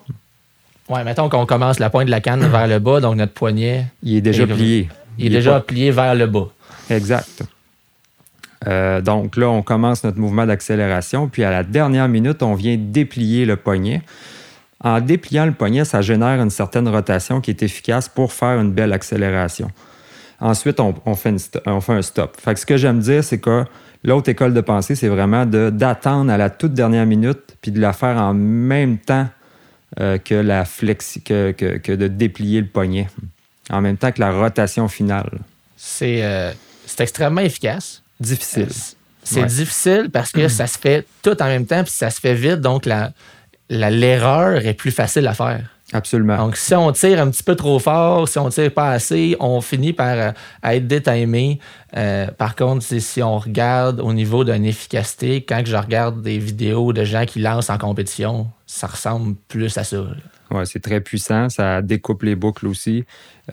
Oui, 0.88 1.00
mettons 1.04 1.28
qu'on 1.28 1.46
commence 1.46 1.78
la 1.78 1.90
pointe 1.90 2.06
de 2.06 2.10
la 2.10 2.20
canne 2.20 2.46
vers 2.46 2.66
le 2.66 2.78
bas, 2.78 3.00
donc 3.00 3.16
notre 3.16 3.32
poignet. 3.32 3.86
Il 4.02 4.16
est 4.16 4.20
déjà 4.20 4.46
plié. 4.46 4.88
Il, 5.18 5.26
est, 5.26 5.38
déjà 5.38 5.60
plié 5.60 5.90
vers 5.90 6.14
le 6.14 6.26
bas. 6.26 6.48
Exact. 6.88 7.42
Euh, 8.66 9.00
donc 9.00 9.36
là, 9.36 9.48
on 9.48 9.62
commence 9.62 10.04
notre 10.04 10.18
mouvement 10.18 10.46
d'accélération, 10.46 11.28
puis 11.28 11.44
à 11.44 11.50
la 11.50 11.62
dernière 11.62 12.08
minute, 12.08 12.42
on 12.42 12.54
vient 12.54 12.76
déplier 12.76 13.44
le 13.44 13.56
poignet. 13.56 14.02
En 14.82 15.00
dépliant 15.00 15.46
le 15.46 15.52
poignet, 15.52 15.84
ça 15.84 16.02
génère 16.02 16.40
une 16.40 16.50
certaine 16.50 16.88
rotation 16.88 17.40
qui 17.40 17.50
est 17.50 17.62
efficace 17.62 18.08
pour 18.08 18.32
faire 18.32 18.60
une 18.60 18.72
belle 18.72 18.92
accélération. 18.92 19.70
Ensuite, 20.40 20.80
on, 20.80 20.92
fait, 21.14 21.60
on 21.66 21.80
fait, 21.80 21.92
un 21.92 22.02
stop. 22.02 22.36
Fait 22.40 22.56
ce 22.56 22.64
que 22.64 22.76
j'aime 22.76 23.00
dire, 23.00 23.22
c'est 23.22 23.38
que 23.38 23.64
l'autre 24.02 24.30
école 24.30 24.54
de 24.54 24.60
pensée, 24.62 24.94
c'est 24.94 25.08
vraiment 25.08 25.44
d'attendre 25.44 26.32
à 26.32 26.38
la 26.38 26.48
toute 26.48 26.72
dernière 26.72 27.04
minute 27.04 27.56
puis 27.60 27.70
de 27.70 27.80
la 27.80 27.92
faire 27.92 28.16
en 28.16 28.32
même 28.32 28.98
temps 28.98 29.28
euh, 29.98 30.18
que, 30.18 30.34
la 30.34 30.64
flexi, 30.64 31.20
que, 31.20 31.52
que, 31.52 31.92
de 31.92 32.08
déplier 32.08 32.60
le 32.62 32.68
poignet, 32.68 33.08
en 33.70 33.82
même 33.82 33.98
temps 33.98 34.12
que 34.12 34.20
la 34.20 34.32
rotation 34.32 34.88
finale. 34.88 35.30
C'est 35.76 36.22
euh, 36.22 36.52
extrêmement 36.98 37.42
efficace. 37.42 38.02
Difficile. 38.18 38.68
Euh, 38.70 38.94
c'est 39.22 39.44
difficile 39.44 40.08
parce 40.12 40.32
que 40.32 40.48
ça 40.48 40.66
se 40.66 40.78
fait 40.78 41.06
tout 41.22 41.40
en 41.42 41.46
même 41.46 41.66
temps 41.66 41.82
puis 41.84 41.92
ça 41.92 42.10
se 42.10 42.20
fait 42.20 42.34
vite, 42.34 42.60
donc 42.60 42.86
l'erreur 42.86 43.10
la, 43.68 43.90
l'erreur 43.90 44.66
est 44.66 44.74
plus 44.74 44.90
facile 44.90 45.26
à 45.26 45.34
faire. 45.34 45.62
Absolument. 45.92 46.36
Donc, 46.36 46.56
si 46.56 46.74
on 46.74 46.92
tire 46.92 47.20
un 47.20 47.30
petit 47.30 47.42
peu 47.42 47.56
trop 47.56 47.78
fort, 47.78 48.28
si 48.28 48.38
on 48.38 48.48
tire 48.48 48.72
pas 48.72 48.92
assez, 48.92 49.36
on 49.40 49.60
finit 49.60 49.92
par 49.92 50.16
euh, 50.16 50.30
être 50.62 50.86
détimé. 50.86 51.58
Euh, 51.96 52.28
par 52.28 52.54
contre, 52.54 52.84
si 52.84 53.22
on 53.22 53.38
regarde 53.38 54.00
au 54.00 54.12
niveau 54.12 54.44
d'une 54.44 54.64
efficacité, 54.64 55.42
quand 55.42 55.62
je 55.64 55.76
regarde 55.76 56.22
des 56.22 56.38
vidéos 56.38 56.92
de 56.92 57.04
gens 57.04 57.24
qui 57.26 57.40
lancent 57.40 57.70
en 57.70 57.78
compétition, 57.78 58.48
ça 58.66 58.86
ressemble 58.86 59.34
plus 59.48 59.76
à 59.78 59.84
ça. 59.84 59.98
Oui, 60.52 60.62
c'est 60.64 60.80
très 60.80 61.00
puissant. 61.00 61.48
Ça 61.48 61.82
découpe 61.82 62.22
les 62.22 62.36
boucles 62.36 62.68
aussi. 62.68 63.04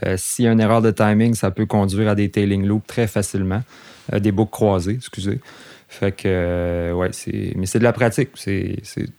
Euh, 0.06 0.16
s'il 0.18 0.46
y 0.46 0.48
a 0.48 0.52
une 0.52 0.62
erreur 0.62 0.84
de 0.84 0.92
timing, 0.92 1.34
ça 1.34 1.50
peut 1.50 1.66
conduire 1.66 2.10
à 2.10 2.16
des 2.16 2.30
tailing 2.30 2.66
loops 2.66 2.86
très 2.86 3.08
facilement. 3.08 3.64
des 4.12 4.32
boucles 4.32 4.52
croisées, 4.52 4.94
excusez. 4.94 5.42
Fait 5.90 6.12
que, 6.12 6.24
euh, 6.26 6.92
ouais, 6.92 7.10
c'est. 7.14 7.54
Mais 7.56 7.66
c'est 7.66 7.80
de 7.80 7.86
la 7.86 7.94
pratique. 7.94 8.32
C'est 8.36 8.76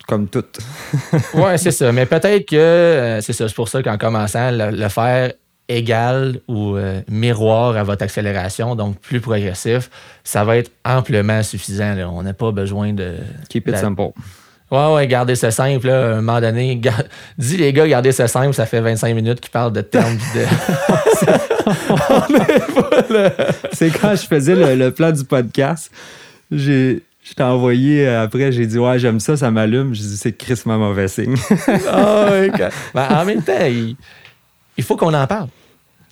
comme 0.07 0.29
tout. 0.29 0.45
ouais, 1.35 1.57
c'est 1.57 1.71
ça. 1.71 1.91
Mais 1.93 2.05
peut-être 2.05 2.47
que 2.47 2.57
euh, 2.57 3.21
c'est 3.23 3.33
ça. 3.33 3.49
C'est 3.49 3.55
pour 3.55 3.69
ça 3.69 3.83
qu'en 3.83 3.97
commençant, 3.97 4.51
le, 4.53 4.89
faire 4.89 5.33
égal 5.69 6.41
ou 6.47 6.77
euh, 6.77 7.01
miroir 7.09 7.75
à 7.77 7.85
votre 7.85 8.03
accélération, 8.03 8.75
donc 8.75 8.99
plus 9.01 9.21
progressif, 9.21 9.89
ça 10.25 10.45
va 10.45 10.59
être 10.59 10.71
amplement 10.85 11.43
suffisant. 11.43 11.97
On 12.13 12.23
n'a 12.23 12.35
pas 12.35 12.53
besoin 12.53 12.93
de. 12.93 13.15
Keep 13.49 13.69
it 13.69 13.79
simple. 13.79 14.11
Ouais, 14.71 14.95
ouais, 14.95 15.07
gardez 15.07 15.37
ça 15.37 15.51
simple. 15.51 15.89
à 15.89 16.13
un 16.13 16.17
moment 16.17 16.43
donné, 16.43 16.79
dis 17.39 17.57
les 17.57 17.73
gars, 17.73 17.89
gardez 17.89 18.13
ça 18.13 18.29
simple, 18.29 18.53
ça 18.53 18.67
fait 18.67 18.83
25 18.83 19.15
minutes 19.15 19.41
qu'ils 19.41 19.51
parlent 19.51 19.73
de 19.73 19.81
termes 19.81 20.19
de. 20.35 20.45
c'est 23.73 23.91
quand 23.91 24.15
je 24.15 24.27
faisais 24.27 24.55
le, 24.55 24.75
le 24.75 24.91
plan 24.91 25.11
du 25.11 25.25
podcast 25.25 25.91
j'ai. 26.51 27.03
Je 27.25 27.35
t'ai 27.35 27.43
envoyé 27.43 28.07
euh, 28.07 28.23
après, 28.23 28.53
j'ai 28.53 28.67
dit 28.67 28.79
Ouais, 28.79 28.99
j'aime 28.99 29.21
ça, 29.21 29.37
ça 29.37 29.51
m'allume. 29.51 29.93
J'ai 29.93 30.05
dit 30.05 30.17
C'est 30.17 30.33
Chris 30.33 30.63
ma 30.65 30.79
mauvais 30.79 31.09
signe. 31.09 31.35
ben, 32.95 33.09
en 33.11 33.25
même 33.27 33.43
temps, 33.43 33.67
il, 33.67 34.85
faut 34.85 34.97
qu'on 34.97 35.13
en 35.13 35.27
parle. 35.27 35.49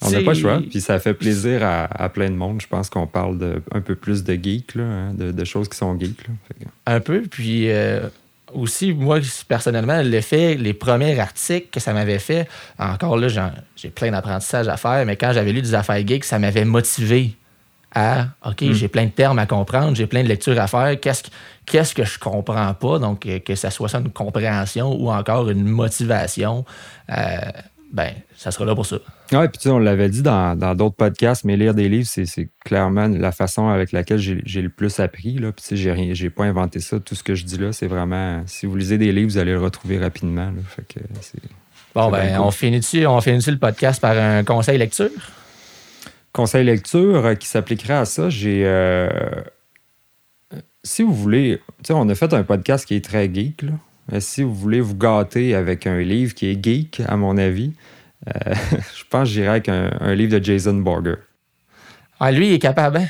On 0.02 0.10
n'a 0.10 0.20
pas 0.20 0.34
le 0.34 0.38
choix. 0.38 0.60
Puis 0.68 0.82
ça 0.82 0.98
fait 0.98 1.14
plaisir 1.14 1.62
à, 1.62 2.08
plein 2.10 2.28
de 2.28 2.34
monde. 2.34 2.60
Je 2.60 2.66
pense 2.66 2.90
qu'on 2.90 3.06
parle 3.06 3.38
de, 3.38 3.62
un 3.72 3.80
peu 3.80 3.94
plus 3.94 4.24
de 4.24 4.34
geeks, 4.34 4.74
là, 4.74 4.82
hein, 4.82 5.14
de, 5.14 5.44
choses 5.44 5.68
qui 5.70 5.78
sont 5.78 5.98
geeks. 5.98 6.18
Un 6.84 7.00
peu. 7.00 7.22
Puis 7.22 7.70
euh, 7.70 8.08
aussi, 8.52 8.92
moi, 8.92 9.18
personnellement, 9.48 10.02
l'effet, 10.02 10.54
les 10.54 10.74
premiers 10.74 11.18
articles 11.18 11.68
que 11.70 11.80
ça 11.80 11.92
m'avait 11.92 12.18
fait, 12.18 12.48
encore 12.78 13.16
là, 13.16 13.28
j'ai 13.76 13.90
plein 13.90 14.10
d'apprentissages 14.10 14.68
à 14.68 14.76
faire, 14.76 15.04
mais 15.06 15.16
quand 15.16 15.32
j'avais 15.32 15.52
lu 15.52 15.62
des 15.62 15.74
affaires 15.74 16.06
geeks, 16.06 16.24
ça 16.24 16.38
m'avait 16.38 16.64
motivé 16.64 17.36
à 17.96 18.26
OK, 18.44 18.60
hmm. 18.60 18.72
j'ai 18.72 18.88
plein 18.88 19.06
de 19.06 19.10
termes 19.10 19.38
à 19.38 19.46
comprendre, 19.46 19.96
j'ai 19.96 20.06
plein 20.06 20.22
de 20.22 20.28
lectures 20.28 20.60
à 20.60 20.66
faire. 20.66 21.00
Qu'est-ce 21.00 21.22
que, 21.22 21.28
qu'est-ce 21.64 21.94
que 21.94 22.04
je 22.04 22.18
comprends 22.18 22.74
pas? 22.74 22.98
Donc, 22.98 23.26
que 23.44 23.54
ça 23.54 23.70
soit 23.70 23.88
ça 23.88 23.98
une 23.98 24.10
compréhension 24.10 24.94
ou 24.94 25.10
encore 25.10 25.48
une 25.48 25.64
motivation. 25.64 26.66
Euh, 27.10 27.38
ben, 27.90 28.10
ça 28.36 28.50
sera 28.50 28.66
là 28.66 28.74
pour 28.74 28.84
ça. 28.84 28.96
Oui, 29.32 29.48
puis 29.48 29.58
tu 29.58 29.62
sais, 29.62 29.70
on 29.70 29.78
l'avait 29.78 30.10
dit 30.10 30.20
dans, 30.20 30.54
d'autres 30.76 30.96
podcasts, 30.96 31.44
mais 31.44 31.56
lire 31.56 31.72
des 31.72 31.88
livres, 31.88 32.06
c'est, 32.06 32.50
clairement 32.66 33.08
la 33.08 33.32
façon 33.32 33.68
avec 33.68 33.92
laquelle 33.92 34.18
j'ai, 34.18 34.60
le 34.62 34.68
plus 34.68 35.00
appris. 35.00 35.38
Là. 35.38 35.52
Puis 35.52 35.62
tu 35.62 35.68
sais, 35.68 35.76
j'ai, 35.76 36.14
j'ai 36.14 36.28
pas 36.28 36.44
inventé 36.44 36.80
ça. 36.80 37.00
Tout 37.00 37.14
ce 37.14 37.22
que 37.22 37.34
je 37.34 37.44
dis 37.44 37.56
là, 37.56 37.72
c'est 37.72 37.86
vraiment. 37.86 38.42
Si 38.46 38.66
vous 38.66 38.76
lisez 38.76 38.98
des 38.98 39.12
livres, 39.12 39.30
vous 39.30 39.38
allez 39.38 39.52
le 39.52 39.60
retrouver 39.60 39.98
rapidement. 39.98 40.52
Fait 40.68 40.82
que 40.86 41.00
bon, 41.94 42.10
ben, 42.10 42.38
on 42.40 42.50
finit-tu, 42.50 43.06
on 43.06 43.22
finit 43.22 43.42
le 43.46 43.58
podcast 43.58 44.02
par 44.02 44.18
un 44.18 44.44
conseil 44.44 44.76
lecture? 44.76 45.10
Conseil 46.36 46.64
lecture 46.64 47.24
euh, 47.24 47.34
qui 47.34 47.48
s'appliquerait 47.48 47.94
à 47.94 48.04
ça, 48.04 48.28
j'ai. 48.28 48.62
Euh, 48.66 49.08
si 50.84 51.02
vous 51.02 51.14
voulez, 51.14 51.60
tu 51.78 51.88
sais, 51.88 51.92
on 51.94 52.08
a 52.08 52.14
fait 52.14 52.32
un 52.32 52.44
podcast 52.44 52.86
qui 52.86 52.94
est 52.94 53.04
très 53.04 53.32
geek, 53.32 53.62
là 53.62 53.72
si 54.20 54.42
vous 54.42 54.54
voulez 54.54 54.80
vous 54.80 54.94
gâter 54.94 55.54
avec 55.54 55.86
un 55.86 55.98
livre 55.98 56.34
qui 56.34 56.46
est 56.46 56.62
geek, 56.62 57.02
à 57.06 57.16
mon 57.16 57.36
avis, 57.36 57.72
euh, 58.28 58.54
je 58.96 59.04
pense 59.10 59.28
que 59.28 59.34
j'irai 59.34 59.48
avec 59.48 59.68
un, 59.68 60.14
livre 60.14 60.38
de 60.38 60.44
Jason 60.44 60.74
Borger. 60.74 61.16
Ah, 62.20 62.32
lui, 62.32 62.48
il 62.48 62.52
est 62.54 62.58
capable, 62.58 62.98
hein? 62.98 63.06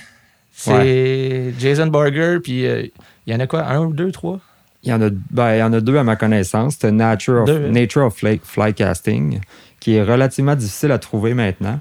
C'est 0.53 1.53
Jason 1.59 1.89
Borger, 1.89 2.39
puis 2.43 2.67
euh, 2.67 2.87
il 3.27 3.33
y 3.33 3.37
en 3.37 3.41
a 3.41 3.47
quoi? 3.47 3.67
Un, 3.67 3.91
deux, 3.91 4.11
trois? 4.11 4.41
Il 4.83 4.91
y 4.91 4.93
en 4.93 5.03
a, 5.03 5.11
ben, 5.11 5.55
il 5.55 5.59
y 5.59 5.63
en 5.63 5.73
a 5.73 5.81
deux 5.81 5.99
à 5.99 6.05
ma 6.05 6.17
connaissance. 6.17 6.77
C'est 6.81 6.93
Nature 6.93 7.43
of, 7.43 7.51
Nature 7.51 8.07
of 8.07 8.17
Fly, 8.17 8.75
Casting, 8.75 9.41
qui 9.81 9.97
est 9.97 10.03
relativement 10.03 10.55
difficile 10.55 10.93
à 10.93 10.99
trouver 10.99 11.35
maintenant. 11.35 11.79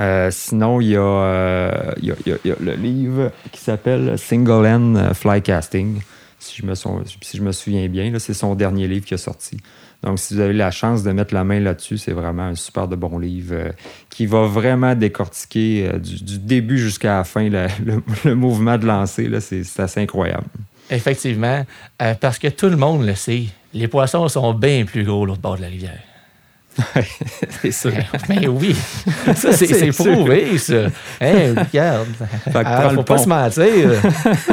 Euh, 0.00 0.30
sinon, 0.30 0.80
il 0.80 0.90
y, 0.90 0.96
a, 0.96 1.94
le 2.00 2.74
livre 2.74 3.30
qui 3.50 3.60
s'appelle 3.60 4.18
Single 4.18 4.66
End 4.66 5.14
Flycasting 5.14 6.00
si 6.42 6.60
je 6.60 6.66
me, 6.66 6.74
si 6.74 7.36
je 7.36 7.42
me 7.42 7.52
souviens 7.52 7.88
bien. 7.88 8.12
C'est 8.18 8.34
son 8.34 8.54
dernier 8.54 8.88
livre 8.88 9.04
qui 9.04 9.14
est 9.14 9.18
sorti. 9.18 9.58
Donc, 10.02 10.18
si 10.18 10.34
vous 10.34 10.40
avez 10.40 10.52
la 10.52 10.72
chance 10.72 11.04
de 11.04 11.12
mettre 11.12 11.32
la 11.32 11.44
main 11.44 11.60
là-dessus, 11.60 11.96
c'est 11.98 12.12
vraiment 12.12 12.42
un 12.42 12.54
super 12.56 12.88
de 12.88 12.96
bon 12.96 13.18
livre 13.18 13.54
euh, 13.54 13.72
qui 14.10 14.26
va 14.26 14.46
vraiment 14.46 14.96
décortiquer 14.96 15.90
euh, 15.92 15.98
du, 15.98 16.38
début 16.38 16.78
jusqu'à 16.78 17.18
la 17.18 17.24
fin 17.24 17.48
le, 18.24 18.34
mouvement 18.34 18.78
de 18.78 18.86
lancer. 18.86 19.30
C'est 19.40 19.80
assez 19.80 20.00
incroyable. 20.00 20.46
Effectivement, 20.90 21.64
euh, 22.02 22.14
parce 22.14 22.38
que 22.38 22.48
tout 22.48 22.68
le 22.68 22.76
monde 22.76 23.06
le 23.06 23.14
sait, 23.14 23.44
les 23.72 23.86
poissons 23.86 24.28
sont 24.28 24.52
bien 24.54 24.84
plus 24.84 25.04
gros 25.04 25.24
l'autre 25.24 25.40
bord 25.40 25.56
de 25.56 25.62
la 25.62 25.68
rivière. 25.68 26.00
c'est 27.60 27.70
sûr. 27.70 27.92
Mais 28.28 28.46
oui, 28.48 28.74
ça, 29.34 29.52
c'est 29.52 29.92
prouvé, 29.92 30.58
ça. 30.58 30.86
Hein, 31.20 31.54
regarde. 31.56 32.08
Ah, 32.54 32.90
faut 32.94 33.02
pas 33.02 33.18
se 33.18 33.28
mentir. 33.28 33.92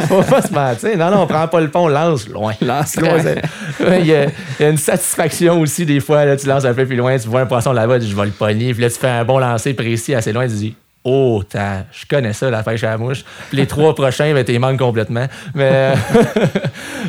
faut 0.08 0.24
pas 0.24 0.42
se 0.42 0.54
mentir. 0.54 0.98
Non, 0.98 1.12
non, 1.12 1.22
on 1.24 1.28
prend 1.28 1.48
pas 1.48 1.62
le 1.62 1.70
pont, 1.70 1.86
on 1.86 1.88
lance 1.88 2.28
loin. 2.28 2.54
Lance 2.62 2.96
loin. 2.98 3.18
Il 4.00 4.06
y, 4.06 4.16
a, 4.16 4.28
une 4.60 4.78
satisfaction 4.78 5.60
aussi, 5.62 5.86
des 5.86 6.00
fois. 6.00 6.26
Là, 6.26 6.36
tu 6.36 6.48
lances 6.48 6.66
un 6.66 6.74
peu 6.74 6.86
plus 6.86 6.96
loin, 6.96 7.18
tu 7.18 7.28
vois 7.28 7.42
un 7.42 7.46
poisson 7.46 7.72
là-bas, 7.72 8.00
je 8.00 8.16
vais 8.16 8.26
le 8.26 8.32
pogner. 8.32 8.74
Puis 8.74 8.82
là, 8.82 8.90
tu 8.90 8.98
fais 8.98 9.08
un 9.08 9.26
bon 9.26 9.40
lancer 9.40 9.74
précis 9.74 10.14
assez 10.14 10.34
loin, 10.34 10.48
tu 10.48 10.56
dis 10.56 10.76
Oh, 11.06 11.42
je 11.52 12.06
connais 12.10 12.34
ça, 12.34 12.50
la 12.50 12.62
pêche 12.62 12.84
à 12.84 12.92
la 12.92 12.98
mouche. 12.98 13.24
Puis 13.48 13.58
les 13.58 13.68
trois 13.68 13.96
prochains, 13.96 14.34
ben, 14.34 14.44
t'es 14.44 14.60
manques 14.60 14.80
complètement. 14.80 15.28
Mais, 15.56 15.94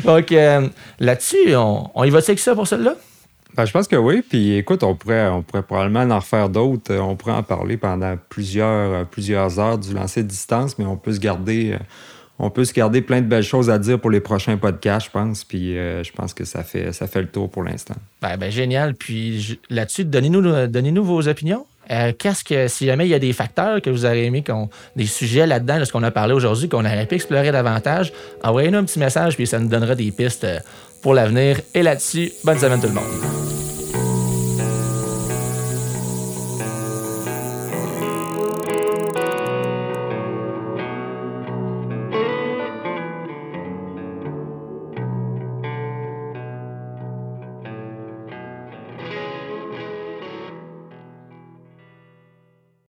donc, 0.05 0.31
euh, 0.31 0.67
là-dessus, 0.99 1.55
on, 1.55 1.89
on 1.93 2.03
y 2.05 2.09
va 2.09 2.19
avec 2.19 2.39
ça 2.39 2.55
pour 2.55 2.67
celle-là? 2.67 2.95
Ben, 3.55 3.65
je 3.65 3.71
pense 3.71 3.87
que 3.87 3.95
oui. 3.95 4.21
Puis 4.27 4.55
écoute, 4.55 4.83
on 4.83 4.95
pourrait, 4.95 5.27
on 5.27 5.41
pourrait 5.41 5.63
probablement 5.63 6.15
en 6.15 6.19
refaire 6.19 6.49
d'autres. 6.49 6.95
On 6.95 7.15
pourrait 7.15 7.33
en 7.33 7.43
parler 7.43 7.77
pendant 7.77 8.15
plusieurs, 8.29 8.93
euh, 8.93 9.03
plusieurs 9.03 9.59
heures 9.59 9.77
du 9.77 9.93
lancer 9.93 10.23
de 10.23 10.27
distance, 10.27 10.77
mais 10.77 10.85
on 10.85 10.97
peut 10.97 11.13
se 11.13 11.19
garder. 11.19 11.73
Euh, 11.73 11.83
on 12.39 12.49
peut 12.49 12.65
se 12.65 12.73
garder 12.73 13.01
plein 13.01 13.21
de 13.21 13.27
belles 13.27 13.43
choses 13.43 13.69
à 13.69 13.77
dire 13.77 13.99
pour 13.99 14.09
les 14.09 14.19
prochains 14.19 14.57
podcasts, 14.57 15.07
je 15.07 15.11
pense. 15.11 15.43
Puis 15.43 15.77
euh, 15.77 16.03
je 16.03 16.11
pense 16.11 16.33
que 16.33 16.45
ça 16.45 16.63
fait, 16.63 16.91
ça 16.91 17.07
fait 17.07 17.21
le 17.21 17.27
tour 17.27 17.49
pour 17.49 17.63
l'instant. 17.63 17.95
Ben, 18.21 18.37
ben 18.37 18.49
génial. 18.49 18.95
Puis 18.95 19.59
là-dessus, 19.69 20.05
donnez-nous, 20.05 20.67
donnez-nous 20.67 21.03
vos 21.03 21.27
opinions. 21.27 21.67
qu'est-ce 21.87 22.43
que, 22.43 22.67
si 22.67 22.87
jamais 22.87 23.05
il 23.05 23.09
y 23.09 23.13
a 23.13 23.19
des 23.19 23.33
facteurs 23.33 23.79
que 23.81 23.91
vous 23.91 24.05
aurez 24.05 24.25
aimé, 24.25 24.43
des 24.95 25.05
sujets 25.05 25.45
là-dedans, 25.45 25.79
de 25.79 25.85
ce 25.85 25.91
qu'on 25.91 26.01
a 26.01 26.09
parlé 26.09 26.33
aujourd'hui, 26.33 26.67
qu'on 26.67 26.85
aurait 26.85 27.05
pu 27.05 27.15
explorer 27.15 27.51
davantage, 27.51 28.11
envoyez-nous 28.43 28.79
un 28.79 28.85
petit 28.85 28.97
message, 28.97 29.35
puis 29.35 29.45
ça 29.45 29.59
nous 29.59 29.67
donnera 29.67 29.93
des 29.93 30.11
pistes 30.11 30.47
pour 31.01 31.13
l'avenir. 31.13 31.59
Et 31.73 31.83
là-dessus, 31.83 32.31
bonne 32.43 32.59
semaine 32.59 32.79
tout 32.79 32.87
le 32.87 32.93
monde. 32.93 33.03